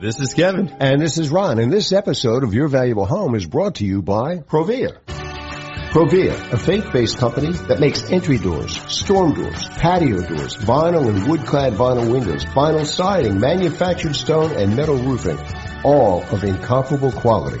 This 0.00 0.18
is 0.18 0.32
Kevin. 0.32 0.74
And 0.80 0.98
this 0.98 1.18
is 1.18 1.28
Ron. 1.28 1.58
And 1.58 1.70
this 1.70 1.92
episode 1.92 2.42
of 2.42 2.54
Your 2.54 2.68
Valuable 2.68 3.04
Home 3.04 3.34
is 3.34 3.44
brought 3.44 3.74
to 3.76 3.84
you 3.84 4.00
by 4.00 4.38
Provia. 4.38 4.96
Provia, 5.90 6.52
a 6.52 6.56
faith-based 6.56 7.18
company 7.18 7.52
that 7.68 7.80
makes 7.80 8.10
entry 8.10 8.38
doors, 8.38 8.80
storm 8.90 9.34
doors, 9.34 9.68
patio 9.68 10.22
doors, 10.22 10.56
vinyl 10.56 11.06
and 11.06 11.28
wood-clad 11.28 11.74
vinyl 11.74 12.10
windows, 12.10 12.46
vinyl 12.46 12.86
siding, 12.86 13.40
manufactured 13.40 14.16
stone, 14.16 14.52
and 14.52 14.74
metal 14.74 14.96
roofing, 14.96 15.38
all 15.84 16.22
of 16.22 16.44
incomparable 16.44 17.12
quality. 17.12 17.60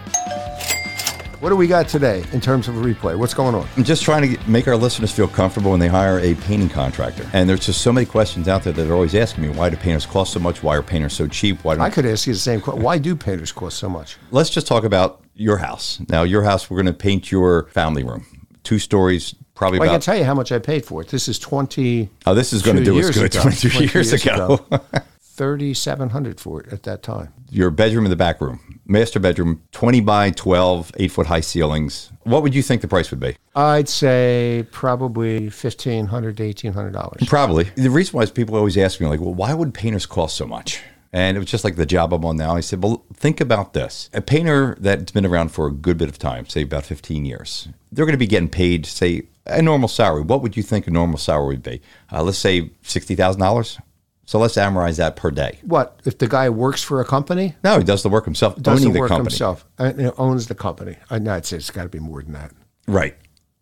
What 1.41 1.49
do 1.49 1.55
we 1.55 1.65
got 1.65 1.87
today 1.87 2.23
in 2.33 2.39
terms 2.39 2.67
of 2.67 2.77
a 2.77 2.79
replay? 2.79 3.17
What's 3.17 3.33
going 3.33 3.55
on? 3.55 3.67
I'm 3.75 3.83
just 3.83 4.03
trying 4.03 4.21
to 4.21 4.27
get, 4.27 4.47
make 4.47 4.67
our 4.67 4.77
listeners 4.77 5.11
feel 5.11 5.27
comfortable 5.27 5.71
when 5.71 5.79
they 5.79 5.87
hire 5.87 6.19
a 6.19 6.35
painting 6.35 6.69
contractor. 6.69 7.27
And 7.33 7.49
there's 7.49 7.65
just 7.65 7.81
so 7.81 7.91
many 7.91 8.05
questions 8.05 8.47
out 8.47 8.63
there 8.63 8.73
that 8.73 8.87
are 8.87 8.93
always 8.93 9.15
asking 9.15 9.45
me 9.45 9.49
why 9.49 9.71
do 9.71 9.75
painters 9.75 10.05
cost 10.05 10.33
so 10.33 10.39
much? 10.39 10.61
Why 10.61 10.75
are 10.75 10.83
painters 10.83 11.13
so 11.13 11.25
cheap? 11.25 11.63
Why 11.63 11.77
I 11.77 11.89
could 11.89 12.05
ask 12.05 12.27
you 12.27 12.33
the 12.33 12.39
same 12.39 12.61
question. 12.61 12.83
Why 12.83 12.99
do 12.99 13.15
painters 13.15 13.51
cost 13.51 13.79
so 13.79 13.89
much? 13.89 14.17
Let's 14.29 14.51
just 14.51 14.67
talk 14.67 14.83
about 14.83 15.23
your 15.33 15.57
house. 15.57 15.99
Now, 16.09 16.21
your 16.21 16.43
house, 16.43 16.69
we're 16.69 16.77
going 16.77 16.93
to 16.93 16.93
paint 16.93 17.31
your 17.31 17.63
family 17.69 18.03
room. 18.03 18.23
Two 18.61 18.77
stories, 18.77 19.33
probably 19.55 19.79
well, 19.79 19.89
about. 19.89 19.93
I 19.93 19.97
can 19.97 20.01
tell 20.01 20.17
you 20.17 20.25
how 20.25 20.35
much 20.35 20.51
I 20.51 20.59
paid 20.59 20.85
for 20.85 21.01
it. 21.01 21.07
This 21.07 21.27
is 21.27 21.39
20. 21.39 22.07
Oh, 22.27 22.35
this 22.35 22.53
is 22.53 22.61
going 22.61 22.77
to 22.77 22.83
do 22.83 22.99
us 22.99 23.09
good. 23.09 23.33
Ago, 23.33 23.41
22 23.41 23.79
years, 23.79 23.95
years 23.95 24.13
ago. 24.13 24.63
ago. 24.69 24.79
3700 25.41 26.39
for 26.39 26.61
it 26.61 26.71
at 26.71 26.83
that 26.83 27.01
time. 27.01 27.33
Your 27.49 27.71
bedroom 27.71 28.05
in 28.05 28.11
the 28.11 28.15
back 28.15 28.39
room, 28.39 28.79
master 28.85 29.19
bedroom, 29.19 29.63
20 29.71 29.99
by 30.01 30.29
12, 30.29 30.91
eight 30.97 31.11
foot 31.11 31.25
high 31.25 31.39
ceilings. 31.39 32.11
What 32.25 32.43
would 32.43 32.53
you 32.53 32.61
think 32.61 32.83
the 32.83 32.87
price 32.87 33.09
would 33.09 33.19
be? 33.19 33.35
I'd 33.55 33.89
say 33.89 34.67
probably 34.71 35.45
1,500 35.45 36.37
to 36.37 36.43
$1,800. 36.43 37.27
Probably. 37.27 37.63
The 37.75 37.89
reason 37.89 38.15
why 38.15 38.21
is 38.21 38.29
people 38.29 38.55
always 38.55 38.77
ask 38.77 39.01
me, 39.01 39.07
like, 39.07 39.19
well, 39.19 39.33
why 39.33 39.55
would 39.55 39.73
painters 39.73 40.05
cost 40.05 40.37
so 40.37 40.45
much? 40.45 40.83
And 41.11 41.35
it 41.35 41.39
was 41.39 41.49
just 41.49 41.63
like 41.63 41.75
the 41.75 41.87
job 41.87 42.13
I'm 42.13 42.23
on 42.23 42.37
now. 42.37 42.55
I 42.55 42.59
said, 42.59 42.83
well, 42.83 43.03
think 43.11 43.41
about 43.41 43.73
this. 43.73 44.11
A 44.13 44.21
painter 44.21 44.77
that's 44.79 45.11
been 45.11 45.25
around 45.25 45.49
for 45.49 45.65
a 45.65 45.71
good 45.71 45.97
bit 45.97 46.07
of 46.07 46.19
time, 46.19 46.45
say 46.45 46.61
about 46.61 46.85
15 46.85 47.25
years, 47.25 47.67
they're 47.91 48.05
going 48.05 48.13
to 48.13 48.19
be 48.19 48.27
getting 48.27 48.47
paid, 48.47 48.85
say, 48.85 49.23
a 49.47 49.63
normal 49.63 49.89
salary. 49.89 50.21
What 50.21 50.43
would 50.43 50.55
you 50.55 50.61
think 50.61 50.85
a 50.85 50.91
normal 50.91 51.17
salary 51.17 51.55
would 51.55 51.63
be? 51.63 51.81
Uh, 52.11 52.21
let's 52.21 52.37
say 52.37 52.69
$60,000. 52.83 53.81
So 54.31 54.39
let's 54.39 54.55
amortize 54.55 54.95
that 54.95 55.17
per 55.17 55.29
day. 55.29 55.59
What 55.63 55.99
if 56.05 56.17
the 56.17 56.25
guy 56.25 56.47
works 56.49 56.81
for 56.81 57.01
a 57.01 57.05
company? 57.05 57.53
No, 57.65 57.77
he 57.79 57.83
does 57.83 58.01
the 58.01 58.07
work 58.07 58.23
himself. 58.23 58.55
Does 58.55 58.79
owning 58.79 58.93
the 58.93 58.99
work 59.01 59.09
company. 59.09 59.29
himself? 59.29 59.65
Uh, 59.77 59.91
you 59.97 60.03
know, 60.03 60.13
owns 60.17 60.47
the 60.47 60.55
company. 60.55 60.95
I 61.09 61.19
know 61.19 61.33
I'd 61.33 61.45
say 61.45 61.57
it's 61.57 61.69
got 61.69 61.83
to 61.83 61.89
be 61.89 61.99
more 61.99 62.23
than 62.23 62.31
that. 62.31 62.53
Right. 62.87 63.17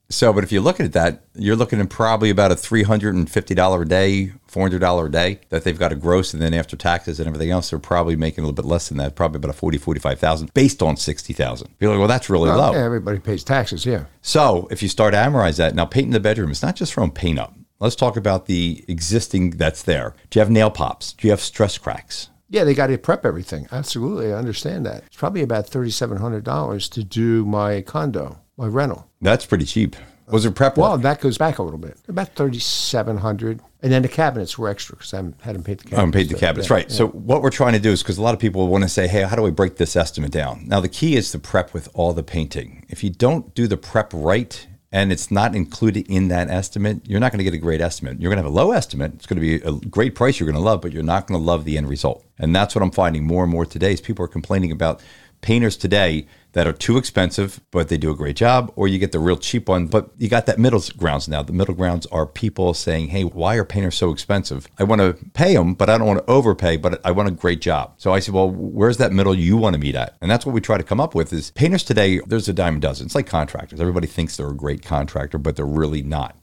So, 0.10 0.32
but 0.32 0.44
if 0.44 0.52
you 0.52 0.62
look 0.62 0.80
at 0.80 0.94
that, 0.94 1.24
you're 1.34 1.56
looking 1.56 1.80
at 1.82 1.90
probably 1.90 2.30
about 2.30 2.52
a 2.52 2.56
three 2.56 2.84
hundred 2.84 3.16
and 3.16 3.28
fifty 3.28 3.56
dollar 3.56 3.82
a 3.82 3.88
day, 3.88 4.32
four 4.46 4.62
hundred 4.62 4.82
dollar 4.82 5.08
a 5.08 5.12
day 5.12 5.40
that 5.50 5.64
they've 5.64 5.80
got 5.80 5.90
to 5.90 5.96
gross, 5.96 6.34
and 6.34 6.42
then 6.42 6.54
after 6.54 6.78
taxes 6.78 7.20
and 7.20 7.26
everything 7.28 7.50
else, 7.50 7.72
they're 7.72 7.80
probably 7.80 8.16
making 8.16 8.44
a 8.44 8.48
little 8.48 8.54
bit 8.54 8.66
less 8.70 8.90
than 8.90 9.00
that, 9.00 9.16
probably 9.16 9.38
about 9.38 9.50
a 9.50 9.54
forty, 9.54 9.80
forty-five 9.80 10.20
thousand, 10.20 10.54
based 10.54 10.84
on 10.84 10.98
sixty 10.98 11.34
thousand. 11.34 11.70
You're 11.80 11.90
like, 11.90 11.98
well, 11.98 12.08
that's 12.08 12.30
really 12.30 12.50
Well, 12.50 12.60
low. 12.60 12.72
yeah, 12.74 12.86
everybody 12.86 13.18
pays 13.18 13.44
taxes. 13.44 13.88
Yeah. 13.88 14.04
So, 14.22 14.68
if 14.70 14.84
you 14.84 14.88
start 14.88 15.16
to 15.16 15.18
amortize 15.18 15.58
that, 15.58 15.74
now 15.74 15.86
painting 15.86 16.12
the 16.12 16.20
bedroom, 16.20 16.52
it's 16.52 16.62
not 16.62 16.76
just 16.76 16.94
throwing 16.94 17.10
paint 17.10 17.40
up. 17.40 17.56
Let's 17.80 17.96
talk 17.96 18.18
about 18.18 18.46
the 18.46 18.84
existing 18.90 19.52
that's 19.52 19.84
there. 19.84 20.14
Do 20.30 20.38
you 20.40 20.42
have 20.42 20.50
nail 20.50 20.70
pops? 20.70 21.14
Do 21.14 21.28
you 21.28 21.32
have 21.32 21.40
stress 21.40 21.78
cracks? 21.78 22.30
Yeah, 22.50 22.64
they 22.66 22.74
got 22.74 22.88
to 22.88 22.98
prep 22.98 23.26
everything. 23.26 23.68
Absolutely, 23.72 24.34
I 24.34 24.38
understand 24.38 24.86
that. 24.86 25.04
It's 25.06 25.16
probably 25.16 25.44
about 25.44 25.68
thirty-seven 25.68 26.18
hundred 26.18 26.44
dollars 26.44 26.90
to 26.90 27.04
do 27.04 27.46
my 27.46 27.82
condo, 27.82 28.40
my 28.58 28.68
rental. 28.68 29.08
That's 29.22 29.46
pretty 29.46 29.66
cheap. 29.66 29.96
Was 30.28 30.46
it 30.46 30.54
prep 30.56 30.78
Well, 30.78 30.98
that 31.00 31.22
goes 31.22 31.38
back 31.40 31.58
a 31.58 31.64
little 31.64 31.80
bit, 31.80 31.98
about 32.08 32.30
thirty-seven 32.36 33.18
hundred, 33.18 33.62
and 33.82 33.92
then 33.92 34.02
the 34.02 34.08
cabinets 34.08 34.58
were 34.58 34.68
extra 34.68 34.96
because 34.96 35.14
I 35.14 35.18
hadn't 35.42 35.64
paid 35.64 35.80
the 35.80 35.84
cabinets. 35.86 35.94
I 35.94 35.96
haven't 36.02 36.12
paid 36.12 36.30
the 36.30 36.36
cabinets, 36.36 36.70
Yeah, 36.70 36.76
right? 36.76 36.90
yeah. 36.90 36.96
So 36.96 37.08
what 37.10 37.42
we're 37.42 37.50
trying 37.50 37.74
to 37.74 37.80
do 37.80 37.92
is 37.92 38.02
because 38.04 38.18
a 38.18 38.22
lot 38.22 38.34
of 38.34 38.40
people 38.40 38.68
want 38.68 38.84
to 38.84 38.90
say, 38.90 39.08
"Hey, 39.08 39.22
how 39.24 39.36
do 39.36 39.46
I 39.46 39.52
break 39.52 39.78
this 39.78 39.96
estimate 39.96 40.32
down?" 40.32 40.64
Now 40.68 40.82
the 40.82 40.90
key 40.90 41.16
is 41.16 41.32
to 41.32 41.40
prep 41.40 41.74
with 41.74 41.88
all 41.94 42.14
the 42.14 42.24
painting. 42.24 42.84
If 42.90 43.04
you 43.04 43.10
don't 43.10 43.54
do 43.56 43.68
the 43.68 43.78
prep 43.78 44.12
right 44.14 44.68
and 44.92 45.12
it's 45.12 45.30
not 45.30 45.56
included 45.56 46.08
in 46.10 46.30
that 46.30 46.50
estimate, 46.50 47.02
you're 47.06 47.20
not 47.20 47.32
going 47.32 47.38
to 47.38 47.44
get 47.44 47.54
a 47.54 47.60
great 47.60 47.80
estimate. 47.80 48.20
You're 48.20 48.30
going 48.30 48.42
to 48.42 48.44
have 48.44 48.52
a 48.52 48.56
low 48.56 48.72
estimate. 48.72 49.14
It's 49.14 49.28
going 49.28 49.40
to 49.40 49.42
be 49.42 49.56
a 49.56 49.74
great 49.88 50.16
price 50.16 50.40
you're 50.40 50.48
going 50.48 50.62
to 50.62 50.62
love, 50.62 50.82
but 50.82 50.92
you're 50.92 51.04
not 51.04 51.28
going 51.28 51.40
to 51.40 51.46
love 51.46 51.64
the 51.64 51.78
end 51.78 51.88
result. 51.88 52.26
And 52.40 52.56
that's 52.56 52.74
what 52.74 52.82
I'm 52.82 52.92
finding 52.92 53.26
more 53.26 53.44
and 53.44 53.52
more 53.52 53.66
today. 53.66 53.94
Is 53.94 54.02
people 54.02 54.26
are 54.26 54.30
complaining 54.30 54.72
about 54.72 55.02
painters 55.42 55.78
today 55.78 56.28
that 56.54 56.66
are 56.66 56.74
too 56.74 56.98
expensive, 56.98 57.62
but 57.70 57.90
they 57.90 57.98
do 57.98 58.10
a 58.10 58.16
great 58.16 58.36
job, 58.36 58.74
or 58.76 58.88
you 58.88 58.98
get 58.98 59.12
the 59.12 59.20
real 59.20 59.38
cheap 59.38 59.70
one. 59.70 59.86
But 59.86 60.10
you 60.18 60.28
got 60.28 60.48
that 60.48 60.58
middle 60.58 60.82
grounds 60.98 61.28
now. 61.28 61.44
The 61.44 61.54
middle 61.54 61.76
grounds 61.76 62.08
are 62.08 62.26
people 62.26 62.74
saying, 62.74 63.10
hey, 63.10 63.24
why 63.24 63.56
are 63.56 63.66
painters 63.66 63.96
so 63.96 64.12
expensive? 64.12 64.68
I 64.80 64.84
want 64.84 65.00
to 65.00 65.14
pay 65.34 65.54
them, 65.54 65.76
but 65.76 65.90
I 65.90 65.98
don't 65.98 66.08
want 66.08 66.26
to 66.26 66.32
overpay, 66.32 66.78
but 66.78 67.00
I 67.06 67.12
want 67.12 67.30
a 67.30 67.32
great 67.32 67.62
job. 67.62 67.94
So 67.98 68.14
I 68.14 68.20
said, 68.20 68.34
well, 68.34 68.50
where's 68.50 68.98
that 68.98 69.12
middle 69.12 69.36
you 69.36 69.58
want 69.58 69.76
to 69.76 69.80
meet 69.80 69.94
at? 69.94 70.18
And 70.22 70.32
that's 70.32 70.46
what 70.46 70.56
we 70.56 70.62
try 70.62 70.78
to 70.78 70.84
come 70.84 71.00
up 71.00 71.14
with 71.14 71.32
is 71.32 71.52
painters 71.52 71.84
today, 71.84 72.20
there's 72.26 72.50
a 72.50 72.54
dime 72.54 72.78
a 72.78 72.80
dozen. 72.80 73.06
It's 73.06 73.16
like 73.16 73.28
contractors. 73.28 73.80
Everybody 73.80 74.08
thinks 74.08 74.36
they're 74.36 74.50
a 74.50 74.56
great 74.56 74.84
contractor, 74.84 75.38
but 75.38 75.56
they're 75.56 75.66
really 75.66 76.02
not 76.02 76.36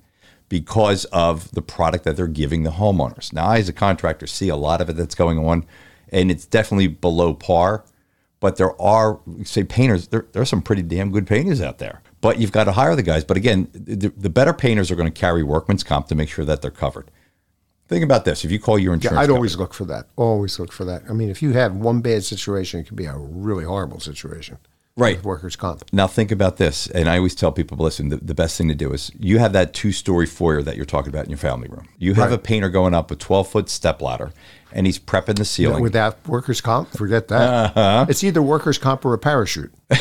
because 0.49 1.05
of 1.07 1.51
the 1.51 1.63
product 1.63 2.05
that 2.05 2.17
they're 2.17 2.29
giving 2.29 2.63
the 2.63 2.71
homeowners. 2.71 3.33
Now, 3.33 3.47
I, 3.47 3.59
as 3.59 3.69
a 3.69 3.73
contractor, 3.73 4.29
see 4.29 4.49
a 4.49 4.57
lot 4.57 4.81
of 4.81 4.89
it 4.89 4.97
that's 4.97 5.17
going 5.17 5.45
on, 5.45 5.67
and 6.11 6.31
it's 6.31 6.47
definitely 6.47 6.87
below 6.87 7.35
par. 7.35 7.85
But 8.41 8.57
there 8.57 8.81
are, 8.81 9.19
say, 9.45 9.65
painters, 9.65 10.09
there, 10.09 10.27
there 10.33 10.43
are 10.43 10.47
some 10.47 10.61
pretty 10.63 10.83
damn 10.83 11.11
good 11.11 11.27
painters 11.27 11.61
out 11.61 11.79
there. 11.79 12.03
But 12.21 12.39
you've 12.39 12.53
got 12.53 12.65
to 12.65 12.73
hire 12.73 12.95
the 12.95 13.03
guys. 13.03 13.25
But 13.25 13.37
again, 13.37 13.69
the, 13.73 14.13
the 14.17 14.29
better 14.31 14.53
painters 14.53 14.91
are 14.91 14.97
going 14.97 15.11
to 15.11 15.21
carry 15.21 15.43
workman's 15.43 15.83
comp 15.83 16.09
to 16.09 16.15
make 16.15 16.29
sure 16.29 16.45
that 16.45 16.61
they're 16.63 16.71
covered. 16.71 17.11
Think 17.89 18.03
about 18.05 18.25
this. 18.25 18.45
If 18.45 18.51
you 18.51 18.59
call 18.59 18.79
your 18.79 18.95
insurance 18.95 19.15
Yeah, 19.15 19.21
I'd 19.21 19.23
company- 19.25 19.37
always 19.37 19.57
look 19.57 19.73
for 19.73 19.85
that. 19.87 20.07
Always 20.17 20.59
look 20.59 20.73
for 20.73 20.85
that. 20.85 21.05
I 21.09 21.13
mean, 21.13 21.31
if 21.31 21.41
you 21.41 21.53
have 21.53 21.75
one 21.77 22.01
bad 22.01 22.25
situation, 22.25 22.81
it 22.81 22.87
can 22.89 22.97
be 22.97 23.07
a 23.07 23.17
really 23.17 23.65
horrible 23.65 24.01
situation. 24.01 24.59
Right. 24.99 25.23
Workers' 25.23 25.57
comp. 25.57 25.85
Now 25.93 26.07
think 26.07 26.33
about 26.33 26.57
this, 26.57 26.87
and 26.89 27.07
I 27.09 27.19
always 27.19 27.35
tell 27.35 27.53
people, 27.53 27.77
listen, 27.77 28.09
the, 28.09 28.17
the 28.17 28.35
best 28.35 28.57
thing 28.57 28.69
to 28.69 28.75
do 28.75 28.93
is 28.95 29.13
you 29.21 29.39
have 29.39 29.53
that 29.53 29.75
two-story 29.75 30.25
foyer 30.25 30.63
that 30.63 30.75
you're 30.77 30.87
talking 30.87 31.11
about 31.11 31.25
in 31.25 31.31
your 31.31 31.39
family 31.39 31.69
room. 31.69 31.87
You 31.99 32.15
have 32.15 32.31
Right. 32.31 32.35
a 32.35 32.43
painter 32.43 32.71
going 32.71 32.95
up 32.95 33.11
a 33.11 33.17
12-foot 33.17 33.69
step 33.69 34.01
ladder, 34.01 34.33
and 34.73 34.87
he's 34.87 34.99
prepping 34.99 35.37
the 35.37 35.45
ceiling. 35.45 35.83
Without 35.83 36.27
workers' 36.27 36.61
comp, 36.61 36.91
forget 36.91 37.29
that. 37.29 37.77
Uh-huh. 37.77 38.07
It's 38.09 38.23
either 38.25 38.43
workers' 38.43 38.79
comp 38.79 39.05
or 39.05 39.15
a 39.15 39.19
parachute. 39.19 39.73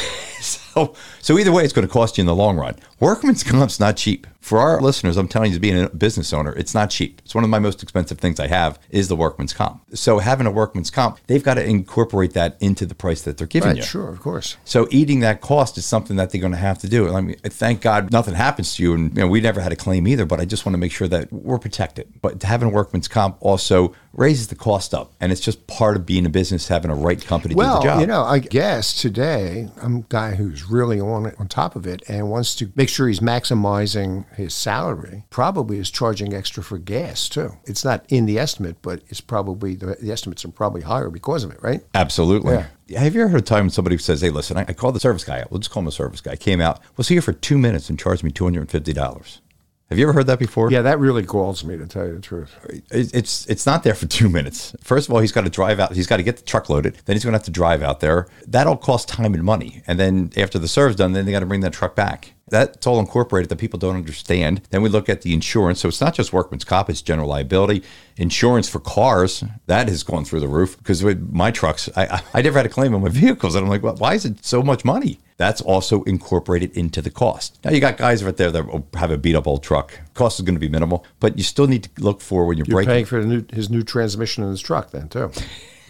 so, 0.86 0.94
so 1.22 1.38
either 1.40 1.52
way, 1.52 1.64
it's 1.64 1.74
going 1.74 1.88
to 1.88 1.92
cost 1.94 2.18
you 2.18 2.22
in 2.22 2.26
the 2.28 2.36
long 2.36 2.58
run. 2.58 2.76
Workman's 3.00 3.44
comp's 3.44 3.80
not 3.80 3.98
cheap. 3.98 4.28
For 4.40 4.60
our 4.60 4.80
listeners, 4.80 5.18
I'm 5.18 5.28
telling 5.28 5.50
you, 5.50 5.56
as 5.56 5.60
being 5.60 5.84
a 5.86 5.90
business 5.90 6.32
owner, 6.32 6.54
it's 6.54 6.76
not 6.76 6.92
cheap. 6.92 7.20
It's 7.26 7.34
one 7.34 7.44
of 7.44 7.50
my 7.50 7.58
most 7.58 7.82
expensive 7.82 8.20
things 8.20 8.40
I 8.40 8.46
have 8.46 8.78
is 8.92 9.08
the 9.08 9.16
workman's 9.16 9.54
comp. 9.54 9.82
So 9.96 10.20
having 10.20 10.46
a 10.46 10.52
workman's 10.52 10.92
comp, 10.92 11.18
they've 11.26 11.42
got 11.42 11.56
to 11.56 11.66
incorporate 11.66 12.34
that 12.34 12.56
into 12.60 12.86
the 12.86 12.94
price 12.94 13.24
that 13.24 13.38
they're 13.40 13.48
giving 13.48 13.70
Right, 13.70 13.78
you. 13.78 13.84
sure, 13.84 14.08
of 14.08 14.20
course. 14.22 14.56
So 14.64 14.88
eating 14.92 15.22
that 15.22 15.42
cost 15.42 15.80
is 15.80 15.86
something 15.88 16.16
that 16.18 16.30
they're 16.30 16.42
going 16.42 16.54
to 16.54 16.60
have 16.60 16.78
to 16.80 16.88
do. 16.88 17.12
I 17.12 17.22
mean, 17.22 17.38
thank 17.44 17.82
God 17.82 18.12
nothing 18.12 18.36
happens 18.36 18.76
to 18.76 18.84
you, 18.84 18.94
and 18.94 19.16
you 19.18 19.24
know 19.24 19.28
we 19.28 19.42
never 19.42 19.62
had 19.62 19.72
a 19.72 19.76
claim 19.76 20.08
either. 20.08 20.28
But 20.28 20.40
I 20.40 20.46
just 20.46 20.64
want 20.64 20.76
to 20.76 20.80
make 20.80 20.92
sure 20.92 21.08
that 21.08 21.34
we're 21.34 21.58
protected. 21.58 22.14
But 22.22 22.44
having 22.44 22.70
a 22.70 22.72
workman's 22.72 23.08
comp 23.08 23.38
also 23.40 23.96
raises 24.14 24.48
the 24.48 24.56
cost 24.56 24.94
up. 24.94 25.12
And 25.20 25.32
it's 25.32 25.42
just 25.42 25.66
part 25.68 25.96
of 25.98 26.06
being 26.06 26.26
a 26.26 26.30
business, 26.30 26.68
having 26.68 26.90
a 26.92 26.96
right 26.96 27.22
company 27.22 27.56
well, 27.56 27.82
do 27.82 27.88
the 27.88 27.94
job. 27.94 28.00
you 28.02 28.08
know, 28.08 28.24
I 28.24 28.40
guess 28.40 28.94
today 28.94 29.70
I'm 29.82 29.98
a 29.98 30.06
guy 30.08 30.36
who's 30.36 30.65
really 30.70 31.00
on 31.00 31.26
it, 31.26 31.36
on 31.40 31.48
top 31.48 31.76
of 31.76 31.86
it 31.86 32.04
and 32.08 32.30
wants 32.30 32.56
to 32.56 32.72
make 32.76 32.90
sure 32.90 33.08
he's 33.08 33.20
maximizing 33.20 34.26
his 34.36 34.54
salary. 34.54 35.24
Probably 35.30 35.78
is 35.78 35.90
charging 35.90 36.34
extra 36.34 36.64
for 36.64 36.78
gas 36.78 37.30
too. 37.30 37.52
It's 37.66 37.86
not 37.86 38.06
in 38.10 38.26
the 38.26 38.40
estimate, 38.40 38.82
but 38.82 39.02
it's 39.10 39.22
probably 39.22 39.76
the, 39.76 39.98
the 40.02 40.12
estimates 40.12 40.46
are 40.46 40.50
probably 40.50 40.82
higher 40.82 41.10
because 41.10 41.44
of 41.44 41.52
it, 41.52 41.62
right? 41.62 41.82
Absolutely. 41.94 42.56
Yeah. 42.88 43.00
Have 43.00 43.16
you 43.16 43.22
ever 43.22 43.30
heard 43.30 43.42
a 43.42 43.44
time 43.44 43.66
when 43.66 43.70
somebody 43.72 43.98
says, 43.98 44.22
"Hey, 44.22 44.30
listen, 44.30 44.58
I, 44.58 44.66
I 44.68 44.74
called 44.74 44.96
the 44.96 45.00
service 45.00 45.24
guy 45.24 45.42
out. 45.42 45.50
We'll 45.50 45.60
just 45.60 45.72
call 45.72 45.82
him 45.82 45.88
a 45.88 45.92
service 45.92 46.22
guy. 46.22 46.36
Came 46.36 46.62
out, 46.62 46.80
was 46.98 47.08
here 47.08 47.22
for 47.22 47.34
two 47.34 47.58
minutes 47.58 47.90
and 47.90 47.98
charged 47.98 48.24
me 48.24 48.32
two 48.32 48.44
hundred 48.44 48.62
and 48.62 48.72
fifty 48.72 48.94
dollars." 48.94 49.42
Have 49.90 50.00
you 50.00 50.06
ever 50.06 50.14
heard 50.14 50.28
that 50.28 50.40
before? 50.40 50.72
Yeah, 50.72 50.82
that 50.82 51.00
really 51.00 51.22
galls 51.22 51.64
me 51.64 51.78
to 51.78 51.86
tell 51.86 52.08
you 52.08 52.16
the 52.16 52.22
truth. 52.22 52.56
It's 52.90 53.46
it's 53.46 53.66
not 53.66 53.84
there 53.84 53.94
for 53.94 54.08
two 54.08 54.30
minutes. 54.30 54.76
First 54.82 55.08
of 55.08 55.14
all, 55.14 55.20
he's 55.20 55.32
got 55.32 55.44
to 55.44 55.50
drive 55.50 55.80
out. 55.80 55.94
He's 55.94 56.08
got 56.08 56.18
to 56.18 56.24
get 56.24 56.38
the 56.38 56.44
truck 56.44 56.70
loaded. 56.70 56.98
Then 57.06 57.16
he's 57.16 57.24
going 57.24 57.34
to 57.34 57.38
have 57.38 57.46
to 57.46 57.52
drive 57.52 57.84
out 57.84 58.00
there. 58.00 58.28
That 58.48 58.66
all 58.66 58.78
costs 58.78 59.12
time 59.12 59.34
and 59.34 59.44
money. 59.44 59.84
And 59.86 60.00
then 60.00 60.32
after 60.38 60.58
the 60.58 60.68
serve's 60.68 60.96
done, 60.96 61.14
then 61.14 61.26
they 61.26 61.32
got 61.32 61.42
to 61.42 61.46
bring 61.46 61.62
that 61.62 61.74
truck 61.74 61.96
back. 61.96 62.35
That's 62.48 62.86
all 62.86 63.00
incorporated 63.00 63.50
that 63.50 63.56
people 63.56 63.80
don't 63.80 63.96
understand. 63.96 64.62
Then 64.70 64.84
we 64.84 64.90
look 64.90 65.10
at 65.10 65.24
the 65.24 65.34
insurance. 65.34 65.80
So 65.80 65.88
it's 65.88 66.00
not 66.00 66.14
just 66.14 66.32
workman's 66.32 66.64
comp; 66.64 66.90
it's 66.92 67.02
general 67.02 67.28
liability, 67.28 67.84
insurance 68.18 68.70
for 68.70 68.80
cars. 68.80 69.44
That 69.66 69.90
has 69.90 70.04
gone 70.04 70.26
through 70.26 70.42
the 70.42 70.48
roof 70.48 70.78
because 70.78 71.04
with 71.04 71.28
my 71.32 71.50
trucks, 71.50 71.90
I 71.96 72.22
I, 72.34 72.42
never 72.44 72.60
had 72.60 72.68
a 72.68 72.70
claim 72.70 72.94
on 72.94 73.02
my 73.02 73.10
vehicles, 73.24 73.56
and 73.56 73.66
I'm 73.66 73.70
like, 73.70 73.82
well, 73.82 73.96
why 73.96 74.14
is 74.14 74.26
it 74.26 74.46
so 74.46 74.62
much 74.62 74.86
money? 74.86 75.20
That's 75.38 75.60
also 75.60 76.04
incorporated 76.04 76.78
into 76.78 77.02
the 77.02 77.10
cost. 77.10 77.60
Now 77.66 77.72
you 77.72 77.82
got 77.82 77.98
guys 77.98 78.24
right 78.24 78.38
there 78.38 78.52
that 78.52 78.84
have 78.94 79.12
a 79.12 79.18
beat 79.18 79.36
up 79.36 79.48
old 79.48 79.64
truck. 79.64 80.00
Cost 80.14 80.40
is 80.40 80.46
going 80.46 80.56
to 80.56 80.60
be 80.60 80.70
minimal, 80.70 81.04
but 81.20 81.38
you 81.38 81.44
still 81.44 81.68
need 81.68 81.84
to 81.84 81.90
look 82.02 82.22
for 82.22 82.46
when 82.46 82.58
you're, 82.58 82.66
You're 82.68 82.76
breaking. 82.78 82.94
paying 82.94 83.06
for 83.06 83.22
the 83.22 83.28
new, 83.28 83.46
his 83.52 83.70
new 83.70 83.82
transmission 83.84 84.44
in 84.44 84.52
his 84.52 84.62
truck 84.62 84.92
then 84.92 85.10
too, 85.10 85.32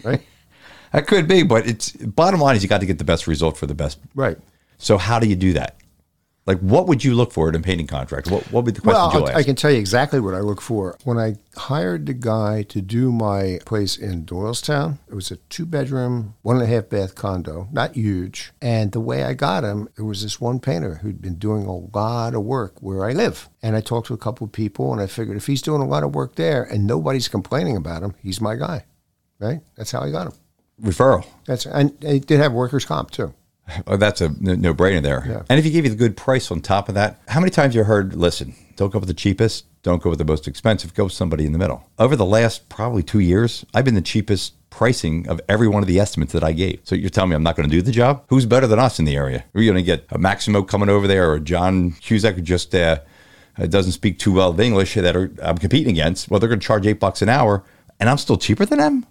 right? 0.02 0.22
That 0.92 1.06
could 1.08 1.28
be, 1.28 1.42
but 1.42 1.66
it's 1.66 1.90
bottom 1.92 2.40
line 2.40 2.56
is 2.56 2.62
you 2.62 2.68
got 2.70 2.80
to 2.80 2.86
get 2.86 2.96
the 2.96 3.04
best 3.04 3.26
result 3.26 3.58
for 3.58 3.66
the 3.66 3.74
best. 3.74 3.98
right. 4.14 4.38
So 4.78 4.96
how 4.96 5.18
do 5.18 5.28
you 5.28 5.36
do 5.36 5.52
that? 5.54 5.76
Like, 6.46 6.60
what 6.60 6.86
would 6.86 7.02
you 7.02 7.14
look 7.14 7.32
for 7.32 7.48
in 7.48 7.56
a 7.56 7.60
painting 7.60 7.88
contract? 7.88 8.30
What, 8.30 8.44
what 8.52 8.64
would 8.64 8.66
be 8.66 8.76
the 8.76 8.80
question 8.80 9.20
Well, 9.20 9.28
ask? 9.28 9.36
I 9.36 9.42
can 9.42 9.56
tell 9.56 9.70
you 9.72 9.78
exactly 9.78 10.20
what 10.20 10.32
I 10.32 10.38
look 10.38 10.60
for. 10.60 10.96
When 11.02 11.18
I 11.18 11.34
hired 11.56 12.06
the 12.06 12.14
guy 12.14 12.62
to 12.64 12.80
do 12.80 13.10
my 13.10 13.58
place 13.66 13.96
in 13.96 14.24
Doylestown, 14.24 14.98
it 15.08 15.14
was 15.14 15.32
a 15.32 15.36
two 15.36 15.66
bedroom, 15.66 16.34
one 16.42 16.56
and 16.56 16.64
a 16.64 16.68
half 16.68 16.88
bath 16.88 17.16
condo, 17.16 17.66
not 17.72 17.96
huge. 17.96 18.52
And 18.62 18.92
the 18.92 19.00
way 19.00 19.24
I 19.24 19.34
got 19.34 19.64
him, 19.64 19.88
there 19.96 20.04
was 20.04 20.22
this 20.22 20.40
one 20.40 20.60
painter 20.60 20.96
who'd 20.96 21.20
been 21.20 21.34
doing 21.34 21.66
a 21.66 21.74
lot 21.74 22.34
of 22.34 22.44
work 22.44 22.80
where 22.80 23.04
I 23.04 23.12
live. 23.12 23.48
And 23.60 23.74
I 23.74 23.80
talked 23.80 24.06
to 24.06 24.14
a 24.14 24.18
couple 24.18 24.44
of 24.44 24.52
people 24.52 24.92
and 24.92 25.00
I 25.00 25.08
figured 25.08 25.36
if 25.36 25.48
he's 25.48 25.62
doing 25.62 25.82
a 25.82 25.86
lot 25.86 26.04
of 26.04 26.14
work 26.14 26.36
there 26.36 26.62
and 26.62 26.86
nobody's 26.86 27.26
complaining 27.26 27.76
about 27.76 28.02
him, 28.02 28.14
he's 28.22 28.40
my 28.40 28.54
guy. 28.54 28.84
Right? 29.40 29.60
That's 29.76 29.90
how 29.90 30.00
I 30.00 30.12
got 30.12 30.28
him. 30.28 30.32
Referral. 30.80 31.26
That's 31.46 31.66
and 31.66 31.92
he 32.02 32.20
did 32.20 32.38
have 32.38 32.52
workers' 32.52 32.84
comp 32.84 33.10
too. 33.10 33.34
Oh, 33.86 33.96
that's 33.96 34.20
a 34.20 34.28
no 34.40 34.72
brainer 34.74 35.02
there. 35.02 35.24
Yeah. 35.28 35.42
And 35.48 35.58
if 35.58 35.66
you 35.66 35.72
give 35.72 35.84
you 35.84 35.90
the 35.90 35.96
good 35.96 36.16
price 36.16 36.50
on 36.50 36.60
top 36.60 36.88
of 36.88 36.94
that, 36.94 37.20
how 37.28 37.40
many 37.40 37.50
times 37.50 37.74
you 37.74 37.84
heard, 37.84 38.14
listen, 38.14 38.54
don't 38.76 38.92
go 38.92 38.98
with 38.98 39.08
the 39.08 39.14
cheapest, 39.14 39.64
don't 39.82 40.02
go 40.02 40.10
with 40.10 40.18
the 40.18 40.24
most 40.24 40.46
expensive, 40.48 40.94
go 40.94 41.04
with 41.04 41.12
somebody 41.12 41.46
in 41.46 41.52
the 41.52 41.58
middle. 41.58 41.88
Over 41.98 42.16
the 42.16 42.24
last 42.24 42.68
probably 42.68 43.02
two 43.02 43.18
years, 43.20 43.64
I've 43.74 43.84
been 43.84 43.94
the 43.94 44.00
cheapest 44.00 44.54
pricing 44.70 45.28
of 45.28 45.40
every 45.48 45.68
one 45.68 45.82
of 45.82 45.86
the 45.86 45.98
estimates 45.98 46.32
that 46.32 46.44
I 46.44 46.52
gave. 46.52 46.80
So 46.84 46.94
you're 46.94 47.10
telling 47.10 47.30
me 47.30 47.36
I'm 47.36 47.42
not 47.42 47.56
going 47.56 47.68
to 47.68 47.74
do 47.74 47.82
the 47.82 47.92
job? 47.92 48.24
Who's 48.28 48.46
better 48.46 48.66
than 48.66 48.78
us 48.78 48.98
in 48.98 49.04
the 49.04 49.16
area? 49.16 49.44
Are 49.54 49.60
you 49.60 49.70
going 49.70 49.82
to 49.82 49.86
get 49.86 50.06
a 50.10 50.18
Maximo 50.18 50.62
coming 50.62 50.88
over 50.88 51.06
there 51.06 51.30
or 51.30 51.38
John 51.38 51.92
Cusack 51.92 52.34
who 52.34 52.42
just 52.42 52.74
uh, 52.74 53.00
uh, 53.58 53.66
doesn't 53.66 53.92
speak 53.92 54.18
too 54.18 54.32
well 54.32 54.50
of 54.50 54.60
English 54.60 54.94
that 54.94 55.16
are, 55.16 55.32
I'm 55.42 55.58
competing 55.58 55.90
against? 55.90 56.30
Well, 56.30 56.40
they're 56.40 56.48
going 56.48 56.60
to 56.60 56.66
charge 56.66 56.86
eight 56.86 57.00
bucks 57.00 57.22
an 57.22 57.28
hour 57.28 57.64
and 57.98 58.10
I'm 58.10 58.18
still 58.18 58.36
cheaper 58.36 58.66
than 58.66 58.78
them? 58.78 59.06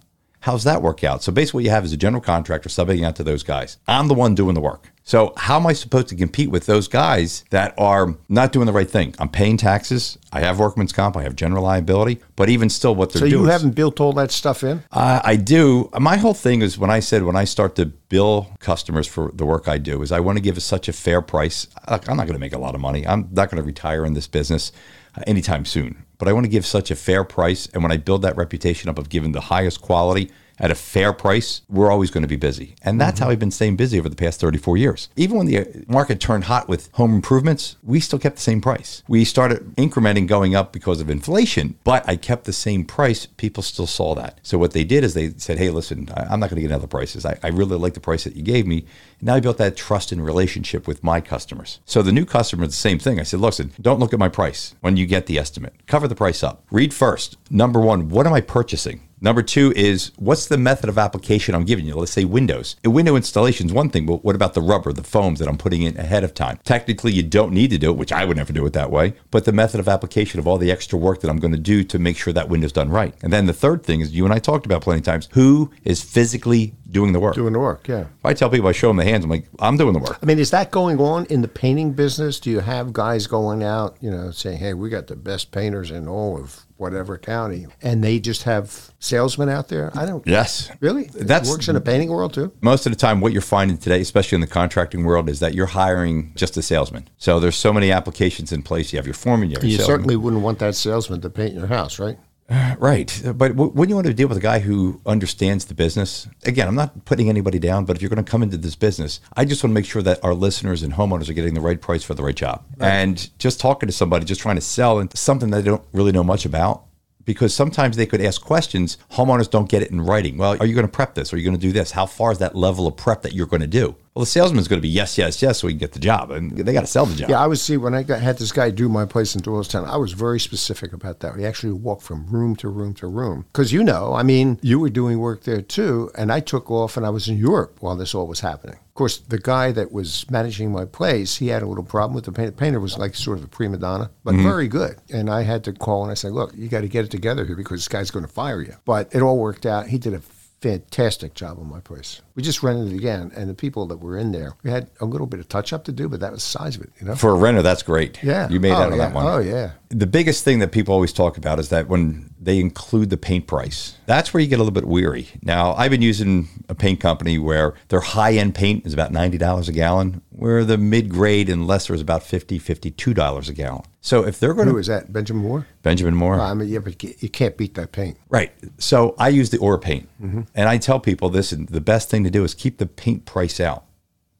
How's 0.46 0.62
that 0.62 0.80
work 0.80 1.02
out? 1.02 1.24
So 1.24 1.32
basically, 1.32 1.58
what 1.58 1.64
you 1.64 1.70
have 1.70 1.84
is 1.84 1.92
a 1.92 1.96
general 1.96 2.22
contractor 2.22 2.68
subbing 2.68 3.04
out 3.04 3.16
to 3.16 3.24
those 3.24 3.42
guys. 3.42 3.78
I'm 3.88 4.06
the 4.06 4.14
one 4.14 4.36
doing 4.36 4.54
the 4.54 4.60
work. 4.60 4.92
So 5.02 5.32
how 5.36 5.56
am 5.56 5.66
I 5.66 5.72
supposed 5.72 6.06
to 6.10 6.14
compete 6.14 6.52
with 6.52 6.66
those 6.66 6.86
guys 6.86 7.44
that 7.50 7.74
are 7.76 8.14
not 8.28 8.52
doing 8.52 8.66
the 8.66 8.72
right 8.72 8.88
thing? 8.88 9.16
I'm 9.18 9.28
paying 9.28 9.56
taxes. 9.56 10.16
I 10.32 10.38
have 10.42 10.60
workman's 10.60 10.92
comp. 10.92 11.16
I 11.16 11.24
have 11.24 11.34
general 11.34 11.64
liability. 11.64 12.20
But 12.36 12.48
even 12.48 12.70
still, 12.70 12.94
what 12.94 13.12
they're 13.12 13.22
So 13.22 13.28
doing. 13.28 13.32
So 13.32 13.46
you 13.46 13.50
haven't 13.50 13.72
built 13.72 13.98
all 13.98 14.12
that 14.12 14.30
stuff 14.30 14.62
in? 14.62 14.84
Uh, 14.92 15.20
I 15.24 15.34
do. 15.34 15.90
My 15.98 16.16
whole 16.16 16.34
thing 16.34 16.62
is 16.62 16.78
when 16.78 16.90
I 16.90 17.00
said 17.00 17.24
when 17.24 17.34
I 17.34 17.42
start 17.42 17.74
to 17.76 17.86
bill 17.86 18.48
customers 18.60 19.08
for 19.08 19.32
the 19.34 19.44
work 19.44 19.66
I 19.66 19.78
do 19.78 20.00
is 20.00 20.12
I 20.12 20.20
want 20.20 20.38
to 20.38 20.42
give 20.42 20.62
such 20.62 20.88
a 20.88 20.92
fair 20.92 21.22
price. 21.22 21.66
I'm 21.88 22.16
not 22.16 22.28
going 22.28 22.34
to 22.34 22.38
make 22.38 22.52
a 22.52 22.58
lot 22.58 22.76
of 22.76 22.80
money. 22.80 23.04
I'm 23.04 23.28
not 23.32 23.50
going 23.50 23.60
to 23.60 23.66
retire 23.66 24.06
in 24.06 24.12
this 24.12 24.28
business 24.28 24.70
uh, 25.16 25.22
anytime 25.26 25.64
soon. 25.64 26.05
But 26.18 26.28
I 26.28 26.32
want 26.32 26.44
to 26.44 26.50
give 26.50 26.64
such 26.64 26.90
a 26.90 26.96
fair 26.96 27.24
price, 27.24 27.68
and 27.74 27.82
when 27.82 27.92
I 27.92 27.96
build 27.96 28.22
that 28.22 28.36
reputation 28.36 28.88
up 28.88 28.98
of 28.98 29.08
giving 29.08 29.32
the 29.32 29.42
highest 29.42 29.80
quality 29.82 30.30
at 30.58 30.70
a 30.70 30.74
fair 30.74 31.12
price, 31.12 31.62
we're 31.68 31.90
always 31.90 32.10
going 32.10 32.22
to 32.22 32.28
be 32.28 32.36
busy. 32.36 32.74
And 32.82 33.00
that's 33.00 33.16
mm-hmm. 33.16 33.24
how 33.24 33.30
I've 33.30 33.38
been 33.38 33.50
staying 33.50 33.76
busy 33.76 33.98
over 33.98 34.08
the 34.08 34.16
past 34.16 34.40
34 34.40 34.76
years. 34.76 35.08
Even 35.16 35.36
when 35.36 35.46
the 35.46 35.84
market 35.88 36.20
turned 36.20 36.44
hot 36.44 36.68
with 36.68 36.90
home 36.92 37.14
improvements, 37.14 37.76
we 37.82 38.00
still 38.00 38.18
kept 38.18 38.36
the 38.36 38.42
same 38.42 38.60
price. 38.60 39.02
We 39.08 39.24
started 39.24 39.74
incrementing 39.76 40.26
going 40.26 40.54
up 40.54 40.72
because 40.72 41.00
of 41.00 41.10
inflation, 41.10 41.78
but 41.84 42.08
I 42.08 42.16
kept 42.16 42.44
the 42.44 42.52
same 42.52 42.84
price. 42.84 43.26
People 43.26 43.62
still 43.62 43.86
saw 43.86 44.14
that. 44.14 44.38
So 44.42 44.58
what 44.58 44.72
they 44.72 44.84
did 44.84 45.04
is 45.04 45.14
they 45.14 45.30
said, 45.36 45.58
hey, 45.58 45.70
listen, 45.70 46.08
I'm 46.16 46.40
not 46.40 46.50
going 46.50 46.62
to 46.62 46.66
get 46.66 46.74
other 46.74 46.86
prices. 46.86 47.26
I, 47.26 47.38
I 47.42 47.48
really 47.48 47.76
like 47.76 47.94
the 47.94 48.00
price 48.00 48.24
that 48.24 48.36
you 48.36 48.42
gave 48.42 48.66
me. 48.66 48.86
Now 49.20 49.34
I 49.34 49.40
built 49.40 49.58
that 49.58 49.76
trust 49.76 50.12
and 50.12 50.24
relationship 50.24 50.86
with 50.86 51.02
my 51.02 51.20
customers. 51.20 51.80
So 51.84 52.02
the 52.02 52.12
new 52.12 52.24
customer, 52.24 52.66
the 52.66 52.72
same 52.72 52.98
thing. 52.98 53.20
I 53.20 53.24
said, 53.24 53.40
listen, 53.40 53.72
don't 53.80 54.00
look 54.00 54.12
at 54.12 54.18
my 54.18 54.28
price 54.28 54.74
when 54.80 54.96
you 54.96 55.06
get 55.06 55.26
the 55.26 55.38
estimate. 55.38 55.74
Cover 55.86 56.08
the 56.08 56.14
price 56.14 56.42
up. 56.42 56.64
Read 56.70 56.92
first. 56.92 57.36
Number 57.50 57.80
one, 57.80 58.08
what 58.08 58.26
am 58.26 58.32
I 58.32 58.40
purchasing? 58.40 59.05
Number 59.18 59.42
two 59.42 59.72
is 59.74 60.12
what's 60.16 60.46
the 60.46 60.58
method 60.58 60.90
of 60.90 60.98
application 60.98 61.54
I'm 61.54 61.64
giving 61.64 61.86
you? 61.86 61.94
Let's 61.94 62.12
say 62.12 62.26
Windows. 62.26 62.76
A 62.84 62.90
window 62.90 63.16
installation 63.16 63.66
is 63.66 63.72
one 63.72 63.88
thing, 63.88 64.04
but 64.04 64.22
what 64.22 64.36
about 64.36 64.52
the 64.52 64.60
rubber, 64.60 64.92
the 64.92 65.02
foams 65.02 65.38
that 65.38 65.48
I'm 65.48 65.56
putting 65.56 65.82
in 65.82 65.96
ahead 65.96 66.22
of 66.22 66.34
time? 66.34 66.58
Technically, 66.64 67.12
you 67.12 67.22
don't 67.22 67.52
need 67.52 67.70
to 67.70 67.78
do 67.78 67.90
it, 67.90 67.96
which 67.96 68.12
I 68.12 68.26
would 68.26 68.36
never 68.36 68.52
do 68.52 68.66
it 68.66 68.74
that 68.74 68.90
way, 68.90 69.14
but 69.30 69.46
the 69.46 69.52
method 69.52 69.80
of 69.80 69.88
application 69.88 70.38
of 70.38 70.46
all 70.46 70.58
the 70.58 70.70
extra 70.70 70.98
work 70.98 71.20
that 71.22 71.30
I'm 71.30 71.38
going 71.38 71.52
to 71.52 71.58
do 71.58 71.82
to 71.84 71.98
make 71.98 72.18
sure 72.18 72.32
that 72.34 72.50
window's 72.50 72.72
done 72.72 72.90
right. 72.90 73.14
And 73.22 73.32
then 73.32 73.46
the 73.46 73.54
third 73.54 73.84
thing 73.84 74.00
is 74.00 74.14
you 74.14 74.24
and 74.24 74.34
I 74.34 74.38
talked 74.38 74.66
about 74.66 74.82
plenty 74.82 74.98
of 74.98 75.06
times 75.06 75.30
who 75.32 75.70
is 75.84 76.02
physically 76.02 76.74
doing 76.90 77.12
the 77.12 77.20
work. 77.20 77.34
Doing 77.34 77.54
the 77.54 77.58
work, 77.58 77.88
yeah. 77.88 78.00
If 78.00 78.24
I 78.24 78.34
tell 78.34 78.50
people, 78.50 78.68
I 78.68 78.72
show 78.72 78.88
them 78.88 78.98
the 78.98 79.04
hands, 79.04 79.24
I'm 79.24 79.30
like, 79.30 79.46
I'm 79.58 79.78
doing 79.78 79.94
the 79.94 79.98
work. 79.98 80.18
I 80.22 80.26
mean, 80.26 80.38
is 80.38 80.50
that 80.50 80.70
going 80.70 81.00
on 81.00 81.24
in 81.26 81.40
the 81.40 81.48
painting 81.48 81.92
business? 81.92 82.38
Do 82.38 82.50
you 82.50 82.60
have 82.60 82.92
guys 82.92 83.26
going 83.26 83.62
out, 83.62 83.96
you 84.00 84.10
know, 84.10 84.30
saying, 84.30 84.58
"Hey, 84.58 84.74
we 84.74 84.90
got 84.90 85.06
the 85.06 85.16
best 85.16 85.52
painters 85.52 85.90
in 85.90 86.06
all 86.06 86.38
of 86.38 86.65
whatever 86.76 87.16
county," 87.18 87.66
and 87.82 88.02
they 88.04 88.18
just 88.18 88.42
have 88.44 88.90
salesmen 88.98 89.48
out 89.48 89.68
there? 89.68 89.90
I 89.94 90.04
don't. 90.06 90.26
Yes. 90.26 90.70
Really? 90.80 91.04
That 91.14 91.44
works 91.46 91.68
in 91.68 91.74
the 91.74 91.80
painting 91.80 92.08
world 92.10 92.34
too. 92.34 92.52
most 92.60 92.86
of 92.86 92.92
the 92.92 92.96
time 92.98 93.20
what 93.20 93.32
you're 93.32 93.42
finding 93.42 93.76
today 93.78 94.00
especially 94.00 94.36
in 94.36 94.40
the 94.40 94.46
contracting 94.46 95.04
world 95.04 95.28
is 95.28 95.40
that 95.40 95.54
you're 95.54 95.66
hiring 95.66 96.32
just 96.34 96.56
a 96.56 96.62
salesman 96.62 97.08
so 97.18 97.38
there's 97.40 97.56
so 97.56 97.72
many 97.72 97.90
applications 97.92 98.52
in 98.52 98.62
place 98.62 98.92
you 98.92 98.98
have 98.98 99.06
your 99.06 99.14
foreman 99.14 99.50
you 99.50 99.56
have 99.56 99.62
your 99.64 99.70
You 99.70 99.76
salesman. 99.78 99.94
certainly 99.98 100.16
wouldn't 100.16 100.42
want 100.42 100.58
that 100.60 100.74
salesman 100.74 101.20
to 101.20 101.30
paint 101.30 101.54
your 101.54 101.66
house, 101.66 101.98
right? 101.98 102.18
right. 102.78 103.22
But 103.24 103.48
w- 103.48 103.70
wouldn't 103.70 103.88
you 103.88 103.94
want 103.96 104.06
to 104.06 104.14
deal 104.14 104.28
with 104.28 104.38
a 104.38 104.42
guy 104.42 104.60
who 104.60 105.00
understands 105.04 105.64
the 105.64 105.74
business 105.74 106.28
again 106.44 106.68
i'm 106.68 106.74
not 106.74 107.04
putting 107.04 107.28
anybody 107.28 107.58
down 107.58 107.84
but 107.84 107.96
if 107.96 108.02
you're 108.02 108.08
going 108.08 108.24
to 108.24 108.30
come 108.30 108.42
into 108.42 108.56
this 108.56 108.76
business 108.76 109.20
i 109.36 109.44
just 109.44 109.62
want 109.62 109.70
to 109.70 109.74
make 109.74 109.84
sure 109.84 110.02
that 110.02 110.22
our 110.24 110.34
listeners 110.34 110.82
and 110.82 110.94
homeowners 110.94 111.28
are 111.28 111.32
getting 111.32 111.54
the 111.54 111.60
right 111.60 111.80
price 111.80 112.02
for 112.02 112.14
the 112.14 112.22
right 112.22 112.36
job. 112.36 112.64
And 112.80 113.30
just 113.38 113.60
talking 113.60 113.86
to 113.88 113.92
somebody 113.92 114.24
just 114.24 114.40
trying 114.40 114.56
to 114.56 114.62
sell 114.62 115.00
into 115.00 115.16
something 115.16 115.50
that 115.50 115.64
they 115.64 115.70
don't 115.70 115.84
really 115.92 116.12
know 116.12 116.24
much 116.24 116.44
about 116.44 116.84
because 117.24 117.52
sometimes 117.52 117.96
they 117.96 118.06
could 118.06 118.20
ask 118.20 118.40
questions 118.40 118.98
homeowners 119.12 119.50
don't 119.50 119.68
get 119.68 119.82
it 119.82 119.90
in 119.90 120.00
writing. 120.00 120.36
Well 120.36 120.56
are 120.60 120.66
you 120.66 120.74
going 120.74 120.86
to 120.86 120.92
prep 120.92 121.14
this? 121.14 121.32
Are 121.32 121.36
you 121.36 121.44
going 121.44 121.56
to 121.56 121.60
do 121.60 121.72
this? 121.72 121.90
How 121.90 122.06
far 122.06 122.32
is 122.32 122.38
that 122.38 122.54
level 122.54 122.86
of 122.86 122.96
prep 122.96 123.22
that 123.22 123.32
you're 123.32 123.46
going 123.46 123.62
to 123.62 123.66
do 123.66 123.96
well 124.16 124.24
the 124.24 124.30
salesman's 124.30 124.66
going 124.66 124.78
to 124.78 124.82
be 124.82 124.88
yes 124.88 125.18
yes 125.18 125.42
yes 125.42 125.58
so 125.58 125.66
we 125.66 125.74
can 125.74 125.78
get 125.78 125.92
the 125.92 125.98
job 125.98 126.30
and 126.30 126.52
they 126.52 126.72
got 126.72 126.80
to 126.80 126.86
sell 126.86 127.04
the 127.04 127.14
job 127.14 127.28
Yeah, 127.28 127.40
I 127.40 127.46
was 127.46 127.60
see 127.60 127.76
when 127.76 127.94
I 127.94 128.02
got, 128.02 128.20
had 128.20 128.38
this 128.38 128.50
guy 128.50 128.70
do 128.70 128.88
my 128.88 129.04
place 129.04 129.34
in 129.34 129.42
Doylestown. 129.42 129.86
I 129.86 129.98
was 129.98 130.12
very 130.12 130.40
specific 130.40 130.94
about 130.94 131.20
that. 131.20 131.36
We 131.36 131.44
actually 131.44 131.72
walked 131.72 132.02
from 132.02 132.26
room 132.28 132.56
to 132.56 132.68
room 132.68 132.94
to 132.94 133.06
room 133.06 133.44
because 133.52 133.72
you 133.72 133.84
know, 133.84 134.14
I 134.14 134.22
mean, 134.22 134.58
you 134.62 134.80
were 134.80 134.88
doing 134.88 135.18
work 135.18 135.44
there 135.44 135.60
too, 135.60 136.10
and 136.16 136.32
I 136.32 136.40
took 136.40 136.70
off 136.70 136.96
and 136.96 137.04
I 137.04 137.10
was 137.10 137.28
in 137.28 137.36
Europe 137.36 137.76
while 137.80 137.94
this 137.94 138.14
all 138.14 138.26
was 138.26 138.40
happening. 138.40 138.76
Of 138.76 138.94
course, 138.94 139.18
the 139.18 139.38
guy 139.38 139.72
that 139.72 139.92
was 139.92 140.28
managing 140.30 140.72
my 140.72 140.86
place, 140.86 141.36
he 141.36 141.48
had 141.48 141.62
a 141.62 141.66
little 141.66 141.84
problem 141.84 142.14
with 142.14 142.24
the 142.24 142.32
painter. 142.32 142.52
Painter 142.52 142.80
was 142.80 142.96
like 142.96 143.14
sort 143.14 143.36
of 143.36 143.44
a 143.44 143.48
prima 143.48 143.76
donna, 143.76 144.10
but 144.24 144.32
mm-hmm. 144.32 144.44
very 144.44 144.68
good. 144.68 144.96
And 145.12 145.28
I 145.28 145.42
had 145.42 145.62
to 145.64 145.74
call 145.74 146.02
and 146.02 146.10
I 146.10 146.14
said, 146.14 146.32
"Look, 146.32 146.54
you 146.56 146.68
got 146.68 146.80
to 146.80 146.88
get 146.88 147.04
it 147.04 147.10
together 147.10 147.44
here 147.44 147.56
because 147.56 147.80
this 147.80 147.88
guy's 147.88 148.10
going 148.10 148.24
to 148.24 148.32
fire 148.32 148.62
you." 148.62 148.76
But 148.86 149.14
it 149.14 149.20
all 149.20 149.38
worked 149.38 149.66
out. 149.66 149.88
He 149.88 149.98
did 149.98 150.14
a 150.14 150.20
fantastic 150.20 151.34
job 151.34 151.58
on 151.58 151.68
my 151.68 151.80
place. 151.80 152.22
We 152.36 152.42
just 152.42 152.62
rented 152.62 152.92
it 152.92 152.96
again, 152.96 153.32
and 153.34 153.48
the 153.48 153.54
people 153.54 153.86
that 153.86 153.96
were 153.96 154.18
in 154.18 154.30
there, 154.30 154.52
we 154.62 154.70
had 154.70 154.90
a 155.00 155.06
little 155.06 155.26
bit 155.26 155.40
of 155.40 155.48
touch 155.48 155.72
up 155.72 155.84
to 155.84 155.92
do, 155.92 156.08
but 156.08 156.20
that 156.20 156.32
was 156.32 156.42
the 156.42 156.58
size 156.58 156.76
of 156.76 156.82
it, 156.82 156.90
you 157.00 157.06
know. 157.06 157.16
for 157.16 157.30
a 157.30 157.34
renter 157.34 157.62
that's 157.62 157.82
great 157.82 158.22
Yeah. 158.22 158.48
you 158.50 158.60
made 158.60 158.72
oh, 158.72 158.76
out 158.76 158.92
of 158.92 158.98
yeah. 158.98 159.06
that 159.06 159.14
one 159.14 159.26
Oh 159.26 159.38
yeah. 159.38 159.72
The 159.88 160.06
biggest 160.06 160.44
thing 160.44 160.58
that 160.58 160.72
people 160.72 160.92
always 160.92 161.12
talk 161.12 161.36
about 161.38 161.58
is 161.58 161.68
that 161.70 161.88
when 161.88 162.34
they 162.40 162.58
include 162.58 163.10
the 163.10 163.16
paint 163.16 163.46
price, 163.46 163.96
that's 164.06 164.34
where 164.34 164.40
you 164.40 164.48
get 164.48 164.56
a 164.56 164.58
little 164.58 164.72
bit 164.72 164.84
weary. 164.84 165.28
Now, 165.42 165.74
I've 165.74 165.90
been 165.90 166.02
using 166.02 166.48
a 166.68 166.74
paint 166.74 167.00
company 167.00 167.38
where 167.38 167.74
their 167.88 168.00
high 168.00 168.34
end 168.34 168.54
paint 168.54 168.86
is 168.86 168.92
about 168.92 169.12
$90 169.12 169.68
a 169.68 169.72
gallon, 169.72 170.22
where 170.30 170.64
the 170.64 170.76
mid 170.76 171.08
grade 171.08 171.48
and 171.48 171.66
lesser 171.66 171.94
is 171.94 172.00
about 172.00 172.22
$50, 172.22 172.60
$52 172.60 173.48
a 173.48 173.52
gallon. 173.52 173.82
So 174.00 174.24
if 174.24 174.38
they're 174.38 174.54
going 174.54 174.68
to. 174.68 174.76
is 174.78 174.86
that? 174.86 175.12
Benjamin 175.12 175.42
Moore? 175.42 175.66
Benjamin 175.82 176.14
Moore. 176.14 176.40
I 176.40 176.54
mean, 176.54 176.68
yeah, 176.68 176.78
but 176.78 177.02
you 177.02 177.28
can't 177.28 177.56
beat 177.56 177.74
that 177.74 177.90
paint. 177.90 178.16
Right. 178.28 178.52
So 178.78 179.16
I 179.18 179.30
use 179.30 179.50
the 179.50 179.58
Aura 179.58 179.80
paint. 179.80 180.08
Mm-hmm. 180.22 180.42
And 180.54 180.68
I 180.68 180.78
tell 180.78 181.00
people 181.00 181.28
this, 181.28 181.50
the 181.50 181.80
best 181.80 182.08
thing 182.08 182.22
to 182.32 182.38
do 182.38 182.44
is 182.44 182.54
keep 182.54 182.78
the 182.78 182.86
paint 182.86 183.24
price 183.24 183.60
out. 183.60 183.84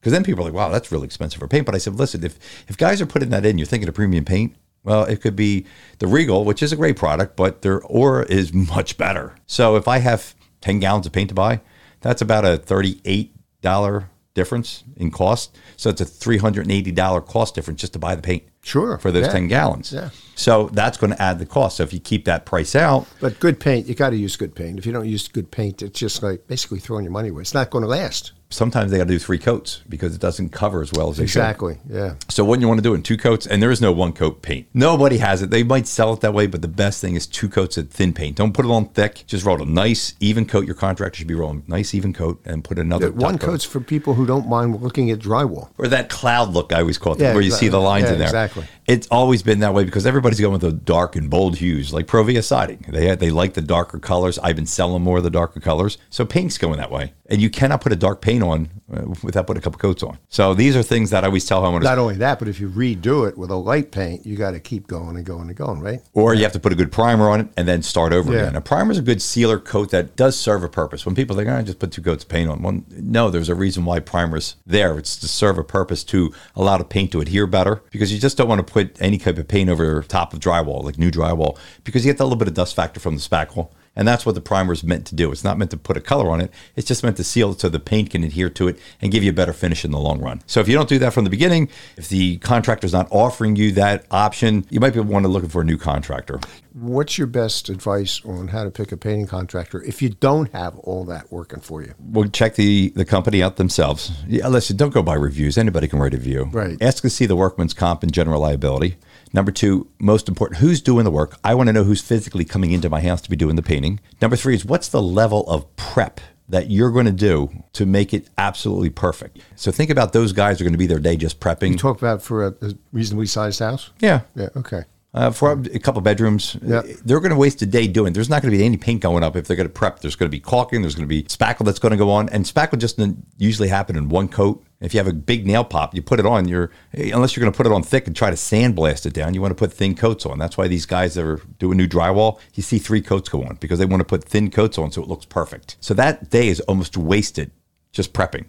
Because 0.00 0.12
then 0.12 0.24
people 0.24 0.42
are 0.42 0.50
like, 0.50 0.54
wow, 0.54 0.68
that's 0.68 0.92
really 0.92 1.06
expensive 1.06 1.40
for 1.40 1.48
paint. 1.48 1.66
But 1.66 1.74
I 1.74 1.78
said, 1.78 1.94
listen, 1.94 2.24
if, 2.24 2.38
if 2.68 2.76
guys 2.76 3.00
are 3.00 3.06
putting 3.06 3.30
that 3.30 3.44
in, 3.44 3.58
you're 3.58 3.66
thinking 3.66 3.88
of 3.88 3.94
premium 3.94 4.24
paint, 4.24 4.54
well, 4.84 5.02
it 5.04 5.20
could 5.20 5.34
be 5.34 5.66
the 5.98 6.06
Regal, 6.06 6.44
which 6.44 6.62
is 6.62 6.72
a 6.72 6.76
great 6.76 6.96
product, 6.96 7.36
but 7.36 7.62
their 7.62 7.82
Aura 7.82 8.24
is 8.28 8.54
much 8.54 8.96
better. 8.96 9.34
So 9.46 9.74
if 9.74 9.88
I 9.88 9.98
have 9.98 10.34
10 10.60 10.78
gallons 10.78 11.06
of 11.06 11.12
paint 11.12 11.30
to 11.30 11.34
buy, 11.34 11.60
that's 12.02 12.22
about 12.22 12.44
a 12.44 12.56
$38 12.58 14.04
difference 14.34 14.84
in 14.96 15.10
cost. 15.10 15.58
So 15.76 15.90
it's 15.90 16.00
a 16.00 16.04
$380 16.04 17.26
cost 17.26 17.56
difference 17.56 17.80
just 17.80 17.94
to 17.94 17.98
buy 17.98 18.14
the 18.14 18.22
paint. 18.22 18.44
Sure, 18.66 18.98
For 18.98 19.12
those 19.12 19.26
yeah, 19.26 19.32
10 19.32 19.46
gallons. 19.46 19.92
yeah. 19.92 20.10
So 20.34 20.68
that's 20.72 20.98
going 20.98 21.12
to 21.12 21.22
add 21.22 21.38
the 21.38 21.46
cost. 21.46 21.76
So 21.76 21.84
if 21.84 21.92
you 21.92 22.00
keep 22.00 22.24
that 22.24 22.44
price 22.44 22.74
out, 22.74 23.06
But 23.20 23.38
good 23.38 23.60
paint, 23.60 23.86
you 23.86 23.94
got 23.94 24.10
to 24.10 24.16
use 24.16 24.34
good 24.36 24.56
paint. 24.56 24.76
If 24.78 24.84
you 24.86 24.92
don't 24.92 25.08
use 25.08 25.28
good 25.28 25.52
paint, 25.52 25.82
it's 25.82 25.98
just 26.00 26.20
like 26.20 26.48
basically 26.48 26.80
throwing 26.80 27.04
your 27.04 27.12
money 27.12 27.28
away. 27.28 27.42
It's 27.42 27.54
not 27.54 27.70
going 27.70 27.82
to 27.82 27.88
last. 27.88 28.32
Sometimes 28.48 28.90
they 28.90 28.98
got 28.98 29.04
to 29.04 29.12
do 29.12 29.18
three 29.18 29.38
coats 29.38 29.82
because 29.88 30.14
it 30.14 30.20
doesn't 30.20 30.50
cover 30.50 30.80
as 30.80 30.92
well 30.92 31.10
as 31.10 31.16
they 31.16 31.24
should. 31.26 31.38
Exactly. 31.40 31.78
Yeah. 31.88 32.14
So 32.28 32.44
what 32.44 32.60
you 32.60 32.68
want 32.68 32.78
to 32.78 32.82
do 32.82 32.92
it 32.92 32.96
in 32.98 33.02
two 33.02 33.16
coats, 33.16 33.46
and 33.46 33.60
there 33.62 33.70
is 33.70 33.80
no 33.80 33.92
one 33.92 34.12
coat 34.12 34.40
paint. 34.42 34.68
Nobody 34.72 35.18
has 35.18 35.42
it. 35.42 35.50
They 35.50 35.62
might 35.62 35.86
sell 35.86 36.12
it 36.12 36.20
that 36.20 36.32
way, 36.32 36.46
but 36.46 36.62
the 36.62 36.68
best 36.68 37.00
thing 37.00 37.16
is 37.16 37.26
two 37.26 37.48
coats 37.48 37.76
of 37.76 37.90
thin 37.90 38.12
paint. 38.12 38.36
Don't 38.36 38.52
put 38.52 38.64
it 38.64 38.70
on 38.70 38.88
thick. 38.90 39.24
Just 39.26 39.44
roll 39.44 39.60
a 39.60 39.66
nice 39.66 40.14
even 40.20 40.46
coat. 40.46 40.64
Your 40.66 40.74
contractor 40.76 41.18
should 41.18 41.26
be 41.26 41.34
rolling 41.34 41.64
nice 41.66 41.94
even 41.94 42.12
coat 42.12 42.40
and 42.44 42.62
put 42.62 42.78
another 42.78 43.10
The 43.10 43.16
one 43.16 43.38
coat. 43.38 43.46
coat's 43.50 43.64
for 43.64 43.80
people 43.80 44.14
who 44.14 44.26
don't 44.26 44.48
mind 44.48 44.80
looking 44.80 45.10
at 45.10 45.18
drywall. 45.18 45.70
or 45.78 45.88
that 45.88 46.08
cloud 46.08 46.50
look 46.52 46.72
I 46.72 46.80
always 46.80 46.98
call 46.98 47.14
it, 47.14 47.20
Yeah, 47.20 47.32
where 47.34 47.42
you 47.42 47.50
see 47.50 47.68
the 47.68 47.80
lines 47.80 48.04
Yeah, 48.06 48.12
in 48.12 48.18
there. 48.18 48.28
exactly. 48.28 48.64
It's 48.86 49.08
always 49.08 49.42
been 49.42 49.58
that 49.60 49.74
way 49.74 49.82
because 49.82 50.06
everybody's 50.06 50.38
going 50.40 50.52
with 50.52 50.62
the 50.62 50.70
dark 50.70 51.16
and 51.16 51.28
bold 51.28 51.56
hues, 51.56 51.92
like 51.92 52.06
Provia 52.06 52.44
siding. 52.44 52.84
They 52.88 53.14
they 53.16 53.30
like 53.30 53.54
the 53.54 53.60
darker 53.60 53.98
colors. 53.98 54.38
I've 54.38 54.54
been 54.54 54.66
selling 54.66 55.02
more 55.02 55.18
of 55.18 55.24
the 55.24 55.30
darker 55.30 55.58
colors, 55.58 55.98
so 56.08 56.24
paint's 56.24 56.56
going 56.56 56.76
that 56.78 56.92
way. 56.92 57.12
And 57.28 57.40
you 57.42 57.50
cannot 57.50 57.80
put 57.80 57.92
a 57.92 57.96
dark 57.96 58.20
paint 58.20 58.35
on 58.42 58.68
uh, 58.92 59.02
without 59.22 59.46
putting 59.46 59.60
a 59.60 59.62
couple 59.62 59.78
coats 59.78 60.02
on. 60.02 60.18
So 60.28 60.54
these 60.54 60.76
are 60.76 60.82
things 60.82 61.10
that 61.10 61.24
I 61.24 61.26
always 61.26 61.44
tell 61.44 61.62
homeowners. 61.62 61.82
Not 61.82 61.98
only 61.98 62.16
that, 62.16 62.38
but 62.38 62.48
if 62.48 62.60
you 62.60 62.68
redo 62.68 63.28
it 63.28 63.36
with 63.36 63.50
a 63.50 63.56
light 63.56 63.90
paint, 63.90 64.24
you 64.26 64.36
got 64.36 64.52
to 64.52 64.60
keep 64.60 64.86
going 64.86 65.16
and 65.16 65.24
going 65.24 65.48
and 65.48 65.56
going, 65.56 65.80
right? 65.80 66.00
Or 66.14 66.34
you 66.34 66.42
have 66.42 66.52
to 66.52 66.60
put 66.60 66.72
a 66.72 66.76
good 66.76 66.92
primer 66.92 67.28
on 67.28 67.40
it 67.40 67.48
and 67.56 67.66
then 67.66 67.82
start 67.82 68.12
over 68.12 68.32
Yeah. 68.32 68.40
again. 68.42 68.56
A 68.56 68.60
primer 68.60 68.92
is 68.92 68.98
a 68.98 69.02
good 69.02 69.20
sealer 69.22 69.58
coat 69.58 69.90
that 69.90 70.16
does 70.16 70.38
serve 70.38 70.62
a 70.62 70.68
purpose. 70.68 71.04
When 71.06 71.14
people 71.14 71.36
think, 71.36 71.48
"Oh, 71.48 71.56
I 71.56 71.62
just 71.62 71.78
put 71.78 71.90
two 71.92 72.02
coats 72.02 72.24
of 72.24 72.28
paint 72.28 72.50
on, 72.50 72.62
well, 72.62 72.80
no, 72.90 73.30
there's 73.30 73.48
a 73.48 73.54
reason 73.54 73.84
why 73.84 74.00
primer's 74.00 74.56
there. 74.66 74.98
It's 74.98 75.16
to 75.16 75.28
serve 75.28 75.58
a 75.58 75.64
purpose 75.64 76.04
to 76.04 76.32
allow 76.54 76.78
the 76.78 76.84
paint 76.84 77.12
to 77.12 77.20
adhere 77.20 77.46
better 77.46 77.82
because 77.90 78.12
you 78.12 78.18
just 78.18 78.36
don't 78.36 78.48
want 78.48 78.64
to 78.66 78.72
put 78.72 78.96
any 79.00 79.18
type 79.18 79.38
of 79.38 79.48
paint 79.48 79.70
over 79.70 80.02
top 80.02 80.32
of 80.32 80.40
drywall, 80.40 80.84
like 80.84 80.98
new 80.98 81.10
drywall, 81.10 81.56
because 81.84 82.04
you 82.04 82.10
get 82.12 82.18
that 82.18 82.24
little 82.24 82.38
bit 82.38 82.48
of 82.48 82.54
dust 82.54 82.74
factor 82.76 83.00
from 83.00 83.14
the 83.16 83.20
spackle. 83.20 83.68
And 83.96 84.06
that's 84.06 84.26
what 84.26 84.34
the 84.34 84.40
primer 84.40 84.74
is 84.74 84.84
meant 84.84 85.06
to 85.06 85.14
do. 85.14 85.32
It's 85.32 85.42
not 85.42 85.58
meant 85.58 85.70
to 85.72 85.76
put 85.76 85.96
a 85.96 86.00
color 86.00 86.30
on 86.30 86.40
it. 86.40 86.52
It's 86.76 86.86
just 86.86 87.02
meant 87.02 87.16
to 87.16 87.24
seal 87.24 87.52
it 87.52 87.60
so 87.60 87.68
the 87.68 87.80
paint 87.80 88.10
can 88.10 88.22
adhere 88.22 88.50
to 88.50 88.68
it 88.68 88.78
and 89.00 89.10
give 89.10 89.24
you 89.24 89.30
a 89.30 89.34
better 89.34 89.54
finish 89.54 89.84
in 89.84 89.90
the 89.90 89.98
long 89.98 90.20
run. 90.20 90.42
So 90.46 90.60
if 90.60 90.68
you 90.68 90.74
don't 90.74 90.88
do 90.88 90.98
that 90.98 91.14
from 91.14 91.24
the 91.24 91.30
beginning, 91.30 91.70
if 91.96 92.08
the 92.08 92.36
contractor's 92.38 92.92
not 92.92 93.08
offering 93.10 93.56
you 93.56 93.72
that 93.72 94.04
option, 94.10 94.66
you 94.70 94.78
might 94.80 94.92
be 94.92 95.00
wanting 95.00 95.30
to 95.30 95.32
look 95.32 95.50
for 95.50 95.62
a 95.62 95.64
new 95.64 95.78
contractor. 95.78 96.40
What's 96.78 97.16
your 97.16 97.26
best 97.26 97.70
advice 97.70 98.22
on 98.26 98.48
how 98.48 98.62
to 98.62 98.70
pick 98.70 98.92
a 98.92 98.98
painting 98.98 99.26
contractor 99.26 99.82
if 99.84 100.02
you 100.02 100.10
don't 100.10 100.52
have 100.52 100.78
all 100.80 101.06
that 101.06 101.32
working 101.32 101.60
for 101.60 101.82
you? 101.82 101.94
Well, 101.98 102.28
check 102.28 102.56
the, 102.56 102.90
the 102.90 103.06
company 103.06 103.42
out 103.42 103.56
themselves. 103.56 104.12
Yeah, 104.28 104.48
listen, 104.48 104.76
don't 104.76 104.92
go 104.92 105.02
by 105.02 105.14
reviews. 105.14 105.56
Anybody 105.56 105.88
can 105.88 106.00
write 106.00 106.12
a 106.12 106.18
review. 106.18 106.50
Right. 106.52 106.76
Ask 106.82 107.00
to 107.00 107.08
see 107.08 107.24
the 107.24 107.34
workman's 107.34 107.72
comp 107.72 108.02
and 108.02 108.12
general 108.12 108.42
liability. 108.42 108.98
Number 109.32 109.52
two, 109.52 109.88
most 109.98 110.28
important, 110.28 110.60
who's 110.60 110.82
doing 110.82 111.04
the 111.04 111.10
work? 111.10 111.38
I 111.42 111.54
want 111.54 111.68
to 111.68 111.72
know 111.72 111.82
who's 111.82 112.02
physically 112.02 112.44
coming 112.44 112.72
into 112.72 112.90
my 112.90 113.00
house 113.00 113.22
to 113.22 113.30
be 113.30 113.36
doing 113.36 113.56
the 113.56 113.62
painting. 113.62 113.98
Number 114.20 114.36
three 114.36 114.54
is 114.54 114.66
what's 114.66 114.88
the 114.88 115.00
level 115.00 115.48
of 115.48 115.74
prep 115.76 116.20
that 116.50 116.70
you're 116.70 116.90
going 116.90 117.06
to 117.06 117.10
do 117.10 117.64
to 117.72 117.86
make 117.86 118.12
it 118.12 118.28
absolutely 118.36 118.90
perfect. 118.90 119.38
So 119.54 119.72
think 119.72 119.88
about 119.88 120.12
those 120.12 120.32
guys 120.32 120.60
are 120.60 120.64
going 120.64 120.74
to 120.74 120.78
be 120.78 120.86
their 120.86 120.98
day 120.98 121.16
just 121.16 121.40
prepping. 121.40 121.70
You 121.70 121.78
talk 121.78 121.96
about 121.96 122.20
for 122.20 122.48
a, 122.48 122.54
a 122.60 122.74
reasonably 122.92 123.26
sized 123.26 123.60
house? 123.60 123.92
yeah. 123.98 124.20
Yeah, 124.34 124.50
okay. 124.56 124.82
Uh, 125.16 125.30
for 125.30 125.52
a 125.52 125.78
couple 125.78 126.02
bedrooms, 126.02 126.58
Yeah. 126.62 126.82
they're 127.06 127.20
going 127.20 127.30
to 127.30 127.38
waste 127.38 127.62
a 127.62 127.66
day 127.66 127.86
doing. 127.86 128.12
There's 128.12 128.28
not 128.28 128.42
going 128.42 128.52
to 128.52 128.58
be 128.58 128.62
any 128.62 128.76
paint 128.76 129.00
going 129.00 129.24
up 129.24 129.34
if 129.34 129.46
they're 129.46 129.56
going 129.56 129.66
to 129.66 129.72
prep. 129.72 130.00
There's 130.00 130.14
going 130.14 130.30
to 130.30 130.36
be 130.36 130.40
caulking. 130.40 130.82
There's 130.82 130.94
going 130.94 131.08
to 131.08 131.08
be 131.08 131.22
spackle 131.22 131.64
that's 131.64 131.78
going 131.78 131.92
to 131.92 131.96
go 131.96 132.10
on, 132.10 132.28
and 132.28 132.44
spackle 132.44 132.78
just 132.78 133.00
usually 133.38 133.68
happen 133.68 133.96
in 133.96 134.10
one 134.10 134.28
coat. 134.28 134.62
If 134.80 134.92
you 134.92 134.98
have 134.98 135.06
a 135.06 135.14
big 135.14 135.46
nail 135.46 135.64
pop, 135.64 135.94
you 135.94 136.02
put 136.02 136.20
it 136.20 136.26
on. 136.26 136.46
You're 136.48 136.70
unless 136.92 137.34
you're 137.34 137.40
going 137.42 137.52
to 137.52 137.56
put 137.56 137.64
it 137.64 137.72
on 137.72 137.82
thick 137.82 138.06
and 138.06 138.14
try 138.14 138.28
to 138.28 138.36
sandblast 138.36 139.06
it 139.06 139.14
down. 139.14 139.32
You 139.32 139.40
want 139.40 139.52
to 139.52 139.54
put 139.54 139.72
thin 139.72 139.94
coats 139.94 140.26
on. 140.26 140.38
That's 140.38 140.58
why 140.58 140.68
these 140.68 140.84
guys 140.84 141.14
that 141.14 141.24
are 141.24 141.40
doing 141.58 141.78
new 141.78 141.88
drywall, 141.88 142.38
you 142.52 142.62
see 142.62 142.78
three 142.78 143.00
coats 143.00 143.30
go 143.30 143.42
on 143.42 143.56
because 143.58 143.78
they 143.78 143.86
want 143.86 144.00
to 144.00 144.04
put 144.04 144.22
thin 144.22 144.50
coats 144.50 144.76
on 144.76 144.92
so 144.92 145.02
it 145.02 145.08
looks 145.08 145.24
perfect. 145.24 145.78
So 145.80 145.94
that 145.94 146.28
day 146.28 146.48
is 146.48 146.60
almost 146.60 146.98
wasted 146.98 147.52
just 147.90 148.12
prepping. 148.12 148.44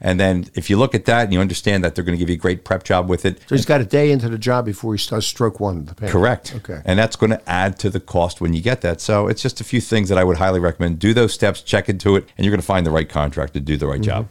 And 0.00 0.20
then 0.20 0.46
if 0.54 0.68
you 0.68 0.76
look 0.76 0.94
at 0.94 1.06
that 1.06 1.24
and 1.24 1.32
you 1.32 1.40
understand 1.40 1.82
that 1.84 1.94
they're 1.94 2.04
going 2.04 2.16
to 2.16 2.18
give 2.18 2.28
you 2.28 2.36
a 2.36 2.38
great 2.38 2.64
prep 2.64 2.84
job 2.84 3.08
with 3.08 3.24
it, 3.24 3.40
So 3.46 3.54
he's 3.54 3.64
got 3.64 3.80
a 3.80 3.84
day 3.84 4.10
into 4.10 4.28
the 4.28 4.38
job 4.38 4.66
before 4.66 4.92
he 4.92 4.98
starts 4.98 5.26
stroke 5.26 5.58
one 5.58 5.86
the. 5.86 5.94
Correct. 6.08 6.54
Okay. 6.56 6.82
And 6.84 6.98
that's 6.98 7.16
going 7.16 7.30
to 7.30 7.48
add 7.48 7.78
to 7.80 7.90
the 7.90 8.00
cost 8.00 8.40
when 8.40 8.52
you 8.52 8.60
get 8.60 8.82
that. 8.82 9.00
So 9.00 9.26
it's 9.26 9.40
just 9.40 9.60
a 9.60 9.64
few 9.64 9.80
things 9.80 10.08
that 10.10 10.18
I 10.18 10.24
would 10.24 10.36
highly 10.36 10.60
recommend. 10.60 10.98
Do 10.98 11.14
those 11.14 11.32
steps, 11.32 11.62
check 11.62 11.88
into 11.88 12.16
it, 12.16 12.28
and 12.36 12.44
you're 12.44 12.52
going 12.52 12.60
to 12.60 12.66
find 12.66 12.84
the 12.84 12.90
right 12.90 13.08
contractor 13.08 13.54
to 13.54 13.60
do 13.60 13.76
the 13.76 13.86
right 13.86 14.00
job. 14.00 14.28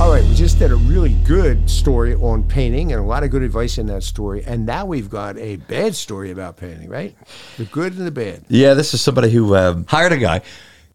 All 0.00 0.12
right, 0.12 0.24
we 0.24 0.34
just 0.36 0.60
did 0.60 0.70
a 0.70 0.76
really 0.76 1.14
good 1.24 1.68
story 1.68 2.14
on 2.14 2.44
painting 2.44 2.92
and 2.92 3.00
a 3.02 3.04
lot 3.04 3.24
of 3.24 3.30
good 3.30 3.42
advice 3.42 3.78
in 3.78 3.86
that 3.86 4.04
story. 4.04 4.44
And 4.46 4.64
now 4.64 4.86
we've 4.86 5.10
got 5.10 5.36
a 5.36 5.56
bad 5.56 5.96
story 5.96 6.30
about 6.30 6.56
painting, 6.56 6.88
right? 6.88 7.16
The 7.56 7.64
good 7.64 7.98
and 7.98 8.06
the 8.06 8.12
bad. 8.12 8.44
Yeah, 8.48 8.74
this 8.74 8.94
is 8.94 9.00
somebody 9.00 9.28
who 9.30 9.56
um, 9.56 9.86
hired 9.88 10.12
a 10.12 10.16
guy. 10.16 10.42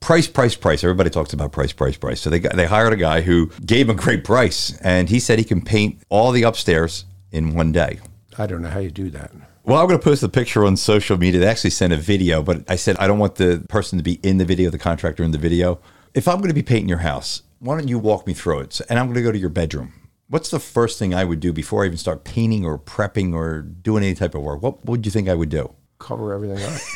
Price, 0.04 0.28
price, 0.28 0.54
price. 0.54 0.84
Everybody 0.84 1.10
talks 1.10 1.32
about 1.32 1.54
price, 1.54 1.72
price, 1.72 1.96
price. 1.96 2.20
So 2.20 2.30
they 2.30 2.40
got, 2.40 2.58
they 2.58 2.66
hired 2.66 2.92
a 2.92 2.98
guy 2.98 3.22
who 3.22 3.50
gave 3.66 3.88
him 3.88 3.98
a 3.98 4.02
great 4.02 4.26
price, 4.26 4.78
and 4.82 5.08
he 5.08 5.18
said 5.18 5.40
he 5.40 5.46
can 5.46 5.62
paint 5.62 6.02
all 6.10 6.32
the 6.32 6.44
upstairs 6.44 7.06
in 7.32 7.54
one 7.54 7.72
day. 7.72 8.02
I 8.38 8.46
don't 8.46 8.62
know 8.62 8.68
how 8.68 8.80
you 8.80 8.92
do 8.92 9.10
that. 9.12 9.32
Well, 9.64 9.80
I'm 9.80 9.88
going 9.88 9.98
to 9.98 10.04
post 10.04 10.20
the 10.20 10.28
picture 10.28 10.66
on 10.66 10.76
social 10.76 11.18
media. 11.18 11.40
They 11.40 11.48
actually 11.48 11.70
sent 11.70 11.94
a 11.94 11.98
video, 11.98 12.44
but 12.44 12.70
I 12.70 12.76
said 12.76 12.98
I 12.98 13.08
don't 13.08 13.18
want 13.18 13.36
the 13.36 13.66
person 13.70 13.98
to 13.98 14.04
be 14.04 14.20
in 14.24 14.40
the 14.40 14.46
video, 14.46 14.70
the 14.70 14.78
contractor 14.78 15.24
in 15.24 15.32
the 15.32 15.38
video. 15.38 15.80
If 16.14 16.28
I'm 16.28 16.40
going 16.40 16.50
to 16.50 16.54
be 16.54 16.64
painting 16.64 16.90
your 16.90 16.98
house, 16.98 17.44
why 17.60 17.78
don't 17.78 17.88
you 17.88 17.98
walk 17.98 18.28
me 18.28 18.34
through 18.34 18.60
it? 18.60 18.82
And 18.90 19.00
I'm 19.00 19.06
going 19.06 19.16
to 19.16 19.22
go 19.22 19.32
to 19.32 19.40
your 19.40 19.48
bedroom. 19.48 19.94
What's 20.28 20.52
the 20.52 20.60
first 20.60 21.00
thing 21.00 21.14
I 21.14 21.24
would 21.24 21.40
do 21.40 21.54
before 21.54 21.84
I 21.84 21.86
even 21.86 21.98
start 21.98 22.26
painting 22.26 22.66
or 22.66 22.78
prepping 22.78 23.34
or 23.34 23.62
doing 23.62 24.04
any 24.04 24.16
type 24.16 24.36
of 24.36 24.42
work? 24.42 24.62
What 24.62 24.84
would 24.84 25.06
you 25.06 25.14
think 25.14 25.30
I 25.30 25.34
would 25.34 25.50
do? 25.50 25.74
Cover 26.04 26.34
everything 26.34 26.64
up. 26.64 26.80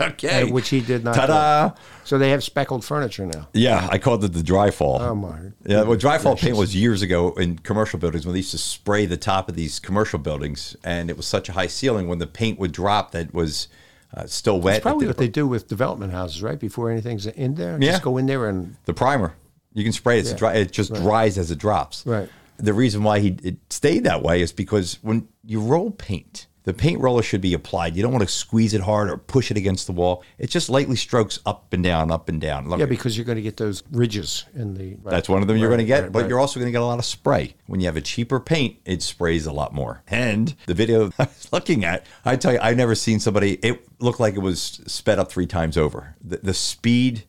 Okay. 0.00 0.42
Uh, 0.42 0.46
which 0.52 0.68
he 0.70 0.80
did 0.80 1.04
not. 1.04 1.14
Ta-da! 1.14 1.72
So 2.04 2.16
they 2.16 2.30
have 2.30 2.42
speckled 2.42 2.84
furniture 2.84 3.26
now. 3.26 3.48
Yeah, 3.52 3.86
I 3.90 3.98
called 3.98 4.24
it 4.24 4.32
the 4.32 4.42
dry 4.42 4.70
fall. 4.70 5.02
Oh, 5.02 5.14
my 5.14 5.38
Yeah, 5.66 5.82
well, 5.82 5.96
dry 5.98 6.16
fall 6.18 6.36
paint 6.36 6.56
was 6.56 6.74
years 6.74 7.02
ago 7.02 7.32
in 7.32 7.58
commercial 7.58 7.98
buildings 7.98 8.24
when 8.24 8.32
they 8.32 8.38
used 8.38 8.52
to 8.52 8.58
spray 8.58 9.04
the 9.04 9.16
top 9.18 9.48
of 9.50 9.54
these 9.56 9.78
commercial 9.78 10.18
buildings, 10.18 10.76
and 10.84 11.10
it 11.10 11.16
was 11.16 11.26
such 11.26 11.48
a 11.48 11.52
high 11.52 11.66
ceiling 11.66 12.08
when 12.08 12.18
the 12.18 12.26
paint 12.26 12.58
would 12.58 12.72
drop 12.72 13.10
that 13.12 13.34
was 13.34 13.68
uh, 14.16 14.26
still 14.26 14.60
wet. 14.60 14.76
It's 14.76 14.82
probably 14.82 15.06
what 15.08 15.18
they 15.18 15.28
do 15.28 15.46
with 15.46 15.68
development 15.68 16.12
houses, 16.12 16.42
right? 16.42 16.58
Before 16.58 16.90
anything's 16.90 17.26
in 17.26 17.56
there, 17.56 17.76
Yeah. 17.80 17.90
just 17.92 18.02
go 18.04 18.16
in 18.16 18.26
there 18.26 18.48
and 18.48 18.76
the 18.86 18.94
primer. 18.94 19.34
You 19.74 19.82
can 19.84 19.92
spray 19.92 20.16
it. 20.16 20.20
It's 20.20 20.30
Yeah. 20.30 20.36
dry, 20.36 20.54
it 20.54 20.70
just 20.72 20.94
dries 20.94 21.36
as 21.36 21.50
it 21.50 21.58
drops. 21.58 22.06
Right. 22.06 22.28
The 22.58 22.72
reason 22.72 23.02
why 23.02 23.18
he 23.18 23.36
it 23.42 23.56
stayed 23.70 24.04
that 24.04 24.22
way 24.22 24.40
is 24.40 24.52
because 24.52 24.98
when 25.02 25.28
you 25.44 25.60
roll 25.60 25.90
paint, 25.90 26.46
the 26.66 26.74
paint 26.74 27.00
roller 27.00 27.22
should 27.22 27.40
be 27.40 27.54
applied. 27.54 27.96
You 27.96 28.02
don't 28.02 28.12
want 28.12 28.26
to 28.26 28.32
squeeze 28.32 28.74
it 28.74 28.80
hard 28.80 29.08
or 29.08 29.16
push 29.16 29.52
it 29.52 29.56
against 29.56 29.86
the 29.86 29.92
wall. 29.92 30.24
It 30.36 30.50
just 30.50 30.68
lightly 30.68 30.96
strokes 30.96 31.38
up 31.46 31.72
and 31.72 31.82
down, 31.82 32.10
up 32.10 32.28
and 32.28 32.40
down. 32.40 32.68
Look, 32.68 32.80
yeah, 32.80 32.86
because 32.86 33.16
you're 33.16 33.24
going 33.24 33.36
to 33.36 33.42
get 33.42 33.56
those 33.56 33.84
ridges 33.92 34.44
in 34.52 34.74
the. 34.74 34.96
right. 34.96 35.12
that's 35.12 35.28
one 35.28 35.42
of 35.42 35.48
them 35.48 35.58
you're 35.58 35.68
going 35.68 35.78
to 35.78 35.84
get, 35.84 36.02
right, 36.02 36.12
but 36.12 36.28
you're 36.28 36.40
also 36.40 36.58
going 36.58 36.66
to 36.66 36.72
get 36.72 36.82
a 36.82 36.84
lot 36.84 36.98
of 36.98 37.04
spray. 37.04 37.54
When 37.66 37.78
you 37.78 37.86
have 37.86 37.96
a 37.96 38.00
cheaper 38.00 38.40
paint, 38.40 38.78
it 38.84 39.00
sprays 39.00 39.46
a 39.46 39.52
lot 39.52 39.72
more. 39.72 40.02
And 40.08 40.56
the 40.66 40.74
video 40.74 41.12
I 41.20 41.24
was 41.24 41.48
looking 41.52 41.84
at, 41.84 42.04
I 42.24 42.34
tell 42.34 42.52
you, 42.52 42.58
I've 42.60 42.76
never 42.76 42.96
seen 42.96 43.20
somebody, 43.20 43.54
it 43.62 43.86
looked 44.00 44.18
like 44.18 44.34
it 44.34 44.40
was 44.40 44.80
sped 44.88 45.20
up 45.20 45.30
three 45.30 45.46
times 45.46 45.78
over. 45.78 46.16
The, 46.20 46.38
the 46.38 46.54
speed 46.54 47.24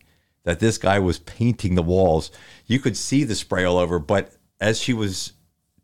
that 0.45 0.59
this 0.59 0.79
guy 0.79 0.97
was 0.97 1.19
painting 1.19 1.75
the 1.75 1.83
walls, 1.83 2.31
you 2.65 2.79
could 2.79 2.97
see 2.97 3.23
the 3.23 3.35
spray 3.35 3.65
all 3.65 3.77
over, 3.77 3.99
but 3.99 4.33
as 4.59 4.79
she 4.79 4.93
was 4.93 5.33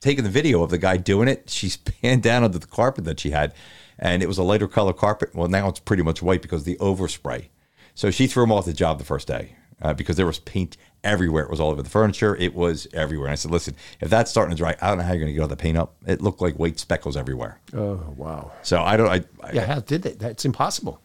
taking 0.03 0.23
the 0.23 0.29
video 0.29 0.61
of 0.61 0.69
the 0.69 0.77
guy 0.77 0.97
doing 0.97 1.27
it, 1.27 1.49
she's 1.49 1.77
panned 2.01 2.21
down 2.21 2.43
onto 2.43 2.59
the 2.59 2.67
carpet 2.67 3.05
that 3.05 3.19
she 3.19 3.31
had, 3.31 3.53
and 3.97 4.21
it 4.21 4.27
was 4.27 4.37
a 4.37 4.43
lighter 4.43 4.67
color 4.67 4.93
carpet. 4.93 5.33
Well, 5.33 5.47
now 5.47 5.69
it's 5.69 5.79
pretty 5.79 6.03
much 6.03 6.21
white 6.21 6.41
because 6.41 6.61
of 6.61 6.65
the 6.65 6.75
overspray. 6.77 7.47
So 7.95 8.11
she 8.11 8.27
threw 8.27 8.43
him 8.43 8.51
off 8.51 8.65
the 8.65 8.73
job 8.73 8.97
the 8.99 9.05
first 9.05 9.27
day 9.27 9.55
uh, 9.81 9.93
because 9.93 10.17
there 10.17 10.25
was 10.25 10.39
paint 10.39 10.77
everywhere. 11.03 11.43
It 11.43 11.49
was 11.51 11.59
all 11.59 11.69
over 11.71 11.81
the 11.83 11.89
furniture. 11.89 12.35
It 12.35 12.53
was 12.55 12.87
everywhere. 12.93 13.27
And 13.27 13.33
I 13.33 13.35
said, 13.35 13.51
listen, 13.51 13.75
if 14.01 14.09
that's 14.09 14.31
starting 14.31 14.55
to 14.55 14.57
dry, 14.57 14.75
I 14.81 14.87
don't 14.89 14.97
know 14.97 15.03
how 15.03 15.11
you're 15.13 15.19
going 15.19 15.27
to 15.27 15.33
get 15.33 15.41
all 15.41 15.47
the 15.47 15.55
paint 15.55 15.77
up. 15.77 15.95
It 16.07 16.21
looked 16.21 16.41
like 16.41 16.55
white 16.55 16.79
speckles 16.79 17.15
everywhere. 17.15 17.59
Oh 17.73 18.03
wow. 18.17 18.51
So 18.63 18.81
I 18.81 18.97
don't. 18.97 19.09
I, 19.09 19.23
I 19.45 19.51
Yeah, 19.53 19.65
how 19.65 19.79
did 19.79 20.01
they? 20.03 20.13
That's 20.13 20.43
impossible. 20.43 20.99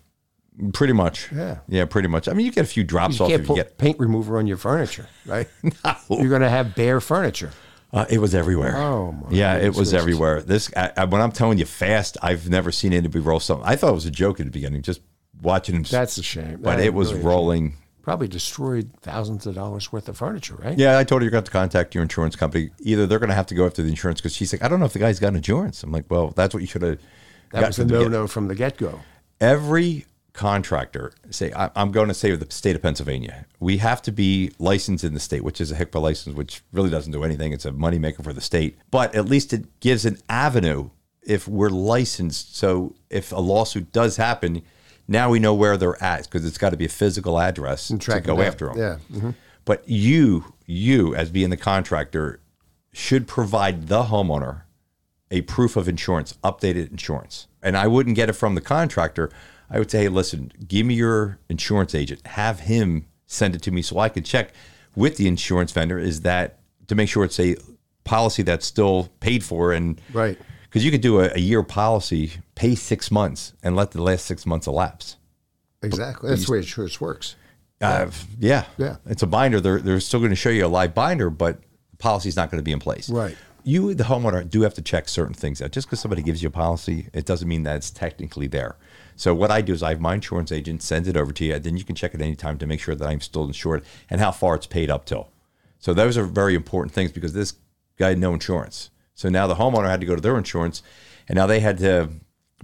pretty 0.73 0.95
much. 0.95 1.31
Yeah. 1.31 1.59
Yeah, 1.69 1.85
pretty 1.85 2.09
much. 2.09 2.27
I 2.27 2.33
mean, 2.33 2.47
you 2.47 2.53
get 2.53 2.65
a 2.65 2.69
few 2.69 2.85
drops 2.85 3.19
You 3.19 3.25
off 3.27 3.31
can't 3.31 3.43
if 3.43 3.49
you 3.49 3.55
get. 3.57 3.77
paint 3.79 3.99
remover 4.01 4.39
on 4.39 4.47
your 4.47 4.57
furniture, 4.57 5.09
right? 5.27 5.49
no. 5.63 5.95
You're 6.09 6.31
going 6.31 6.43
to 6.43 6.49
have 6.49 6.75
bare 6.75 7.01
furniture. 7.01 7.51
Uh, 7.93 8.05
it 8.11 8.19
was 8.19 8.35
everywhere. 8.35 8.77
Oh, 8.77 9.13
my 9.13 9.31
Yeah, 9.31 9.57
it 9.57 9.75
was 9.75 9.95
everywhere. 9.95 10.43
This 10.43 10.71
I, 10.77 10.93
I, 10.97 11.05
when 11.07 11.21
I'm 11.23 11.33
telling 11.33 11.59
you 11.59 11.65
fast, 11.65 12.19
I've 12.23 12.49
never 12.49 12.71
seen 12.71 12.93
anybody 12.93 13.21
roll 13.21 13.41
something. 13.41 13.67
I 13.67 13.77
thought 13.77 13.91
it 13.91 13.95
was 13.95 14.07
a 14.07 14.11
joke 14.11 14.41
at 14.41 14.47
the 14.47 14.53
beginning, 14.53 14.83
just 14.83 15.01
watching 15.41 15.75
him. 15.75 15.85
That's 15.85 16.19
a 16.19 16.23
shame. 16.23 16.61
but 16.63 16.77
That 16.77 16.85
it 16.85 16.93
was 16.93 17.13
really 17.13 17.25
rolling. 17.25 17.77
Probably 18.03 18.29
destroyed 18.29 18.91
thousands 19.03 19.47
of 19.47 19.55
dollars 19.55 19.93
worth 19.93 20.09
of 20.09 20.17
furniture, 20.17 20.55
right? 20.57 20.79
Yeah, 20.79 20.99
I 20.99 21.05
told 21.05 21.21
her 21.21 21.25
you're 21.25 21.31
going 21.31 21.45
to 21.45 21.49
have 21.49 21.53
to 21.53 21.59
contact 21.59 21.95
your 21.95 22.03
insurance 22.03 22.37
company. 22.37 22.71
Either 22.81 23.07
they're 23.07 23.19
going 23.19 23.29
to 23.29 23.35
have 23.35 23.47
to 23.47 23.55
go 23.55 23.67
after 23.67 23.83
the 23.83 23.89
insurance 23.91 24.21
because 24.21 24.35
she's 24.35 24.53
like, 24.53 24.63
I 24.63 24.69
don't 24.69 24.81
know 24.81 24.87
if 24.87 24.93
the 24.95 24.99
guy's 24.99 25.19
got 25.21 25.35
insurance. 25.35 25.83
I'm 25.83 25.93
like, 25.93 26.11
well, 26.11 26.31
that's 26.31 26.55
what 26.55 26.61
you 26.61 26.67
should 26.67 26.83
have. 26.83 26.99
That 27.53 27.67
was 27.67 27.79
a 27.79 27.85
no-no 27.85 28.27
from 28.27 28.49
the 28.49 28.55
get-go. 28.55 29.01
Every 29.41 30.07
contractor, 30.39 31.13
say, 31.31 31.53
I, 31.53 31.69
I'm 31.75 31.91
going 31.91 32.07
to 32.07 32.15
say 32.15 32.35
the 32.35 32.47
state 32.51 32.77
of 32.77 32.83
Pennsylvania, 32.83 33.45
we 33.59 33.79
have 33.79 34.01
to 34.03 34.13
be 34.13 34.53
licensed 34.61 35.03
in 35.03 35.13
the 35.13 35.21
state, 35.21 35.43
which 35.43 35.61
is 35.61 35.73
a 35.73 35.75
HICPA 35.75 36.01
license, 36.01 36.37
which 36.37 36.63
really 36.73 36.91
doesn't 36.91 37.13
do 37.13 37.25
anything. 37.25 37.53
It's 37.53 37.65
a 37.67 37.73
moneymaker 37.73 38.23
for 38.23 38.33
the 38.33 38.41
state, 38.41 38.79
but 38.93 39.15
at 39.17 39.25
least 39.27 39.53
it 39.53 39.81
gives 39.81 40.07
an 40.07 40.19
avenue 40.29 40.91
if 41.23 41.49
we're 41.49 41.71
licensed. 41.71 42.57
So 42.57 42.95
if 43.11 43.33
a 43.33 43.41
lawsuit 43.41 43.91
does 43.93 44.17
happen, 44.17 44.63
now 45.09 45.29
we 45.29 45.41
know 45.41 45.55
where 45.55 45.77
they're 45.77 46.01
at 46.03 46.23
because 46.25 46.47
it's 46.47 46.59
got 46.59 46.71
to 46.71 46.77
be 46.77 46.87
a 46.87 46.91
physical 46.91 47.41
address 47.41 47.89
to 47.89 47.99
track 47.99 48.23
go 48.23 48.37
down. 48.37 48.47
after 48.47 48.67
them. 48.69 48.79
Yeah. 48.79 48.97
mhm. 49.11 49.35
But 49.65 49.89
you, 49.89 50.55
you 50.67 51.17
as 51.17 51.31
being 51.31 51.51
the 51.51 51.57
contractor, 51.57 52.41
should 52.93 53.27
provide 53.27 53.89
the 53.89 54.05
homeowner 54.05 54.63
a 55.31 55.43
proof 55.43 55.77
of 55.77 55.89
insurance, 55.89 56.35
updated 56.43 56.91
insurance. 56.91 57.49
And 57.63 57.77
I 57.77 57.87
wouldn't 57.87 58.17
get 58.17 58.29
it 58.31 58.35
from 58.35 58.55
the 58.55 58.61
contractor. 58.61 59.31
I 59.71 59.79
would 59.79 59.91
say, 59.91 60.03
hey, 60.03 60.09
listen, 60.09 60.53
give 60.67 60.87
me 60.87 60.95
your 60.95 61.39
insurance 61.49 61.95
agent. 61.95 62.27
Have 62.27 62.61
him 62.61 63.07
send 63.27 63.55
it 63.55 63.63
to 63.63 63.71
me 63.71 63.83
so 63.83 63.99
I 63.99 64.09
can 64.09 64.23
check 64.23 64.53
with 64.97 65.17
the 65.17 65.29
insurance 65.29 65.73
vendor. 65.73 65.99
Is 65.99 66.23
that 66.23 66.61
to 66.87 66.95
make 66.95 67.09
sure 67.09 67.25
it's 67.25 67.39
a 67.39 67.57
policy 68.05 68.43
that's 68.43 68.65
still 68.67 69.11
paid 69.21 69.45
for 69.45 69.73
and 69.73 70.01
Right. 70.13 70.39
because 70.65 70.85
you 70.85 70.91
could 70.91 71.03
do 71.03 71.21
a, 71.21 71.31
a 71.35 71.39
year 71.39 71.63
policy, 71.63 72.33
pay 72.55 72.75
six 72.75 73.11
months, 73.11 73.53
and 73.63 73.77
let 73.77 73.91
the 73.91 74.03
last 74.03 74.25
six 74.25 74.47
months 74.47 74.67
elapse. 74.67 75.17
Exactly. 75.83 76.31
That's 76.31 76.47
the 76.47 76.53
way 76.53 76.59
insurance 76.59 77.01
works. 77.01 77.37
Uh, 77.81 78.11
yeah, 78.41 78.65
Yeah. 78.79 78.97
It's 79.07 79.23
a 79.23 79.27
binder. 79.27 79.61
They're 79.61 79.79
they're 79.79 80.01
still 80.01 80.19
going 80.21 80.31
to 80.31 80.37
show 80.37 80.49
you 80.51 80.67
a 80.67 80.69
live 80.69 80.95
binder, 80.95 81.31
but 81.31 81.61
the 81.91 81.97
policy's 81.99 82.35
not 82.35 82.51
going 82.51 82.59
to 82.59 82.65
be 82.65 82.73
in 82.73 82.81
place. 82.81 83.09
Right. 83.09 83.37
You, 83.69 83.93
the 83.93 84.05
homeowner, 84.05 84.49
do 84.49 84.63
have 84.63 84.73
to 84.75 84.81
check 84.81 85.11
certain 85.11 85.35
things 85.35 85.61
out. 85.61 85.73
Just 85.73 85.89
because 85.89 86.01
somebody 86.01 86.23
gives 86.23 86.43
you 86.43 86.49
a 86.49 86.51
policy, 86.51 87.11
it 87.13 87.27
doesn't 87.27 87.47
mean 87.47 87.65
that 87.65 87.77
it's 87.77 87.91
technically 87.91 88.47
there. 88.47 88.77
So 89.15 89.35
what 89.35 89.51
I 89.51 89.61
do 89.61 89.75
is 89.75 89.83
I 89.83 89.91
have 89.91 90.01
my 90.01 90.15
insurance 90.15 90.51
agent 90.51 90.83
send 90.83 91.07
it 91.07 91.19
over 91.19 91.33
to 91.33 91.45
you, 91.45 91.55
and 91.55 91.63
then 91.63 91.77
you 91.77 91.85
can 91.85 91.95
check 91.95 92.15
it 92.15 92.23
anytime 92.23 92.57
to 92.57 92.67
make 92.67 92.81
sure 92.81 92.95
that 92.95 93.07
I'm 93.07 93.21
still 93.21 93.45
insured 93.45 93.85
and 94.09 94.23
how 94.23 94.31
far 94.31 94.55
it's 94.55 94.67
paid 94.67 94.89
up 94.89 95.05
till. 95.05 95.29
So 95.81 95.93
those 95.93 96.17
are 96.17 96.25
very 96.25 96.55
important 96.55 96.95
things 96.95 97.13
because 97.13 97.35
this 97.35 97.57
guy 97.99 98.09
had 98.09 98.19
no 98.19 98.33
insurance. 98.33 98.89
So 99.15 99.29
now 99.29 99.47
the 99.47 99.57
homeowner 99.57 99.91
had 99.91 100.01
to 100.01 100.07
go 100.07 100.15
to 100.15 100.23
their 100.23 100.39
insurance, 100.39 100.83
and 101.29 101.37
now 101.37 101.47
they 101.47 101.61
had 101.61 101.77
to 101.77 102.09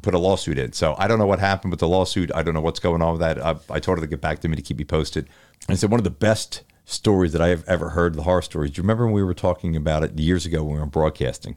put 0.00 0.14
a 0.14 0.18
lawsuit 0.18 0.56
in. 0.56 0.72
So 0.72 0.94
I 0.96 1.06
don't 1.06 1.18
know 1.18 1.26
what 1.26 1.38
happened 1.38 1.70
with 1.70 1.80
the 1.80 1.88
lawsuit. 1.88 2.30
I 2.34 2.42
don't 2.42 2.54
know 2.54 2.62
what's 2.62 2.80
going 2.80 3.02
on 3.02 3.12
with 3.12 3.20
that. 3.20 3.44
I, 3.44 3.56
I 3.68 3.78
told 3.78 3.98
her 3.98 4.02
to 4.02 4.08
get 4.08 4.22
back 4.22 4.38
to 4.40 4.48
me 4.48 4.56
to 4.56 4.62
keep 4.62 4.78
me 4.78 4.84
posted. 4.84 5.28
And 5.68 5.78
so 5.78 5.86
one 5.86 6.00
of 6.00 6.04
the 6.04 6.08
best 6.10 6.62
stories 6.84 7.32
that 7.32 7.42
I 7.42 7.48
have 7.48 7.64
ever 7.66 7.90
heard, 7.90 8.14
the 8.14 8.22
horror 8.22 8.42
stories. 8.42 8.72
Do 8.72 8.78
you 8.78 8.82
remember 8.82 9.06
when 9.06 9.14
we 9.14 9.22
were 9.22 9.34
talking 9.34 9.76
about 9.76 10.02
it 10.02 10.18
years 10.18 10.46
ago 10.46 10.62
when 10.62 10.74
we 10.74 10.80
were 10.80 10.86
broadcasting? 10.86 11.56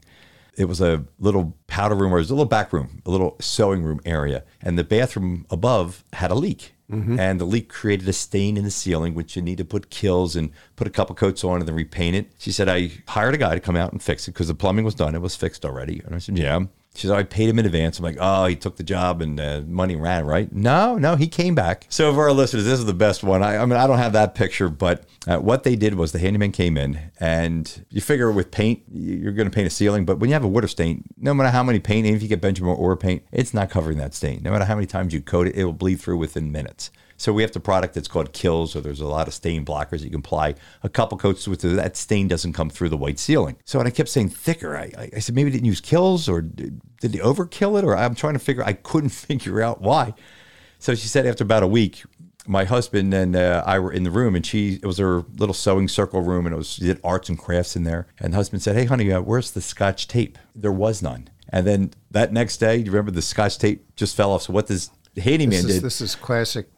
It 0.56 0.66
was 0.66 0.80
a 0.80 1.04
little 1.20 1.56
powder 1.68 1.94
room, 1.94 2.12
or 2.12 2.16
it 2.16 2.22
was 2.22 2.30
a 2.30 2.34
little 2.34 2.44
back 2.44 2.72
room, 2.72 3.02
a 3.06 3.10
little 3.10 3.36
sewing 3.40 3.82
room 3.84 4.00
area, 4.04 4.42
and 4.60 4.76
the 4.76 4.84
bathroom 4.84 5.46
above 5.50 6.04
had 6.14 6.30
a 6.30 6.34
leak. 6.34 6.74
Mm-hmm. 6.90 7.20
And 7.20 7.38
the 7.38 7.44
leak 7.44 7.68
created 7.68 8.08
a 8.08 8.14
stain 8.14 8.56
in 8.56 8.64
the 8.64 8.70
ceiling, 8.70 9.14
which 9.14 9.36
you 9.36 9.42
need 9.42 9.58
to 9.58 9.64
put 9.64 9.90
Kilz 9.90 10.34
and 10.34 10.50
put 10.74 10.86
a 10.86 10.90
couple 10.90 11.14
coats 11.14 11.44
on 11.44 11.60
and 11.60 11.68
then 11.68 11.74
repaint 11.74 12.16
it. 12.16 12.32
She 12.38 12.50
said, 12.50 12.66
I 12.68 12.90
hired 13.06 13.34
a 13.34 13.38
guy 13.38 13.54
to 13.54 13.60
come 13.60 13.76
out 13.76 13.92
and 13.92 14.02
fix 14.02 14.26
it 14.26 14.32
because 14.32 14.48
the 14.48 14.54
plumbing 14.54 14.86
was 14.86 14.94
done. 14.94 15.14
It 15.14 15.20
was 15.20 15.36
fixed 15.36 15.66
already. 15.66 16.00
And 16.06 16.14
I 16.14 16.18
said, 16.18 16.38
Yeah. 16.38 16.60
She 16.94 17.06
said, 17.06 17.16
I 17.16 17.22
paid 17.22 17.48
him 17.48 17.60
in 17.60 17.66
advance. 17.66 17.98
I'm 17.98 18.04
like, 18.04 18.16
oh, 18.18 18.46
he 18.46 18.56
took 18.56 18.76
the 18.76 18.82
job 18.82 19.22
and 19.22 19.38
uh, 19.38 19.62
money 19.64 19.94
ran, 19.94 20.26
right? 20.26 20.52
No, 20.52 20.96
no, 20.96 21.14
he 21.14 21.28
came 21.28 21.54
back. 21.54 21.86
So 21.88 22.12
for 22.12 22.24
our 22.24 22.32
listeners, 22.32 22.64
this 22.64 22.78
is 22.78 22.86
the 22.86 22.94
best 22.94 23.22
one. 23.22 23.40
I, 23.42 23.58
I 23.58 23.66
mean, 23.66 23.78
I 23.78 23.86
don't 23.86 23.98
have 23.98 24.14
that 24.14 24.34
picture, 24.34 24.68
but 24.68 25.04
uh, 25.28 25.38
what 25.38 25.62
they 25.62 25.76
did 25.76 25.94
was 25.94 26.10
the 26.10 26.18
handyman 26.18 26.50
came 26.50 26.76
in 26.76 26.98
and 27.20 27.84
you 27.90 28.00
figure 28.00 28.32
with 28.32 28.50
paint, 28.50 28.82
you're 28.92 29.32
going 29.32 29.48
to 29.48 29.54
paint 29.54 29.68
a 29.68 29.70
ceiling, 29.70 30.04
but 30.04 30.18
when 30.18 30.28
you 30.28 30.34
have 30.34 30.42
a 30.44 30.48
water 30.48 30.66
stain, 30.66 31.04
no 31.16 31.32
matter 31.34 31.50
how 31.50 31.62
many 31.62 31.78
paint, 31.78 32.04
even 32.04 32.16
if 32.16 32.22
you 32.22 32.28
get 32.28 32.40
Benjamin 32.40 32.74
Moore 32.74 32.96
paint, 32.96 33.22
it's 33.30 33.54
not 33.54 33.70
covering 33.70 33.98
that 33.98 34.12
stain. 34.12 34.40
No 34.42 34.50
matter 34.50 34.64
how 34.64 34.74
many 34.74 34.86
times 34.86 35.14
you 35.14 35.20
coat 35.20 35.46
it, 35.46 35.54
it 35.54 35.64
will 35.64 35.72
bleed 35.72 36.00
through 36.00 36.16
within 36.16 36.50
minutes. 36.50 36.90
So 37.18 37.32
we 37.32 37.42
have 37.42 37.50
the 37.50 37.60
product 37.60 37.94
that's 37.94 38.06
called 38.06 38.32
Kilz, 38.32 38.76
or 38.76 38.80
there's 38.80 39.00
a 39.00 39.06
lot 39.06 39.26
of 39.26 39.34
stain 39.34 39.64
blockers 39.64 40.02
you 40.02 40.10
can 40.10 40.20
apply 40.20 40.54
a 40.84 40.88
couple 40.88 41.18
coats 41.18 41.48
with 41.48 41.64
it. 41.64 41.74
That 41.74 41.96
stain 41.96 42.28
doesn't 42.28 42.52
come 42.52 42.70
through 42.70 42.90
the 42.90 42.96
white 42.96 43.18
ceiling. 43.18 43.56
So 43.64 43.80
and 43.80 43.88
I 43.88 43.90
kept 43.90 44.08
saying 44.08 44.30
thicker. 44.30 44.76
I, 44.76 45.10
I, 45.14 45.18
said 45.18 45.34
maybe 45.34 45.50
didn't 45.50 45.66
use 45.66 45.80
Kilz, 45.80 46.28
or 46.28 46.40
did, 46.40 46.80
did 47.00 47.12
they 47.12 47.18
overkill 47.18 47.76
it? 47.76 47.84
Or 47.84 47.96
I'm 47.96 48.14
trying 48.14 48.34
to 48.34 48.38
figure. 48.38 48.62
I 48.64 48.72
couldn't 48.72 49.10
figure 49.26 49.60
out 49.60 49.80
why. 49.80 50.14
So 50.78 50.94
she 50.94 51.08
said 51.08 51.26
after 51.26 51.42
about 51.42 51.64
a 51.64 51.66
week, 51.66 52.04
my 52.46 52.64
husband 52.64 53.12
and 53.12 53.34
uh, 53.34 53.64
I 53.66 53.80
were 53.80 53.92
in 53.92 54.04
the 54.04 54.12
room, 54.12 54.36
and 54.36 54.46
she 54.46 54.74
it 54.74 54.86
was 54.86 54.98
her 54.98 55.24
little 55.36 55.54
sewing 55.54 55.88
circle 55.88 56.22
room, 56.22 56.46
and 56.46 56.54
it 56.54 56.58
was 56.58 56.68
she 56.68 56.84
did 56.84 57.00
arts 57.02 57.28
and 57.28 57.36
crafts 57.36 57.74
in 57.74 57.82
there. 57.82 58.06
And 58.20 58.32
the 58.32 58.36
husband 58.36 58.62
said, 58.62 58.76
"Hey, 58.76 58.84
honey, 58.84 59.10
uh, 59.10 59.20
where's 59.20 59.50
the 59.50 59.60
Scotch 59.60 60.06
tape?" 60.06 60.38
There 60.54 60.72
was 60.72 61.02
none. 61.02 61.30
And 61.48 61.66
then 61.66 61.90
that 62.12 62.32
next 62.32 62.58
day, 62.58 62.76
you 62.76 62.84
remember 62.92 63.10
the 63.10 63.22
Scotch 63.22 63.58
tape 63.58 63.96
just 63.96 64.14
fell 64.14 64.32
off. 64.32 64.42
So 64.42 64.52
what 64.52 64.66
this 64.66 64.90
handyman 65.20 65.62
This 65.62 65.64
is, 65.64 65.74
did? 65.76 65.82
this 65.84 66.00
is 66.00 66.14
classic. 66.14 66.68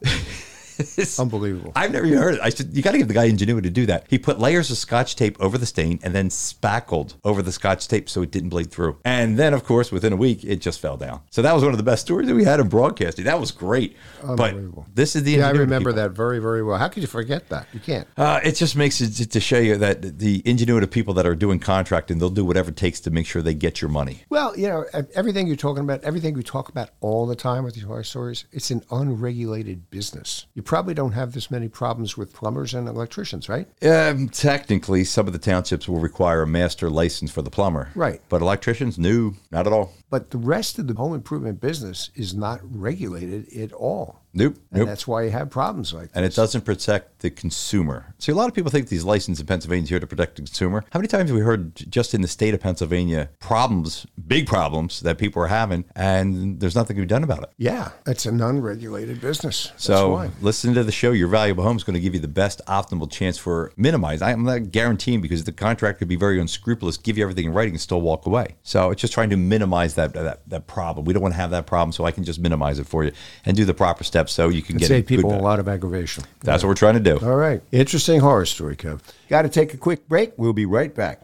Unbelievable. 1.19 1.71
I've 1.75 1.91
never 1.91 2.05
even 2.05 2.19
heard 2.19 2.35
it. 2.35 2.41
I 2.41 2.49
said, 2.49 2.69
you 2.73 2.81
got 2.81 2.91
to 2.91 2.97
give 2.97 3.07
the 3.07 3.13
guy 3.13 3.25
ingenuity 3.25 3.69
to 3.69 3.73
do 3.73 3.85
that. 3.87 4.05
He 4.09 4.17
put 4.17 4.39
layers 4.39 4.69
of 4.71 4.77
scotch 4.77 5.15
tape 5.15 5.37
over 5.39 5.57
the 5.57 5.65
stain 5.65 5.99
and 6.03 6.13
then 6.13 6.29
spackled 6.29 7.15
over 7.23 7.41
the 7.41 7.51
scotch 7.51 7.87
tape 7.87 8.09
so 8.09 8.21
it 8.21 8.31
didn't 8.31 8.49
bleed 8.49 8.71
through. 8.71 8.97
And 9.05 9.37
then, 9.37 9.53
of 9.53 9.63
course, 9.63 9.91
within 9.91 10.13
a 10.13 10.15
week, 10.17 10.43
it 10.43 10.57
just 10.57 10.79
fell 10.79 10.97
down. 10.97 11.21
So 11.29 11.41
that 11.41 11.53
was 11.53 11.63
one 11.63 11.73
of 11.73 11.77
the 11.77 11.83
best 11.83 12.03
stories 12.03 12.27
that 12.27 12.35
we 12.35 12.43
had 12.43 12.59
in 12.59 12.67
broadcasting. 12.69 13.25
That 13.25 13.39
was 13.39 13.51
great. 13.51 13.95
But 14.23 14.55
this 14.93 15.15
is 15.15 15.23
the 15.23 15.31
yeah, 15.31 15.47
I 15.47 15.51
remember 15.51 15.91
people. 15.91 16.03
that 16.03 16.11
very, 16.11 16.39
very 16.39 16.63
well. 16.63 16.77
How 16.77 16.87
could 16.87 17.01
you 17.01 17.07
forget 17.07 17.49
that? 17.49 17.67
You 17.73 17.79
can't. 17.79 18.07
Uh, 18.17 18.39
it 18.43 18.53
just 18.55 18.75
makes 18.75 19.01
it 19.01 19.31
to 19.31 19.39
show 19.39 19.59
you 19.59 19.77
that 19.77 20.19
the 20.19 20.41
ingenuity 20.45 20.83
of 20.83 20.91
people 20.91 21.13
that 21.15 21.25
are 21.25 21.35
doing 21.35 21.59
contracting, 21.59 22.19
they'll 22.19 22.29
do 22.29 22.45
whatever 22.45 22.69
it 22.69 22.77
takes 22.77 22.99
to 23.01 23.11
make 23.11 23.25
sure 23.25 23.41
they 23.41 23.53
get 23.53 23.81
your 23.81 23.89
money. 23.89 24.23
Well, 24.29 24.57
you 24.57 24.67
know, 24.67 24.85
everything 25.15 25.47
you're 25.47 25.55
talking 25.55 25.83
about, 25.83 26.03
everything 26.03 26.33
we 26.33 26.43
talk 26.43 26.69
about 26.69 26.89
all 27.01 27.25
the 27.25 27.35
time 27.35 27.63
with 27.63 27.75
these 27.75 27.83
horror 27.83 28.03
stories, 28.03 28.45
it's 28.51 28.71
an 28.71 28.83
unregulated 28.91 29.89
business. 29.89 30.45
You 30.53 30.61
probably 30.71 30.93
don't 30.93 31.11
have 31.11 31.33
this 31.33 31.51
many 31.51 31.67
problems 31.67 32.15
with 32.15 32.33
plumbers 32.33 32.73
and 32.73 32.87
electricians, 32.87 33.49
right? 33.49 33.67
Um, 33.83 34.29
technically, 34.29 35.03
some 35.03 35.27
of 35.27 35.33
the 35.33 35.39
townships 35.39 35.85
will 35.85 35.99
require 35.99 36.43
a 36.43 36.47
master 36.47 36.89
license 36.89 37.29
for 37.29 37.41
the 37.41 37.49
plumber. 37.49 37.89
Right. 37.93 38.21
But 38.29 38.41
electricians, 38.41 38.97
no, 38.97 39.33
not 39.51 39.67
at 39.67 39.73
all. 39.73 39.93
But 40.11 40.29
the 40.29 40.37
rest 40.37 40.77
of 40.77 40.85
the 40.87 40.93
home 40.93 41.15
improvement 41.15 41.59
business 41.59 42.11
is 42.13 42.35
not 42.35 42.59
regulated 42.63 43.51
at 43.57 43.71
all. 43.73 44.19
Nope. 44.33 44.55
And 44.71 44.79
nope. 44.79 44.87
that's 44.87 45.05
why 45.05 45.23
you 45.23 45.29
have 45.31 45.49
problems 45.49 45.91
like 45.93 46.11
that. 46.11 46.15
and 46.17 46.25
it 46.25 46.33
doesn't 46.33 46.61
protect 46.61 47.19
the 47.19 47.29
consumer. 47.29 48.13
See, 48.17 48.31
a 48.31 48.35
lot 48.35 48.47
of 48.47 48.53
people 48.53 48.71
think 48.71 48.87
these 48.87 49.03
licenses 49.03 49.41
in 49.41 49.45
Pennsylvania 49.47 49.83
is 49.83 49.89
here 49.89 49.99
to 49.99 50.07
protect 50.07 50.35
the 50.37 50.43
consumer. 50.43 50.85
How 50.91 50.99
many 50.99 51.09
times 51.09 51.29
have 51.29 51.35
we 51.37 51.43
heard 51.43 51.75
just 51.75 52.13
in 52.13 52.21
the 52.21 52.29
state 52.29 52.53
of 52.53 52.61
Pennsylvania 52.61 53.29
problems, 53.39 54.07
big 54.27 54.47
problems 54.47 55.01
that 55.01 55.17
people 55.17 55.41
are 55.43 55.47
having, 55.47 55.83
and 55.97 56.61
there's 56.61 56.75
nothing 56.75 56.95
to 56.95 57.01
be 57.01 57.07
done 57.07 57.25
about 57.25 57.43
it? 57.43 57.49
Yeah, 57.57 57.89
it's 58.07 58.25
an 58.25 58.41
unregulated 58.41 59.19
business. 59.19 59.67
That's 59.71 59.83
So 59.83 60.11
why. 60.13 60.29
listen 60.41 60.73
to 60.75 60.83
the 60.85 60.93
show. 60.93 61.11
Your 61.11 61.27
valuable 61.27 61.65
home 61.65 61.75
is 61.75 61.83
going 61.83 61.95
to 61.95 61.99
give 61.99 62.13
you 62.13 62.21
the 62.21 62.29
best 62.29 62.61
optimal 62.69 63.11
chance 63.11 63.37
for 63.37 63.73
minimize. 63.75 64.21
I'm 64.21 64.43
not 64.45 64.71
guaranteeing 64.71 65.19
because 65.21 65.43
the 65.43 65.51
contract 65.51 65.99
could 65.99 66.07
be 66.07 66.15
very 66.15 66.39
unscrupulous, 66.39 66.95
give 66.95 67.17
you 67.17 67.23
everything 67.23 67.45
in 67.47 67.53
writing, 67.53 67.73
and 67.73 67.81
still 67.81 67.99
walk 67.99 68.25
away. 68.25 68.55
So 68.63 68.91
it's 68.91 69.01
just 69.01 69.13
trying 69.13 69.29
to 69.31 69.37
minimize 69.37 69.95
that 69.95 70.00
that, 70.07 70.49
that 70.49 70.67
problem. 70.67 71.05
We 71.05 71.13
don't 71.13 71.21
want 71.21 71.33
to 71.33 71.39
have 71.39 71.51
that 71.51 71.65
problem, 71.65 71.91
so 71.91 72.05
I 72.05 72.11
can 72.11 72.23
just 72.23 72.39
minimize 72.39 72.79
it 72.79 72.87
for 72.87 73.03
you 73.03 73.11
and 73.45 73.55
do 73.55 73.65
the 73.65 73.73
proper 73.73 74.03
steps 74.03 74.33
so 74.33 74.49
you 74.49 74.61
can 74.61 74.77
get 74.77 74.87
Save 74.87 75.03
it 75.03 75.07
good 75.07 75.15
people 75.17 75.33
a 75.33 75.41
lot 75.41 75.59
of 75.59 75.67
aggravation. 75.67 76.23
That's 76.41 76.63
what 76.63 76.69
we're 76.69 76.75
trying 76.75 76.95
to 76.95 76.99
do. 76.99 77.19
All 77.19 77.35
right. 77.35 77.61
Interesting 77.71 78.19
horror 78.19 78.45
story, 78.45 78.75
Kev. 78.75 79.01
Got 79.29 79.43
to 79.43 79.49
take 79.49 79.73
a 79.73 79.77
quick 79.77 80.07
break. 80.07 80.33
We'll 80.37 80.53
be 80.53 80.65
right 80.65 80.93
back. 80.93 81.21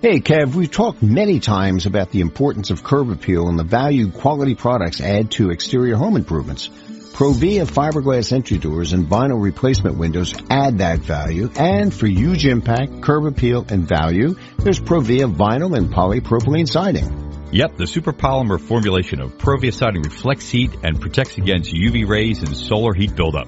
Hey, 0.00 0.18
Kev, 0.18 0.56
we've 0.56 0.70
talked 0.70 1.00
many 1.00 1.38
times 1.38 1.86
about 1.86 2.10
the 2.10 2.22
importance 2.22 2.70
of 2.70 2.82
curb 2.82 3.10
appeal 3.10 3.48
and 3.48 3.56
the 3.56 3.64
value 3.64 4.10
quality 4.10 4.56
products 4.56 5.00
add 5.00 5.30
to 5.32 5.50
exterior 5.50 5.94
home 5.94 6.16
improvements. 6.16 6.68
Provia 7.12 7.66
fiberglass 7.66 8.32
entry 8.32 8.58
doors 8.58 8.94
and 8.94 9.06
vinyl 9.06 9.40
replacement 9.40 9.98
windows 9.98 10.34
add 10.50 10.78
that 10.78 11.00
value. 11.00 11.50
And 11.56 11.94
for 11.94 12.06
huge 12.06 12.46
impact, 12.46 13.02
curb 13.02 13.26
appeal, 13.26 13.66
and 13.68 13.86
value, 13.86 14.34
there's 14.58 14.80
Provia 14.80 15.32
vinyl 15.32 15.76
and 15.76 15.92
polypropylene 15.92 16.68
siding. 16.68 17.31
Yep, 17.52 17.76
the 17.76 17.86
super 17.86 18.14
polymer 18.14 18.58
formulation 18.58 19.20
of 19.20 19.36
Provia 19.36 19.74
siding 19.74 20.00
reflects 20.00 20.48
heat 20.48 20.74
and 20.82 20.98
protects 20.98 21.36
against 21.36 21.70
UV 21.70 22.08
rays 22.08 22.38
and 22.38 22.56
solar 22.56 22.94
heat 22.94 23.14
buildup 23.14 23.46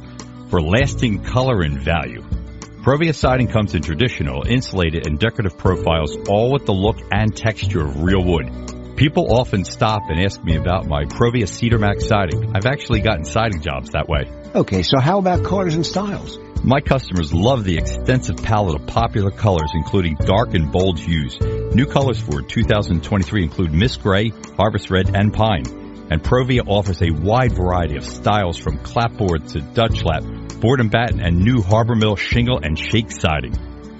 for 0.50 0.60
lasting 0.60 1.24
color 1.24 1.62
and 1.62 1.80
value. 1.80 2.20
Provia 2.82 3.14
siding 3.14 3.48
comes 3.48 3.74
in 3.74 3.80
traditional, 3.80 4.46
insulated, 4.46 5.06
and 5.06 5.18
decorative 5.18 5.56
profiles, 5.56 6.18
all 6.28 6.52
with 6.52 6.66
the 6.66 6.74
look 6.74 6.98
and 7.10 7.34
texture 7.34 7.80
of 7.80 8.02
real 8.02 8.22
wood. 8.22 8.96
People 8.96 9.32
often 9.32 9.64
stop 9.64 10.02
and 10.10 10.20
ask 10.20 10.44
me 10.44 10.56
about 10.56 10.86
my 10.86 11.04
Provia 11.06 11.48
Cedar 11.48 11.78
Max 11.78 12.06
siding. 12.06 12.54
I've 12.54 12.66
actually 12.66 13.00
gotten 13.00 13.24
siding 13.24 13.62
jobs 13.62 13.92
that 13.92 14.06
way. 14.06 14.30
Okay, 14.54 14.82
so 14.82 15.00
how 15.00 15.18
about 15.18 15.44
colors 15.44 15.76
and 15.76 15.86
styles? 15.86 16.38
My 16.66 16.80
customers 16.80 17.30
love 17.30 17.64
the 17.64 17.76
extensive 17.76 18.38
palette 18.38 18.80
of 18.80 18.86
popular 18.86 19.30
colors, 19.30 19.70
including 19.74 20.14
dark 20.14 20.54
and 20.54 20.72
bold 20.72 20.98
hues. 20.98 21.38
New 21.38 21.84
colors 21.84 22.18
for 22.18 22.40
2023 22.40 23.42
include 23.42 23.74
Mist 23.74 24.02
Gray, 24.02 24.32
Harvest 24.56 24.90
Red, 24.90 25.14
and 25.14 25.30
Pine. 25.30 25.66
And 26.10 26.22
Provia 26.22 26.62
offers 26.66 27.02
a 27.02 27.10
wide 27.10 27.52
variety 27.52 27.96
of 27.96 28.04
styles 28.04 28.56
from 28.56 28.78
clapboard 28.78 29.46
to 29.48 29.60
Dutch 29.60 30.02
lap, 30.04 30.22
board 30.58 30.80
and 30.80 30.90
batten, 30.90 31.20
and 31.20 31.44
new 31.44 31.60
Harbor 31.60 31.96
Mill 31.96 32.16
shingle 32.16 32.60
and 32.62 32.78
shake 32.78 33.10
siding. 33.10 33.52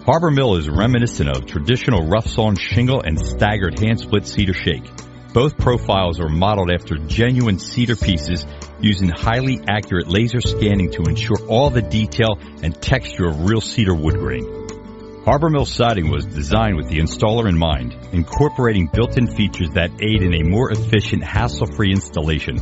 Harbor 0.07 0.31
Mill 0.31 0.57
is 0.57 0.67
reminiscent 0.67 1.29
of 1.29 1.45
traditional 1.45 2.07
rough 2.07 2.29
sawn 2.29 2.57
shingle 2.57 3.03
and 3.03 3.21
staggered 3.21 3.79
hand 3.79 4.01
split 4.01 4.27
cedar 4.27 4.55
shake. 4.55 4.91
Both 5.35 5.59
profiles 5.59 6.19
are 6.19 6.31
modeled 6.31 6.71
after 6.71 6.97
genuine 6.97 7.59
cedar 7.59 7.97
pieces 7.97 8.47
using 8.85 9.09
highly 9.09 9.59
accurate 9.67 10.07
laser 10.07 10.41
scanning 10.41 10.91
to 10.91 11.03
ensure 11.03 11.39
all 11.49 11.71
the 11.71 11.83
detail 11.83 12.39
and 12.63 12.81
texture 12.81 13.27
of 13.27 13.49
real 13.49 13.61
cedar 13.61 13.95
wood 13.95 14.15
grain. 14.15 14.45
Harbor 15.25 15.49
Mill 15.49 15.65
siding 15.65 16.11
was 16.11 16.27
designed 16.27 16.77
with 16.77 16.89
the 16.89 16.99
installer 16.99 17.49
in 17.49 17.57
mind, 17.57 17.97
incorporating 18.13 18.91
built-in 18.93 19.27
features 19.27 19.71
that 19.71 19.91
aid 20.03 20.23
in 20.23 20.35
a 20.35 20.43
more 20.43 20.71
efficient, 20.71 21.25
hassle-free 21.25 21.93
installation. 21.93 22.57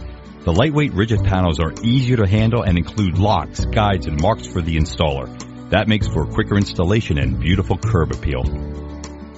The 0.45 0.53
lightweight 0.53 0.93
rigid 0.93 1.25
panels 1.25 1.59
are 1.59 1.73
easier 1.83 2.19
to 2.19 2.27
handle 2.27 2.63
and 2.63 2.79
include 2.79 3.19
locks, 3.19 3.65
guides, 3.65 4.07
and 4.07 4.21
marks 4.21 4.47
for 4.47 4.63
the 4.63 4.77
installer. 4.77 5.29
That 5.71 5.89
makes 5.89 6.07
for 6.07 6.25
quicker 6.25 6.57
installation 6.57 7.19
and 7.19 7.41
beautiful 7.41 7.79
curb 7.79 8.13
appeal. 8.13 8.82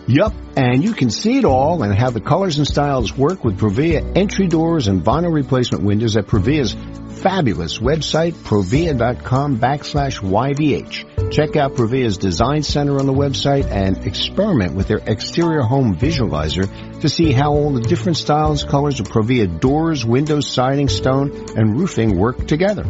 Yup, 0.07 0.35
and 0.55 0.85
you 0.85 0.93
can 0.93 1.09
see 1.09 1.38
it 1.38 1.47
all 1.47 1.83
and 1.83 1.95
how 1.95 2.11
the 2.11 2.21
colors 2.21 2.59
and 2.59 2.67
styles 2.67 3.17
work 3.17 3.43
with 3.43 3.59
Provia 3.59 4.17
entry 4.17 4.49
doors 4.49 4.87
and 4.87 5.03
vinyl 5.03 5.33
replacement 5.33 5.83
windows 5.83 6.17
at 6.19 6.27
Provia's 6.27 6.77
fabulous 7.23 7.79
website, 7.79 8.35
provia.com 8.35 9.59
backslash 9.59 10.21
YVH. 10.21 11.33
Check 11.33 11.57
out 11.57 11.73
Provia's 11.73 12.19
Design 12.19 12.62
Center 12.62 12.99
on 12.99 13.07
the 13.07 13.14
website 13.14 13.64
and 13.71 14.07
experiment 14.07 14.75
with 14.75 14.88
their 14.88 15.01
exterior 15.07 15.62
home 15.62 15.97
visualizer 15.97 17.01
to 17.01 17.09
see 17.09 17.33
how 17.33 17.53
all 17.53 17.73
the 17.73 17.81
different 17.81 18.19
styles, 18.19 18.62
colors 18.62 19.01
of 19.01 19.09
Provia 19.09 19.59
doors, 19.59 20.05
windows, 20.05 20.47
siding, 20.47 20.88
stone, 20.88 21.31
and 21.57 21.79
roofing 21.79 22.19
work 22.19 22.47
together. 22.47 22.85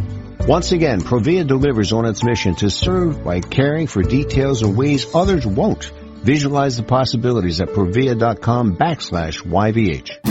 Once 0.48 0.72
again, 0.72 1.00
Provia 1.00 1.46
delivers 1.46 1.92
on 1.92 2.06
its 2.06 2.24
mission 2.24 2.56
to 2.56 2.70
serve 2.70 3.22
by 3.22 3.40
caring 3.40 3.86
for 3.86 4.02
details 4.02 4.62
in 4.62 4.74
ways 4.74 5.14
others 5.14 5.46
won't. 5.46 5.92
Visualize 6.24 6.78
the 6.78 6.82
possibilities 6.82 7.60
at 7.60 7.68
provia.com 7.68 8.76
backslash 8.78 9.42
YVH. 9.42 10.24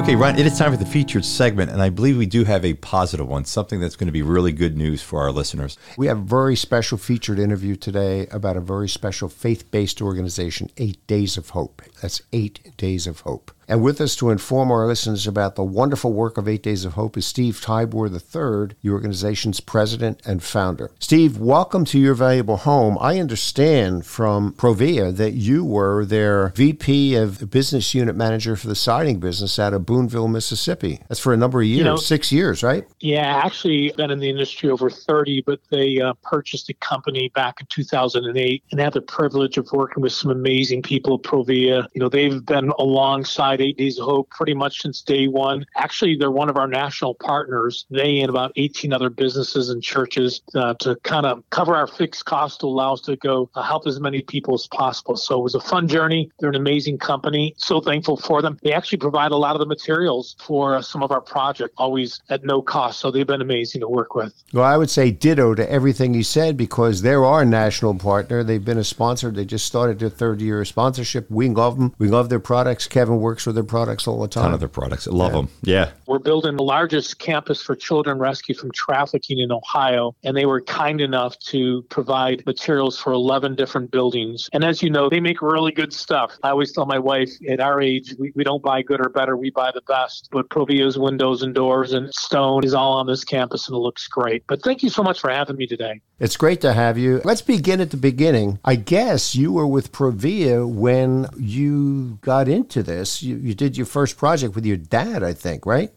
Okay, 0.00 0.16
Ron, 0.16 0.36
it 0.36 0.46
is 0.46 0.58
time 0.58 0.72
for 0.72 0.76
the 0.76 0.86
featured 0.86 1.24
segment, 1.24 1.70
and 1.70 1.80
I 1.80 1.90
believe 1.90 2.16
we 2.16 2.26
do 2.26 2.42
have 2.42 2.64
a 2.64 2.74
positive 2.74 3.28
one, 3.28 3.44
something 3.44 3.78
that's 3.78 3.94
going 3.94 4.06
to 4.06 4.12
be 4.12 4.22
really 4.22 4.50
good 4.50 4.76
news 4.76 5.00
for 5.00 5.20
our 5.20 5.30
listeners. 5.30 5.76
We 5.96 6.08
have 6.08 6.18
a 6.18 6.22
very 6.22 6.56
special 6.56 6.98
featured 6.98 7.38
interview 7.38 7.76
today 7.76 8.26
about 8.32 8.56
a 8.56 8.60
very 8.60 8.88
special 8.88 9.28
faith 9.28 9.70
based 9.70 10.02
organization, 10.02 10.70
Eight 10.78 11.06
Days 11.06 11.36
of 11.36 11.50
Hope. 11.50 11.82
That's 12.02 12.22
Eight 12.32 12.76
Days 12.78 13.06
of 13.06 13.20
Hope. 13.20 13.52
And 13.70 13.84
with 13.84 14.00
us 14.00 14.16
to 14.16 14.30
inform 14.30 14.72
our 14.72 14.84
listeners 14.84 15.28
about 15.28 15.54
the 15.54 15.62
wonderful 15.62 16.12
work 16.12 16.36
of 16.36 16.48
Eight 16.48 16.64
Days 16.64 16.84
of 16.84 16.94
Hope 16.94 17.16
is 17.16 17.24
Steve 17.24 17.60
Tybor 17.60 18.10
III, 18.10 18.76
the 18.82 18.90
organization's 18.90 19.60
president 19.60 20.20
and 20.26 20.42
founder. 20.42 20.90
Steve, 20.98 21.38
welcome 21.38 21.84
to 21.84 21.96
your 21.96 22.14
valuable 22.14 22.56
home. 22.56 22.98
I 23.00 23.20
understand 23.20 24.06
from 24.06 24.54
Provia 24.54 25.16
that 25.16 25.34
you 25.34 25.64
were 25.64 26.04
their 26.04 26.48
VP 26.48 27.14
of 27.14 27.48
Business 27.48 27.94
Unit 27.94 28.16
Manager 28.16 28.56
for 28.56 28.66
the 28.66 28.74
siding 28.74 29.20
business 29.20 29.56
out 29.56 29.72
of 29.72 29.86
Booneville, 29.86 30.26
Mississippi. 30.26 30.98
That's 31.08 31.20
for 31.20 31.32
a 31.32 31.36
number 31.36 31.60
of 31.60 31.66
years, 31.68 31.78
you 31.78 31.84
know, 31.84 31.94
six 31.94 32.32
years, 32.32 32.64
right? 32.64 32.84
Yeah, 32.98 33.40
actually, 33.44 33.94
been 33.96 34.10
in 34.10 34.18
the 34.18 34.30
industry 34.30 34.68
over 34.68 34.90
30, 34.90 35.44
but 35.46 35.60
they 35.70 36.00
uh, 36.00 36.14
purchased 36.24 36.68
a 36.70 36.74
company 36.74 37.30
back 37.36 37.60
in 37.60 37.68
2008 37.70 38.64
and 38.72 38.80
had 38.80 38.94
the 38.94 39.00
privilege 39.00 39.58
of 39.58 39.70
working 39.70 40.02
with 40.02 40.12
some 40.12 40.32
amazing 40.32 40.82
people 40.82 41.14
at 41.14 41.22
Provia. 41.22 41.86
You 41.94 42.00
know, 42.00 42.08
they've 42.08 42.44
been 42.44 42.72
alongside 42.76 43.59
Eight 43.60 43.76
Days 43.76 43.98
of 43.98 44.06
Hope 44.06 44.30
pretty 44.30 44.54
much 44.54 44.82
since 44.82 45.02
day 45.02 45.28
one. 45.28 45.66
Actually, 45.76 46.16
they're 46.16 46.30
one 46.30 46.48
of 46.48 46.56
our 46.56 46.68
national 46.68 47.14
partners. 47.14 47.86
They 47.90 48.20
and 48.20 48.30
about 48.30 48.52
18 48.56 48.92
other 48.92 49.10
businesses 49.10 49.68
and 49.68 49.82
churches 49.82 50.40
uh, 50.54 50.74
to 50.80 50.96
kind 50.96 51.26
of 51.26 51.42
cover 51.50 51.74
our 51.74 51.86
fixed 51.86 52.24
costs 52.24 52.58
to 52.58 52.66
allow 52.66 52.94
us 52.94 53.00
to 53.02 53.16
go 53.16 53.50
uh, 53.54 53.62
help 53.62 53.86
as 53.86 54.00
many 54.00 54.22
people 54.22 54.54
as 54.54 54.66
possible. 54.66 55.16
So 55.16 55.38
it 55.38 55.42
was 55.42 55.54
a 55.54 55.60
fun 55.60 55.88
journey. 55.88 56.30
They're 56.38 56.50
an 56.50 56.56
amazing 56.56 56.98
company. 56.98 57.54
So 57.56 57.80
thankful 57.80 58.16
for 58.16 58.42
them. 58.42 58.58
They 58.62 58.72
actually 58.72 58.98
provide 58.98 59.32
a 59.32 59.36
lot 59.36 59.54
of 59.54 59.60
the 59.60 59.66
materials 59.66 60.36
for 60.40 60.76
uh, 60.76 60.82
some 60.82 61.02
of 61.02 61.10
our 61.10 61.20
projects, 61.20 61.74
always 61.76 62.20
at 62.28 62.44
no 62.44 62.62
cost. 62.62 63.00
So 63.00 63.10
they've 63.10 63.26
been 63.26 63.42
amazing 63.42 63.80
to 63.80 63.88
work 63.88 64.14
with. 64.14 64.32
Well, 64.52 64.64
I 64.64 64.76
would 64.76 64.90
say 64.90 65.10
ditto 65.10 65.54
to 65.54 65.70
everything 65.70 66.14
you 66.14 66.22
said 66.22 66.56
because 66.56 67.02
they're 67.02 67.24
our 67.24 67.44
national 67.44 67.94
partner. 67.94 68.42
They've 68.42 68.64
been 68.64 68.78
a 68.78 68.84
sponsor. 68.84 69.30
They 69.30 69.44
just 69.44 69.66
started 69.66 69.98
their 69.98 70.08
third 70.08 70.40
year 70.40 70.60
of 70.60 70.68
sponsorship. 70.68 71.30
We 71.30 71.48
love 71.48 71.78
them. 71.78 71.94
We 71.98 72.08
love 72.08 72.28
their 72.28 72.40
products. 72.40 72.86
Kevin 72.86 73.20
works 73.20 73.46
for 73.50 73.54
their 73.54 73.64
products 73.64 74.06
all 74.06 74.20
the 74.20 74.28
time. 74.28 74.44
Ton 74.44 74.54
of 74.54 74.60
their 74.60 74.68
products. 74.68 75.08
I 75.08 75.10
love 75.10 75.32
yeah. 75.32 75.36
them. 75.36 75.48
Yeah. 75.62 75.90
We're 76.06 76.20
building 76.20 76.56
the 76.56 76.62
largest 76.62 77.18
campus 77.18 77.60
for 77.60 77.74
children 77.74 78.18
rescued 78.18 78.58
from 78.58 78.70
trafficking 78.70 79.40
in 79.40 79.50
Ohio, 79.50 80.14
and 80.22 80.36
they 80.36 80.46
were 80.46 80.60
kind 80.60 81.00
enough 81.00 81.36
to 81.50 81.82
provide 81.90 82.46
materials 82.46 82.98
for 82.98 83.12
11 83.12 83.56
different 83.56 83.90
buildings. 83.90 84.48
And 84.52 84.62
as 84.62 84.82
you 84.82 84.90
know, 84.90 85.08
they 85.08 85.18
make 85.18 85.42
really 85.42 85.72
good 85.72 85.92
stuff. 85.92 86.38
I 86.44 86.50
always 86.50 86.70
tell 86.72 86.86
my 86.86 86.98
wife, 86.98 87.30
at 87.48 87.58
our 87.60 87.80
age, 87.80 88.14
we, 88.18 88.32
we 88.36 88.44
don't 88.44 88.62
buy 88.62 88.82
good 88.82 89.04
or 89.04 89.08
better, 89.08 89.36
we 89.36 89.50
buy 89.50 89.72
the 89.74 89.82
best. 89.82 90.28
But 90.30 90.48
Provia's 90.48 90.96
windows 90.96 91.42
and 91.42 91.52
doors 91.52 91.92
and 91.92 92.12
stone 92.14 92.64
is 92.64 92.72
all 92.72 92.92
on 92.92 93.08
this 93.08 93.24
campus, 93.24 93.66
and 93.66 93.74
it 93.74 93.80
looks 93.80 94.06
great. 94.06 94.44
But 94.46 94.62
thank 94.62 94.84
you 94.84 94.90
so 94.90 95.02
much 95.02 95.20
for 95.20 95.30
having 95.30 95.56
me 95.56 95.66
today. 95.66 96.00
It's 96.20 96.36
great 96.36 96.60
to 96.60 96.74
have 96.74 96.98
you. 96.98 97.22
Let's 97.24 97.40
begin 97.40 97.80
at 97.80 97.90
the 97.90 97.96
beginning. 97.96 98.58
I 98.64 98.76
guess 98.76 99.34
you 99.34 99.52
were 99.52 99.66
with 99.66 99.90
Provia 99.90 100.68
when 100.68 101.26
you 101.38 102.18
got 102.20 102.46
into 102.46 102.82
this. 102.82 103.22
You, 103.30 103.36
you 103.36 103.54
did 103.54 103.76
your 103.76 103.86
first 103.86 104.16
project 104.16 104.56
with 104.56 104.66
your 104.66 104.76
dad, 104.76 105.22
I 105.22 105.32
think, 105.32 105.66
right? 105.66 105.92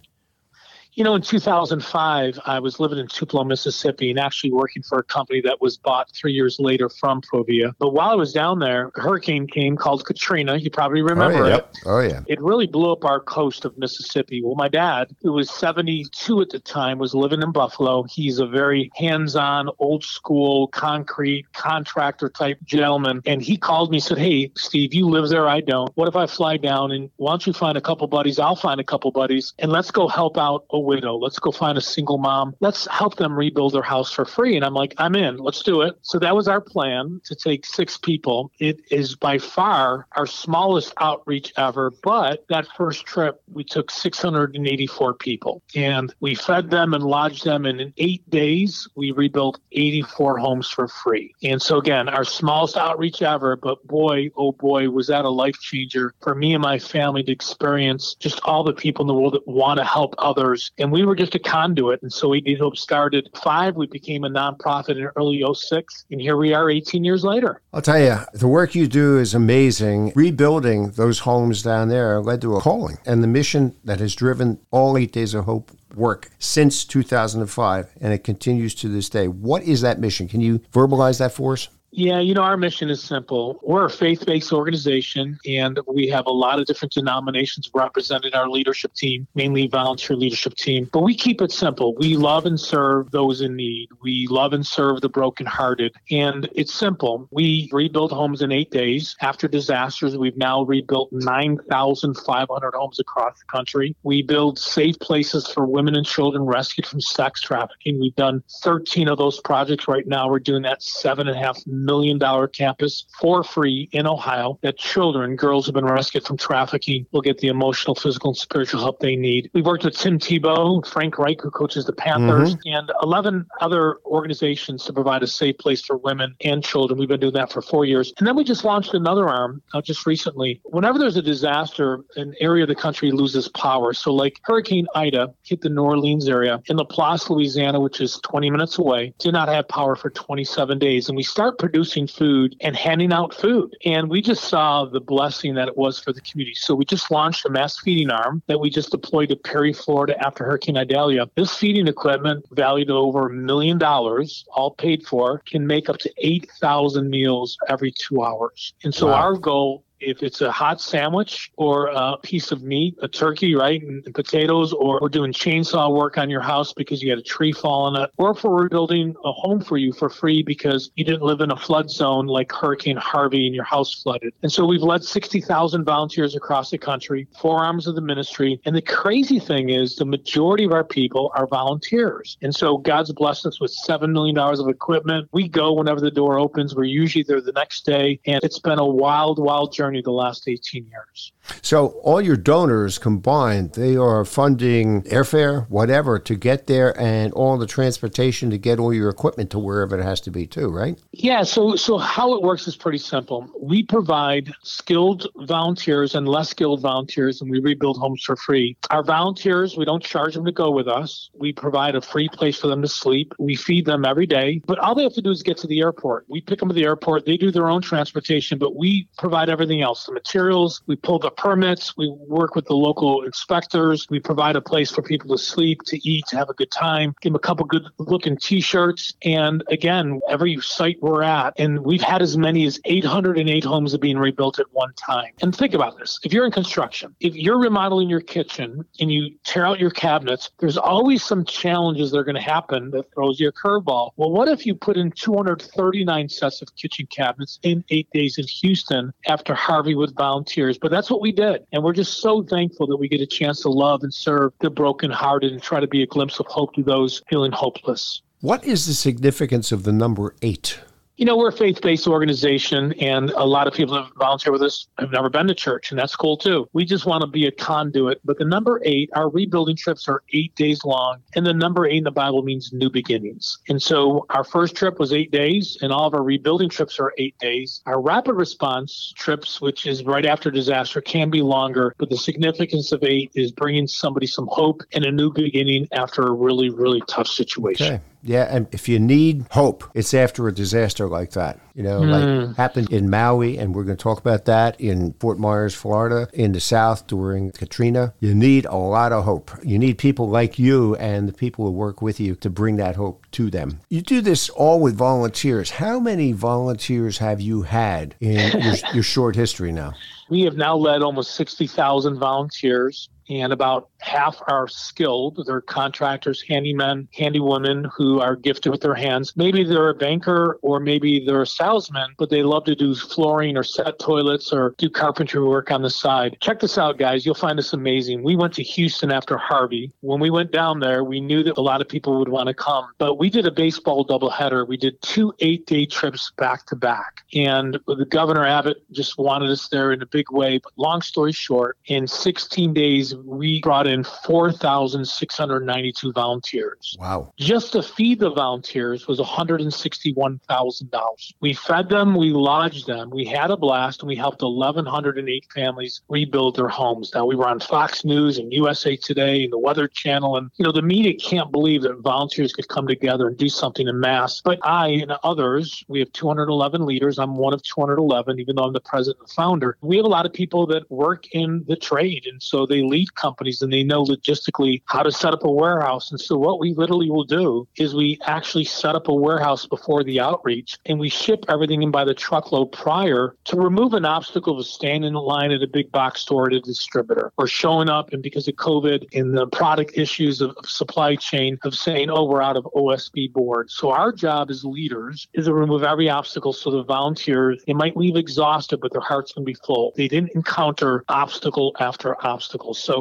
You 0.95 1.03
know, 1.03 1.15
in 1.15 1.23
2005, 1.23 2.39
I 2.45 2.59
was 2.59 2.79
living 2.79 2.99
in 2.99 3.07
Tupelo, 3.07 3.43
Mississippi, 3.43 4.11
and 4.11 4.19
actually 4.19 4.51
working 4.51 4.83
for 4.83 4.99
a 4.99 5.03
company 5.03 5.41
that 5.41 5.59
was 5.59 5.75
bought 5.75 6.11
three 6.13 6.33
years 6.33 6.57
later 6.59 6.87
from 6.87 7.19
Provia. 7.19 7.73
But 7.79 7.93
while 7.93 8.11
I 8.11 8.15
was 8.15 8.31
down 8.31 8.59
there, 8.59 8.91
a 8.95 9.01
hurricane 9.01 9.47
came 9.47 9.75
called 9.75 10.05
Katrina. 10.05 10.55
You 10.55 10.69
probably 10.69 11.01
oh, 11.01 11.05
remember 11.05 11.45
oh, 11.45 11.47
yeah. 11.47 11.55
it. 11.55 11.67
Oh, 11.87 11.99
yeah. 11.99 12.21
It 12.27 12.39
really 12.39 12.67
blew 12.67 12.91
up 12.91 13.05
our 13.05 13.19
coast 13.19 13.65
of 13.65 13.75
Mississippi. 13.75 14.43
Well, 14.43 14.53
my 14.53 14.67
dad, 14.67 15.15
who 15.23 15.33
was 15.33 15.49
72 15.49 16.41
at 16.41 16.49
the 16.49 16.59
time, 16.59 16.99
was 16.99 17.15
living 17.15 17.41
in 17.41 17.51
Buffalo. 17.51 18.03
He's 18.03 18.37
a 18.37 18.45
very 18.45 18.91
hands 18.93 19.35
on, 19.35 19.69
old 19.79 20.03
school, 20.03 20.67
concrete 20.67 21.51
contractor 21.53 22.29
type 22.29 22.59
gentleman. 22.65 23.23
And 23.25 23.41
he 23.41 23.57
called 23.57 23.89
me 23.89 23.97
and 23.97 24.03
said, 24.03 24.19
Hey, 24.19 24.51
Steve, 24.55 24.93
you 24.93 25.07
live 25.07 25.29
there. 25.29 25.47
I 25.47 25.61
don't. 25.61 25.91
What 25.95 26.07
if 26.07 26.15
I 26.15 26.27
fly 26.27 26.57
down 26.57 26.91
and 26.91 27.09
why 27.15 27.31
don't 27.31 27.47
you 27.47 27.53
find 27.53 27.79
a 27.79 27.81
couple 27.81 28.05
buddies? 28.05 28.37
I'll 28.37 28.55
find 28.55 28.79
a 28.79 28.83
couple 28.83 29.09
buddies 29.09 29.55
and 29.57 29.71
let's 29.71 29.89
go 29.89 30.07
help 30.07 30.37
out 30.37 30.65
widow. 30.83 31.15
Let's 31.15 31.39
go 31.39 31.51
find 31.51 31.77
a 31.77 31.81
single 31.81 32.17
mom. 32.17 32.55
Let's 32.59 32.87
help 32.87 33.15
them 33.15 33.35
rebuild 33.35 33.73
their 33.73 33.81
house 33.81 34.11
for 34.11 34.25
free. 34.25 34.55
And 34.55 34.65
I'm 34.65 34.73
like, 34.73 34.93
I'm 34.97 35.15
in. 35.15 35.37
Let's 35.37 35.63
do 35.63 35.81
it. 35.81 35.95
So 36.01 36.19
that 36.19 36.35
was 36.35 36.47
our 36.47 36.61
plan 36.61 37.21
to 37.25 37.35
take 37.35 37.65
six 37.65 37.97
people. 37.97 38.51
It 38.59 38.81
is 38.91 39.15
by 39.15 39.37
far 39.37 40.07
our 40.15 40.27
smallest 40.27 40.93
outreach 40.99 41.53
ever. 41.57 41.91
But 42.03 42.45
that 42.49 42.67
first 42.77 43.05
trip, 43.05 43.41
we 43.51 43.63
took 43.63 43.91
684 43.91 45.13
people 45.15 45.61
and 45.75 46.13
we 46.19 46.35
fed 46.35 46.69
them 46.69 46.93
and 46.93 47.03
lodged 47.03 47.45
them. 47.45 47.65
And 47.65 47.79
in 47.79 47.93
eight 47.97 48.27
days, 48.29 48.87
we 48.95 49.11
rebuilt 49.11 49.59
84 49.71 50.37
homes 50.37 50.69
for 50.69 50.87
free. 50.87 51.33
And 51.43 51.61
so, 51.61 51.77
again, 51.77 52.09
our 52.09 52.23
smallest 52.23 52.77
outreach 52.77 53.21
ever. 53.21 53.55
But 53.55 53.85
boy, 53.87 54.29
oh 54.35 54.51
boy, 54.51 54.89
was 54.89 55.07
that 55.07 55.25
a 55.25 55.29
life 55.29 55.59
changer 55.59 56.13
for 56.21 56.35
me 56.35 56.53
and 56.53 56.61
my 56.61 56.79
family 56.79 57.23
to 57.23 57.31
experience 57.31 58.15
just 58.19 58.39
all 58.43 58.63
the 58.63 58.73
people 58.73 59.03
in 59.03 59.07
the 59.07 59.13
world 59.13 59.33
that 59.33 59.47
want 59.47 59.77
to 59.79 59.85
help 59.85 60.15
others. 60.17 60.71
And 60.77 60.91
we 60.91 61.05
were 61.05 61.15
just 61.15 61.35
a 61.35 61.39
conduit. 61.39 62.01
And 62.01 62.11
so 62.11 62.29
we 62.29 62.57
Hope 62.59 62.77
started 62.77 63.29
five. 63.43 63.75
We 63.75 63.87
became 63.87 64.23
a 64.23 64.29
nonprofit 64.29 64.97
in 64.97 65.09
early 65.15 65.43
06. 65.53 66.05
And 66.11 66.21
here 66.21 66.37
we 66.37 66.53
are 66.53 66.69
18 66.69 67.03
years 67.03 67.23
later. 67.23 67.61
I'll 67.73 67.81
tell 67.81 67.99
you, 67.99 68.17
the 68.33 68.47
work 68.47 68.75
you 68.75 68.87
do 68.87 69.17
is 69.17 69.33
amazing. 69.33 70.13
Rebuilding 70.15 70.91
those 70.91 71.19
homes 71.19 71.63
down 71.63 71.89
there 71.89 72.19
led 72.21 72.41
to 72.41 72.55
a 72.55 72.61
calling 72.61 72.97
and 73.05 73.23
the 73.23 73.27
mission 73.27 73.75
that 73.83 73.99
has 73.99 74.15
driven 74.15 74.59
all 74.71 74.97
Eight 74.97 75.11
Days 75.11 75.33
of 75.33 75.45
Hope 75.45 75.71
work 75.95 76.29
since 76.39 76.85
2005 76.85 77.93
and 78.01 78.13
it 78.13 78.23
continues 78.23 78.73
to 78.75 78.87
this 78.87 79.09
day. 79.09 79.27
What 79.27 79.63
is 79.63 79.81
that 79.81 79.99
mission? 79.99 80.27
Can 80.27 80.41
you 80.41 80.59
verbalize 80.71 81.19
that 81.19 81.33
for 81.33 81.53
us? 81.53 81.69
Yeah, 81.95 82.19
you 82.19 82.33
know, 82.33 82.41
our 82.41 82.57
mission 82.57 82.89
is 82.89 83.03
simple. 83.03 83.59
We're 83.61 83.85
a 83.85 83.89
faith 83.89 84.25
based 84.25 84.51
organization, 84.51 85.37
and 85.45 85.79
we 85.87 86.07
have 86.07 86.25
a 86.25 86.31
lot 86.31 86.59
of 86.59 86.65
different 86.65 86.91
denominations 86.91 87.69
represented 87.71 88.33
in 88.33 88.39
our 88.39 88.49
leadership 88.49 88.95
team, 88.95 89.27
mainly 89.35 89.67
volunteer 89.67 90.17
leadership 90.17 90.55
team. 90.55 90.89
But 90.91 91.01
we 91.01 91.13
keep 91.13 91.39
it 91.39 91.51
simple. 91.51 91.93
We 91.95 92.17
love 92.17 92.47
and 92.47 92.59
serve 92.59 93.11
those 93.11 93.41
in 93.41 93.55
need. 93.55 93.89
We 94.01 94.25
love 94.27 94.53
and 94.53 94.65
serve 94.65 95.01
the 95.01 95.09
brokenhearted. 95.09 95.93
And 96.09 96.49
it's 96.55 96.73
simple. 96.73 97.27
We 97.29 97.69
rebuild 97.71 98.11
homes 98.11 98.41
in 98.41 98.51
eight 98.51 98.71
days. 98.71 99.15
After 99.21 99.47
disasters, 99.47 100.17
we've 100.17 100.37
now 100.37 100.63
rebuilt 100.63 101.09
9,500 101.11 102.73
homes 102.73 102.99
across 102.99 103.37
the 103.37 103.45
country. 103.45 103.95
We 104.01 104.23
build 104.23 104.57
safe 104.57 104.97
places 104.99 105.47
for 105.47 105.67
women 105.67 105.95
and 105.95 106.07
children 106.07 106.43
rescued 106.43 106.87
from 106.87 107.01
sex 107.01 107.39
trafficking. 107.39 107.99
We've 107.99 108.15
done 108.15 108.41
13 108.63 109.09
of 109.09 109.19
those 109.19 109.39
projects 109.41 109.87
right 109.87 110.07
now. 110.07 110.27
We're 110.27 110.39
doing 110.39 110.63
that 110.63 110.81
seven 110.81 111.27
and 111.27 111.37
a 111.37 111.39
half 111.39 111.59
million 111.83 112.17
dollar 112.17 112.47
campus 112.47 113.05
for 113.19 113.43
free 113.43 113.89
in 113.91 114.07
Ohio 114.07 114.59
that 114.61 114.77
children, 114.77 115.35
girls 115.35 115.65
who've 115.65 115.75
been 115.75 115.85
rescued 115.85 116.25
from 116.25 116.37
trafficking 116.37 117.05
will 117.11 117.21
get 117.21 117.37
the 117.39 117.47
emotional, 117.47 117.95
physical, 117.95 118.31
and 118.31 118.37
spiritual 118.37 118.81
help 118.81 118.99
they 118.99 119.15
need. 119.15 119.49
We've 119.53 119.65
worked 119.65 119.83
with 119.83 119.97
Tim 119.97 120.19
Tebow, 120.19 120.85
Frank 120.85 121.17
Reich, 121.17 121.41
who 121.41 121.51
coaches 121.51 121.85
the 121.85 121.93
Panthers, 121.93 122.55
mm-hmm. 122.55 122.75
and 122.75 122.91
11 123.01 123.45
other 123.61 123.97
organizations 124.05 124.85
to 124.85 124.93
provide 124.93 125.23
a 125.23 125.27
safe 125.27 125.57
place 125.57 125.83
for 125.83 125.97
women 125.97 126.35
and 126.43 126.63
children. 126.63 126.99
We've 126.99 127.09
been 127.09 127.19
doing 127.19 127.33
that 127.33 127.51
for 127.51 127.61
four 127.61 127.85
years. 127.85 128.13
And 128.17 128.27
then 128.27 128.35
we 128.35 128.43
just 128.43 128.63
launched 128.63 128.93
another 128.93 129.27
arm 129.27 129.61
uh, 129.73 129.81
just 129.81 130.05
recently. 130.05 130.61
Whenever 130.65 130.97
there's 130.97 131.17
a 131.17 131.21
disaster, 131.21 131.99
an 132.15 132.33
area 132.39 132.63
of 132.63 132.69
the 132.69 132.75
country 132.75 133.11
loses 133.11 133.47
power. 133.49 133.93
So, 133.93 134.13
like 134.13 134.39
Hurricane 134.43 134.87
Ida 134.95 135.33
hit 135.43 135.61
the 135.61 135.69
New 135.69 135.83
Orleans 135.83 136.27
area 136.27 136.61
in 136.67 136.77
Laplace, 136.77 137.29
Louisiana, 137.29 137.79
which 137.79 138.01
is 138.01 138.19
20 138.23 138.49
minutes 138.49 138.77
away, 138.77 139.13
did 139.19 139.33
not 139.33 139.49
have 139.49 139.67
power 139.67 139.95
for 139.95 140.09
27 140.09 140.79
days. 140.79 141.09
And 141.09 141.15
we 141.15 141.23
start 141.23 141.57
producing 141.73 142.05
food 142.05 142.55
and 142.61 142.75
handing 142.75 143.11
out 143.11 143.33
food. 143.33 143.75
And 143.83 144.07
we 144.07 144.21
just 144.21 144.43
saw 144.43 144.85
the 144.85 144.99
blessing 144.99 145.55
that 145.55 145.67
it 145.67 145.75
was 145.75 145.99
for 145.99 146.13
the 146.13 146.21
community. 146.21 146.53
So 146.53 146.75
we 146.75 146.85
just 146.85 147.09
launched 147.09 147.45
a 147.45 147.49
mass 147.49 147.79
feeding 147.79 148.11
arm 148.11 148.43
that 148.45 148.59
we 148.59 148.69
just 148.69 148.91
deployed 148.91 149.29
to 149.29 149.35
Perry, 149.35 149.73
Florida 149.73 150.15
after 150.23 150.43
Hurricane 150.43 150.77
Idalia. 150.77 151.27
This 151.35 151.55
feeding 151.55 151.87
equipment, 151.87 152.45
valued 152.51 152.91
at 152.91 152.95
over 152.95 153.27
a 153.27 153.33
million 153.33 153.79
dollars, 153.79 154.45
all 154.53 154.69
paid 154.69 155.03
for, 155.07 155.41
can 155.47 155.65
make 155.65 155.89
up 155.89 155.97
to 155.99 156.13
8,000 156.17 157.09
meals 157.09 157.57
every 157.67 157.91
two 157.91 158.23
hours. 158.23 158.75
And 158.83 158.93
so 158.93 159.07
wow. 159.07 159.13
our 159.13 159.33
goal 159.33 159.83
if 160.03 160.23
it's 160.23 160.41
a 160.41 160.51
hot 160.51 160.81
sandwich 160.81 161.51
or 161.57 161.87
a 161.87 162.17
piece 162.21 162.51
of 162.51 162.61
meat, 162.61 162.95
a 163.01 163.07
turkey, 163.07 163.55
right, 163.55 163.81
and, 163.81 164.03
potatoes, 164.13 164.73
or 164.73 164.99
we're 165.01 165.09
doing 165.09 165.33
chainsaw 165.33 165.93
work 165.93 166.17
on 166.17 166.29
your 166.29 166.41
house 166.41 166.73
because 166.73 167.01
you 167.01 167.09
had 167.09 167.19
a 167.19 167.23
tree 167.23 167.51
fall 167.51 167.85
on 167.85 168.03
it, 168.03 168.11
or 168.17 168.35
we're 168.43 168.63
rebuilding 168.63 169.15
a 169.23 169.31
home 169.31 169.61
for 169.61 169.77
you 169.77 169.93
for 169.93 170.09
free 170.09 170.43
because 170.43 170.91
you 170.95 171.03
didn't 171.03 171.23
live 171.23 171.41
in 171.41 171.51
a 171.51 171.57
flood 171.57 171.89
zone 171.89 172.27
like 172.27 172.51
Hurricane 172.51 172.97
Harvey 172.97 173.45
and 173.47 173.55
your 173.55 173.63
house 173.63 174.01
flooded. 174.01 174.33
And 174.43 174.51
so 174.51 174.65
we've 174.65 174.81
led 174.81 175.03
60,000 175.03 175.83
volunteers 175.83 176.35
across 176.35 176.69
the 176.69 176.77
country, 176.77 177.27
four 177.39 177.63
arms 177.63 177.87
of 177.87 177.95
the 177.95 178.01
ministry. 178.01 178.59
And 178.65 178.75
the 178.75 178.81
crazy 178.81 179.39
thing 179.39 179.69
is, 179.69 179.95
the 179.95 180.05
majority 180.05 180.65
of 180.65 180.71
our 180.71 180.83
people 180.83 181.31
are 181.35 181.47
volunteers. 181.47 182.37
And 182.41 182.53
so 182.53 182.77
God's 182.77 183.11
blessed 183.13 183.45
us 183.45 183.59
with 183.59 183.75
$7 183.87 184.11
million 184.11 184.37
of 184.37 184.67
equipment. 184.67 185.29
We 185.31 185.47
go 185.47 185.73
whenever 185.73 186.01
the 186.01 186.11
door 186.11 186.39
opens. 186.39 186.75
We're 186.75 186.83
usually 186.83 187.23
there 187.23 187.41
the 187.41 187.51
next 187.51 187.85
day. 187.85 188.19
And 188.25 188.39
it's 188.43 188.59
been 188.59 188.79
a 188.79 188.85
wild, 188.85 189.39
wild 189.39 189.73
journey 189.73 189.92
the 190.01 190.11
last 190.11 190.47
18 190.47 190.85
years. 190.87 191.31
So 191.61 191.87
all 192.03 192.21
your 192.21 192.37
donors 192.37 192.97
combined, 192.97 193.73
they 193.73 193.95
are 193.95 194.23
funding 194.25 195.03
airfare, 195.03 195.69
whatever, 195.69 196.19
to 196.19 196.35
get 196.35 196.67
there, 196.67 196.99
and 196.99 197.33
all 197.33 197.57
the 197.57 197.67
transportation 197.67 198.49
to 198.49 198.57
get 198.57 198.79
all 198.79 198.93
your 198.93 199.09
equipment 199.09 199.49
to 199.51 199.59
wherever 199.59 199.99
it 199.99 200.03
has 200.03 200.21
to 200.21 200.31
be, 200.31 200.47
too, 200.47 200.69
right? 200.69 200.99
Yeah. 201.11 201.43
So 201.43 201.75
so 201.75 201.97
how 201.97 202.33
it 202.33 202.41
works 202.41 202.67
is 202.67 202.75
pretty 202.75 202.97
simple. 202.97 203.49
We 203.59 203.83
provide 203.83 204.51
skilled 204.63 205.27
volunteers 205.35 206.15
and 206.15 206.27
less 206.27 206.49
skilled 206.49 206.81
volunteers, 206.81 207.41
and 207.41 207.49
we 207.49 207.59
rebuild 207.59 207.97
homes 207.97 208.23
for 208.23 208.35
free. 208.35 208.77
Our 208.89 209.03
volunteers, 209.03 209.75
we 209.77 209.85
don't 209.85 210.03
charge 210.03 210.33
them 210.35 210.45
to 210.45 210.51
go 210.51 210.71
with 210.71 210.87
us. 210.87 211.29
We 211.33 211.53
provide 211.53 211.95
a 211.95 212.01
free 212.01 212.29
place 212.29 212.59
for 212.59 212.67
them 212.67 212.81
to 212.81 212.87
sleep. 212.87 213.33
We 213.39 213.55
feed 213.55 213.85
them 213.85 214.05
every 214.05 214.27
day, 214.27 214.61
but 214.65 214.79
all 214.79 214.95
they 214.95 215.03
have 215.03 215.13
to 215.13 215.21
do 215.21 215.31
is 215.31 215.43
get 215.43 215.57
to 215.57 215.67
the 215.67 215.81
airport. 215.81 216.25
We 216.29 216.41
pick 216.41 216.59
them 216.59 216.69
to 216.69 216.75
the 216.75 216.85
airport. 216.85 217.25
They 217.25 217.37
do 217.37 217.51
their 217.51 217.69
own 217.69 217.81
transportation, 217.81 218.57
but 218.57 218.75
we 218.75 219.07
provide 219.17 219.49
everything 219.49 219.72
else: 219.81 220.05
the 220.05 220.13
materials. 220.13 220.81
We 220.87 220.95
pull 220.95 221.19
the 221.19 221.31
permits. 221.31 221.95
We 221.97 222.09
work 222.09 222.55
with 222.55 222.65
the 222.65 222.75
local 222.75 223.23
inspectors. 223.23 224.07
We 224.09 224.19
provide 224.19 224.55
a 224.55 224.61
place 224.61 224.91
for 224.91 225.01
people 225.01 225.29
to 225.35 225.41
sleep, 225.41 225.81
to 225.87 225.97
eat, 226.07 226.25
to 226.27 226.37
have 226.37 226.49
a 226.49 226.53
good 226.53 226.71
time, 226.71 227.15
give 227.21 227.31
them 227.31 227.35
a 227.35 227.39
couple 227.39 227.65
good 227.65 227.83
looking 227.97 228.37
t 228.37 228.61
shirts. 228.61 229.13
And 229.23 229.63
again, 229.69 230.19
every 230.29 230.57
site 230.61 230.97
we're 231.01 231.23
at, 231.23 231.53
and 231.57 231.79
we've 231.79 232.01
had 232.01 232.21
as 232.21 232.37
many 232.37 232.65
as 232.65 232.79
808 232.85 233.63
homes 233.63 233.93
being 233.97 234.17
rebuilt 234.17 234.59
at 234.59 234.65
one 234.71 234.93
time. 234.93 235.31
And 235.41 235.55
think 235.55 235.73
about 235.73 235.97
this 235.97 236.19
if 236.23 236.33
you're 236.33 236.45
in 236.45 236.51
construction, 236.51 237.15
if 237.19 237.35
you're 237.35 237.59
remodeling 237.59 238.09
your 238.09 238.21
kitchen 238.21 238.83
and 238.99 239.11
you 239.11 239.35
tear 239.43 239.65
out 239.65 239.79
your 239.79 239.91
cabinets, 239.91 240.49
there's 240.59 240.77
always 240.77 241.23
some 241.23 241.45
challenges 241.45 242.11
that 242.11 242.17
are 242.17 242.23
going 242.23 242.35
to 242.35 242.41
happen 242.41 242.91
that 242.91 243.11
throws 243.13 243.39
you 243.39 243.47
a 243.47 243.51
curveball. 243.51 244.11
Well, 244.17 244.31
what 244.31 244.47
if 244.47 244.65
you 244.65 244.75
put 244.75 244.97
in 244.97 245.11
239 245.11 246.29
sets 246.29 246.61
of 246.61 246.75
kitchen 246.75 247.07
cabinets 247.07 247.59
in 247.63 247.83
eight 247.89 248.09
days 248.11 248.37
in 248.37 248.45
Houston 248.47 249.13
after 249.27 249.55
Harvey 249.63 249.95
with 249.95 250.15
volunteers? 250.15 250.77
But 250.77 250.91
that's 250.91 251.09
what 251.09 251.21
we 251.21 251.31
did. 251.31 251.65
And 251.71 251.83
we're 251.83 251.93
just 251.93 252.19
so 252.19 252.43
thankful 252.43 252.85
that 252.87 252.97
we 252.97 253.07
get 253.07 253.21
a 253.21 253.25
chance 253.25 253.61
to 253.61 253.69
love 253.69 254.03
and 254.03 254.13
serve 254.13 254.51
the 254.59 254.69
brokenhearted 254.69 255.51
and 255.51 255.61
try 255.61 255.79
to 255.79 255.87
be 255.87 256.03
a 256.03 256.07
glimpse 256.07 256.39
of 256.39 256.45
hope 256.47 256.73
to 256.73 256.83
those 256.83 257.21
feeling 257.29 257.51
hopeless. 257.51 258.21
What 258.41 258.65
is 258.65 258.85
the 258.85 258.93
significance 258.93 259.71
of 259.71 259.83
the 259.83 259.93
number 259.93 260.35
eight? 260.41 260.79
You 261.15 261.25
know, 261.25 261.37
we're 261.37 261.49
a 261.49 261.51
faith 261.51 261.79
based 261.79 262.07
organization, 262.07 262.93
and 262.93 263.29
a 263.31 263.45
lot 263.45 263.67
of 263.67 263.73
people 263.73 263.93
that 263.93 264.09
volunteer 264.17 264.51
with 264.51 264.63
us 264.63 264.87
have 264.97 265.11
never 265.11 265.29
been 265.29 265.45
to 265.45 265.53
church, 265.53 265.91
and 265.91 265.99
that's 265.99 266.15
cool 266.15 266.35
too. 266.35 266.67
We 266.73 266.85
just 266.85 267.05
want 267.05 267.21
to 267.21 267.27
be 267.27 267.45
a 267.45 267.51
conduit. 267.51 268.19
But 268.25 268.39
the 268.39 268.45
number 268.45 268.81
eight, 268.83 269.11
our 269.13 269.29
rebuilding 269.29 269.75
trips 269.75 270.07
are 270.07 270.23
eight 270.33 270.55
days 270.55 270.83
long, 270.83 271.19
and 271.35 271.45
the 271.45 271.53
number 271.53 271.85
eight 271.85 271.97
in 271.97 272.03
the 272.03 272.11
Bible 272.11 272.41
means 272.41 272.71
new 272.73 272.89
beginnings. 272.89 273.59
And 273.69 273.79
so 273.79 274.25
our 274.31 274.43
first 274.43 274.75
trip 274.75 274.97
was 274.97 275.13
eight 275.13 275.29
days, 275.29 275.77
and 275.83 275.91
all 275.91 276.07
of 276.07 276.15
our 276.15 276.23
rebuilding 276.23 276.69
trips 276.69 276.99
are 276.99 277.13
eight 277.19 277.37
days. 277.37 277.83
Our 277.85 278.01
rapid 278.01 278.33
response 278.33 279.13
trips, 279.15 279.61
which 279.61 279.85
is 279.85 280.03
right 280.05 280.25
after 280.25 280.49
disaster, 280.49 280.99
can 280.99 281.29
be 281.29 281.43
longer, 281.43 281.93
but 281.99 282.09
the 282.09 282.17
significance 282.17 282.91
of 282.91 283.03
eight 283.03 283.31
is 283.35 283.51
bringing 283.51 283.85
somebody 283.85 284.25
some 284.25 284.47
hope 284.51 284.81
and 284.93 285.05
a 285.05 285.11
new 285.11 285.31
beginning 285.31 285.87
after 285.91 286.23
a 286.23 286.31
really, 286.31 286.71
really 286.71 287.03
tough 287.07 287.27
situation. 287.27 287.85
Okay. 287.85 288.03
Yeah, 288.23 288.47
and 288.49 288.67
if 288.71 288.87
you 288.87 288.99
need 288.99 289.45
hope, 289.51 289.83
it's 289.93 290.13
after 290.13 290.47
a 290.47 290.53
disaster 290.53 291.09
like 291.09 291.31
that. 291.31 291.59
You 291.75 291.83
know, 291.83 292.01
mm. 292.01 292.09
like 292.09 292.47
hmm. 292.47 292.53
happened 292.53 292.91
in 292.91 293.09
Maui, 293.09 293.57
and 293.57 293.75
we're 293.75 293.83
going 293.83 293.97
to 293.97 294.01
talk 294.03 294.19
about 294.19 294.45
that 294.45 294.79
in 294.79 295.13
Fort 295.19 295.39
Myers, 295.39 295.75
Florida, 295.75 296.29
in 296.31 296.53
the 296.53 296.59
South 296.59 297.07
during 297.07 297.51
Katrina. 297.51 298.13
You 298.19 298.33
need 298.33 298.65
a 298.65 298.75
lot 298.75 299.11
of 299.11 299.25
hope. 299.25 299.51
You 299.63 299.77
need 299.77 299.97
people 299.97 300.29
like 300.29 300.57
you 300.57 300.95
and 300.95 301.27
the 301.27 301.33
people 301.33 301.65
who 301.65 301.71
work 301.71 302.01
with 302.01 302.19
you 302.19 302.35
to 302.35 302.49
bring 302.49 302.77
that 302.77 302.95
hope 302.95 303.25
to 303.31 303.49
them. 303.49 303.79
You 303.89 304.01
do 304.01 304.21
this 304.21 304.49
all 304.49 304.79
with 304.79 304.95
volunteers. 304.95 305.71
How 305.71 305.99
many 305.99 306.31
volunteers 306.31 307.17
have 307.17 307.41
you 307.41 307.63
had 307.63 308.15
in 308.21 308.61
your, 308.61 308.75
your 308.93 309.03
short 309.03 309.35
history 309.35 309.71
now? 309.71 309.93
We 310.29 310.41
have 310.41 310.55
now 310.55 310.77
led 310.77 311.01
almost 311.01 311.35
60,000 311.35 312.17
volunteers 312.19 313.09
and 313.29 313.53
about 313.53 313.89
half 313.99 314.41
are 314.47 314.67
skilled. 314.67 315.43
They're 315.45 315.61
contractors, 315.61 316.43
handymen, 316.47 317.07
handywomen 317.17 317.89
who 317.95 318.19
are 318.19 318.35
gifted 318.35 318.71
with 318.71 318.81
their 318.81 318.95
hands. 318.95 319.33
Maybe 319.35 319.63
they're 319.63 319.89
a 319.89 319.95
banker 319.95 320.59
or 320.61 320.79
maybe 320.79 321.25
they're 321.25 321.41
a 321.41 321.47
salesman, 321.47 322.13
but 322.17 322.29
they 322.29 322.43
love 322.43 322.65
to 322.65 322.75
do 322.75 322.95
flooring 322.95 323.57
or 323.57 323.63
set 323.63 323.99
toilets 323.99 324.51
or 324.51 324.75
do 324.77 324.89
carpentry 324.89 325.43
work 325.43 325.71
on 325.71 325.81
the 325.81 325.89
side. 325.89 326.37
Check 326.41 326.59
this 326.59 326.77
out, 326.77 326.97
guys. 326.97 327.25
You'll 327.25 327.35
find 327.35 327.57
this 327.57 327.73
amazing. 327.73 328.23
We 328.23 328.35
went 328.35 328.53
to 328.55 328.63
Houston 328.63 329.11
after 329.11 329.37
Harvey. 329.37 329.91
When 330.01 330.19
we 330.19 330.29
went 330.29 330.51
down 330.51 330.79
there, 330.79 331.03
we 331.03 331.19
knew 331.19 331.43
that 331.43 331.57
a 331.57 331.61
lot 331.61 331.81
of 331.81 331.87
people 331.87 332.19
would 332.19 332.29
want 332.29 332.47
to 332.47 332.53
come, 332.53 332.87
but 332.97 333.15
we 333.15 333.29
did 333.29 333.45
a 333.45 333.51
baseball 333.51 334.05
doubleheader. 334.05 334.67
We 334.67 334.77
did 334.77 335.01
two 335.01 335.33
eight 335.39 335.65
day 335.65 335.85
trips 335.85 336.31
back 336.37 336.65
to 336.67 336.75
back. 336.75 337.21
And 337.33 337.79
the 337.87 338.05
governor 338.05 338.45
Abbott 338.45 338.83
just 338.91 339.17
wanted 339.17 339.49
us 339.49 339.67
there 339.69 339.91
in 339.91 340.01
a 340.01 340.05
big 340.05 340.31
way. 340.31 340.59
But 340.59 340.73
long 340.77 341.01
story 341.01 341.31
short, 341.31 341.77
in 341.85 342.07
16 342.07 342.73
days, 342.73 343.12
we 343.15 343.61
brought 343.61 343.87
in 343.87 344.03
4,692 344.03 346.11
volunteers. 346.13 346.97
Wow. 346.99 347.31
Just 347.37 347.71
to 347.73 347.83
feed 347.83 348.19
the 348.19 348.31
volunteers 348.31 349.07
was 349.07 349.19
$161,000. 349.19 351.33
We 351.41 351.53
fed 351.53 351.89
them, 351.89 352.15
we 352.15 352.31
lodged 352.31 352.87
them, 352.87 353.09
we 353.09 353.25
had 353.25 353.51
a 353.51 353.57
blast, 353.57 354.01
and 354.01 354.07
we 354.07 354.15
helped 354.15 354.41
1,108 354.41 355.45
families 355.53 356.01
rebuild 356.09 356.55
their 356.55 356.67
homes. 356.67 357.11
Now, 357.13 357.25
we 357.25 357.35
were 357.35 357.47
on 357.47 357.59
Fox 357.59 358.05
News 358.05 358.37
and 358.37 358.53
USA 358.53 358.95
Today 358.95 359.43
and 359.43 359.53
the 359.53 359.59
Weather 359.59 359.87
Channel, 359.87 360.37
and, 360.37 360.49
you 360.57 360.65
know, 360.65 360.71
the 360.71 360.81
media 360.81 361.13
can't 361.13 361.51
believe 361.51 361.83
that 361.83 361.99
volunteers 361.99 362.53
could 362.53 362.67
come 362.67 362.87
together 362.87 363.27
and 363.27 363.37
do 363.37 363.49
something 363.49 363.87
in 363.87 363.99
mass. 363.99 364.41
But 364.43 364.59
I 364.63 364.87
and 364.89 365.13
others, 365.23 365.83
we 365.87 365.99
have 365.99 366.11
211 366.13 366.85
leaders. 366.85 367.19
I'm 367.19 367.35
one 367.35 367.53
of 367.53 367.61
211, 367.63 368.39
even 368.39 368.55
though 368.55 368.63
I'm 368.63 368.73
the 368.73 368.81
president 368.81 369.19
and 369.21 369.29
founder. 369.29 369.77
We 369.81 369.97
have 369.97 370.05
a 370.05 370.09
lot 370.09 370.25
of 370.25 370.33
people 370.33 370.65
that 370.67 370.89
work 370.91 371.27
in 371.33 371.63
the 371.67 371.75
trade, 371.75 372.25
and 372.25 372.41
so 372.41 372.65
they 372.65 372.81
lead 372.81 373.02
companies 373.11 373.61
and 373.61 373.71
they 373.71 373.83
know 373.83 374.03
logistically 374.03 374.81
how 374.85 375.03
to 375.03 375.11
set 375.11 375.33
up 375.33 375.43
a 375.43 375.51
warehouse. 375.51 376.11
And 376.11 376.19
so 376.19 376.37
what 376.37 376.59
we 376.59 376.73
literally 376.73 377.09
will 377.09 377.23
do 377.23 377.67
is 377.77 377.93
we 377.93 378.19
actually 378.25 378.63
set 378.63 378.95
up 378.95 379.07
a 379.07 379.13
warehouse 379.13 379.65
before 379.65 380.03
the 380.03 380.19
outreach 380.19 380.77
and 380.85 380.99
we 380.99 381.09
ship 381.09 381.45
everything 381.49 381.81
in 381.83 381.91
by 381.91 382.03
the 382.03 382.13
truckload 382.13 382.71
prior 382.71 383.35
to 383.45 383.57
remove 383.57 383.93
an 383.93 384.05
obstacle 384.05 384.59
of 384.59 384.65
standing 384.65 385.09
in 385.09 385.13
line 385.13 385.51
at 385.51 385.61
a 385.61 385.67
big 385.67 385.91
box 385.91 386.21
store 386.21 386.47
at 386.47 386.53
a 386.53 386.61
distributor 386.61 387.31
or 387.37 387.47
showing 387.47 387.89
up 387.89 388.11
and 388.13 388.23
because 388.23 388.47
of 388.47 388.55
COVID 388.55 389.07
and 389.13 389.37
the 389.37 389.47
product 389.47 389.97
issues 389.97 390.41
of, 390.41 390.51
of 390.57 390.69
supply 390.69 391.15
chain 391.15 391.57
of 391.63 391.75
saying, 391.75 392.09
oh, 392.09 392.25
we're 392.25 392.41
out 392.41 392.57
of 392.57 392.63
OSB 392.75 393.33
board. 393.33 393.69
So 393.69 393.91
our 393.91 394.11
job 394.11 394.49
as 394.49 394.63
leaders 394.63 395.27
is 395.33 395.45
to 395.45 395.53
remove 395.53 395.83
every 395.83 396.09
obstacle 396.09 396.53
so 396.53 396.71
the 396.71 396.83
volunteers, 396.83 397.63
they 397.67 397.73
might 397.73 397.97
leave 397.97 398.15
exhausted, 398.15 398.79
but 398.79 398.91
their 398.91 399.01
heart's 399.01 399.33
can 399.33 399.43
be 399.43 399.55
full. 399.65 399.93
They 399.95 400.07
didn't 400.07 400.31
encounter 400.35 401.03
obstacle 401.09 401.75
after 401.79 402.15
obstacle. 402.25 402.73
So 402.73 402.92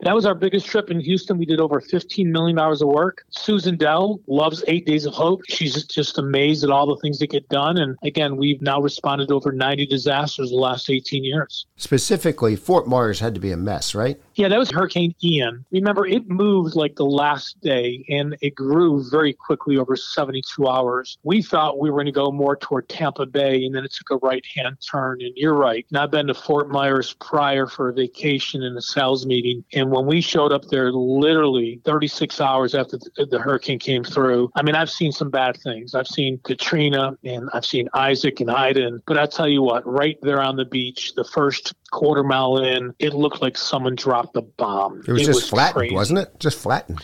that 0.00 0.14
was 0.14 0.26
our 0.26 0.34
biggest 0.34 0.66
trip 0.66 0.90
in 0.90 1.00
Houston. 1.00 1.38
We 1.38 1.46
did 1.46 1.60
over 1.60 1.80
$15 1.80 2.26
million 2.26 2.58
of 2.58 2.80
work. 2.82 3.24
Susan 3.30 3.76
Dell 3.76 4.20
loves 4.26 4.62
Eight 4.66 4.86
Days 4.86 5.06
of 5.06 5.14
Hope. 5.14 5.42
She's 5.48 5.84
just 5.84 6.18
amazed 6.18 6.64
at 6.64 6.70
all 6.70 6.86
the 6.86 6.96
things 6.96 7.18
that 7.18 7.30
get 7.30 7.48
done. 7.48 7.78
And 7.78 7.96
again, 8.02 8.36
we've 8.36 8.60
now 8.62 8.80
responded 8.80 9.28
to 9.28 9.34
over 9.34 9.52
90 9.52 9.86
disasters 9.86 10.50
the 10.50 10.56
last 10.56 10.90
18 10.90 11.24
years. 11.24 11.66
Specifically, 11.76 12.56
Fort 12.56 12.86
Myers 12.86 13.20
had 13.20 13.34
to 13.34 13.40
be 13.40 13.52
a 13.52 13.56
mess, 13.56 13.94
right? 13.94 14.20
Yeah, 14.34 14.48
that 14.48 14.58
was 14.58 14.70
Hurricane 14.70 15.14
Ian. 15.22 15.64
Remember, 15.70 16.06
it 16.06 16.28
moved 16.28 16.74
like 16.74 16.96
the 16.96 17.04
last 17.04 17.60
day 17.60 18.04
and 18.08 18.36
it 18.40 18.54
grew 18.54 19.04
very 19.10 19.32
quickly 19.32 19.76
over 19.76 19.94
72 19.94 20.66
hours. 20.66 21.18
We 21.22 21.42
thought 21.42 21.78
we 21.78 21.90
were 21.90 21.96
going 21.96 22.06
to 22.06 22.12
go 22.12 22.30
more 22.30 22.56
toward 22.56 22.88
Tampa 22.88 23.26
Bay 23.26 23.64
and 23.64 23.74
then 23.74 23.84
it 23.84 23.92
took 23.92 24.10
a 24.10 24.26
right 24.26 24.44
hand 24.54 24.78
turn. 24.90 25.20
And 25.20 25.32
you're 25.36 25.54
right. 25.54 25.84
And 25.90 25.98
I've 25.98 26.10
been 26.10 26.28
to 26.28 26.34
Fort 26.34 26.70
Myers 26.70 27.14
prior 27.20 27.66
for 27.66 27.90
a 27.90 27.92
vacation 27.92 28.62
and 28.62 28.76
a 28.76 28.82
sales 28.82 29.26
meeting. 29.26 29.64
And 29.74 29.90
when 29.90 30.06
we 30.06 30.20
showed 30.22 30.52
up 30.52 30.64
there, 30.68 30.90
literally 30.92 31.80
36 31.84 32.40
hours 32.40 32.74
after 32.74 32.98
the, 32.98 33.26
the 33.26 33.38
hurricane 33.38 33.78
came 33.78 34.02
through, 34.02 34.50
I 34.54 34.62
mean, 34.62 34.74
I've 34.74 34.90
seen 34.90 35.12
some 35.12 35.30
bad 35.30 35.58
things. 35.58 35.94
I've 35.94 36.08
seen 36.08 36.38
Katrina 36.44 37.18
and 37.24 37.50
I've 37.52 37.66
seen 37.66 37.88
Isaac 37.92 38.40
and 38.40 38.50
Ida. 38.50 39.00
But 39.06 39.18
I 39.18 39.26
tell 39.26 39.48
you 39.48 39.62
what, 39.62 39.86
right 39.86 40.18
there 40.22 40.40
on 40.40 40.56
the 40.56 40.64
beach, 40.64 41.14
the 41.14 41.24
first 41.24 41.74
quarter 41.92 42.24
mile 42.24 42.58
in, 42.58 42.92
it 42.98 43.14
looked 43.14 43.40
like 43.40 43.56
someone 43.56 43.94
dropped 43.94 44.36
a 44.36 44.42
bomb. 44.42 45.02
It 45.06 45.12
was 45.12 45.22
it 45.22 45.26
just 45.26 45.36
was 45.42 45.48
flattened, 45.50 45.74
crazy. 45.76 45.94
wasn't 45.94 46.18
it? 46.18 46.40
Just 46.40 46.58
flattened. 46.58 47.00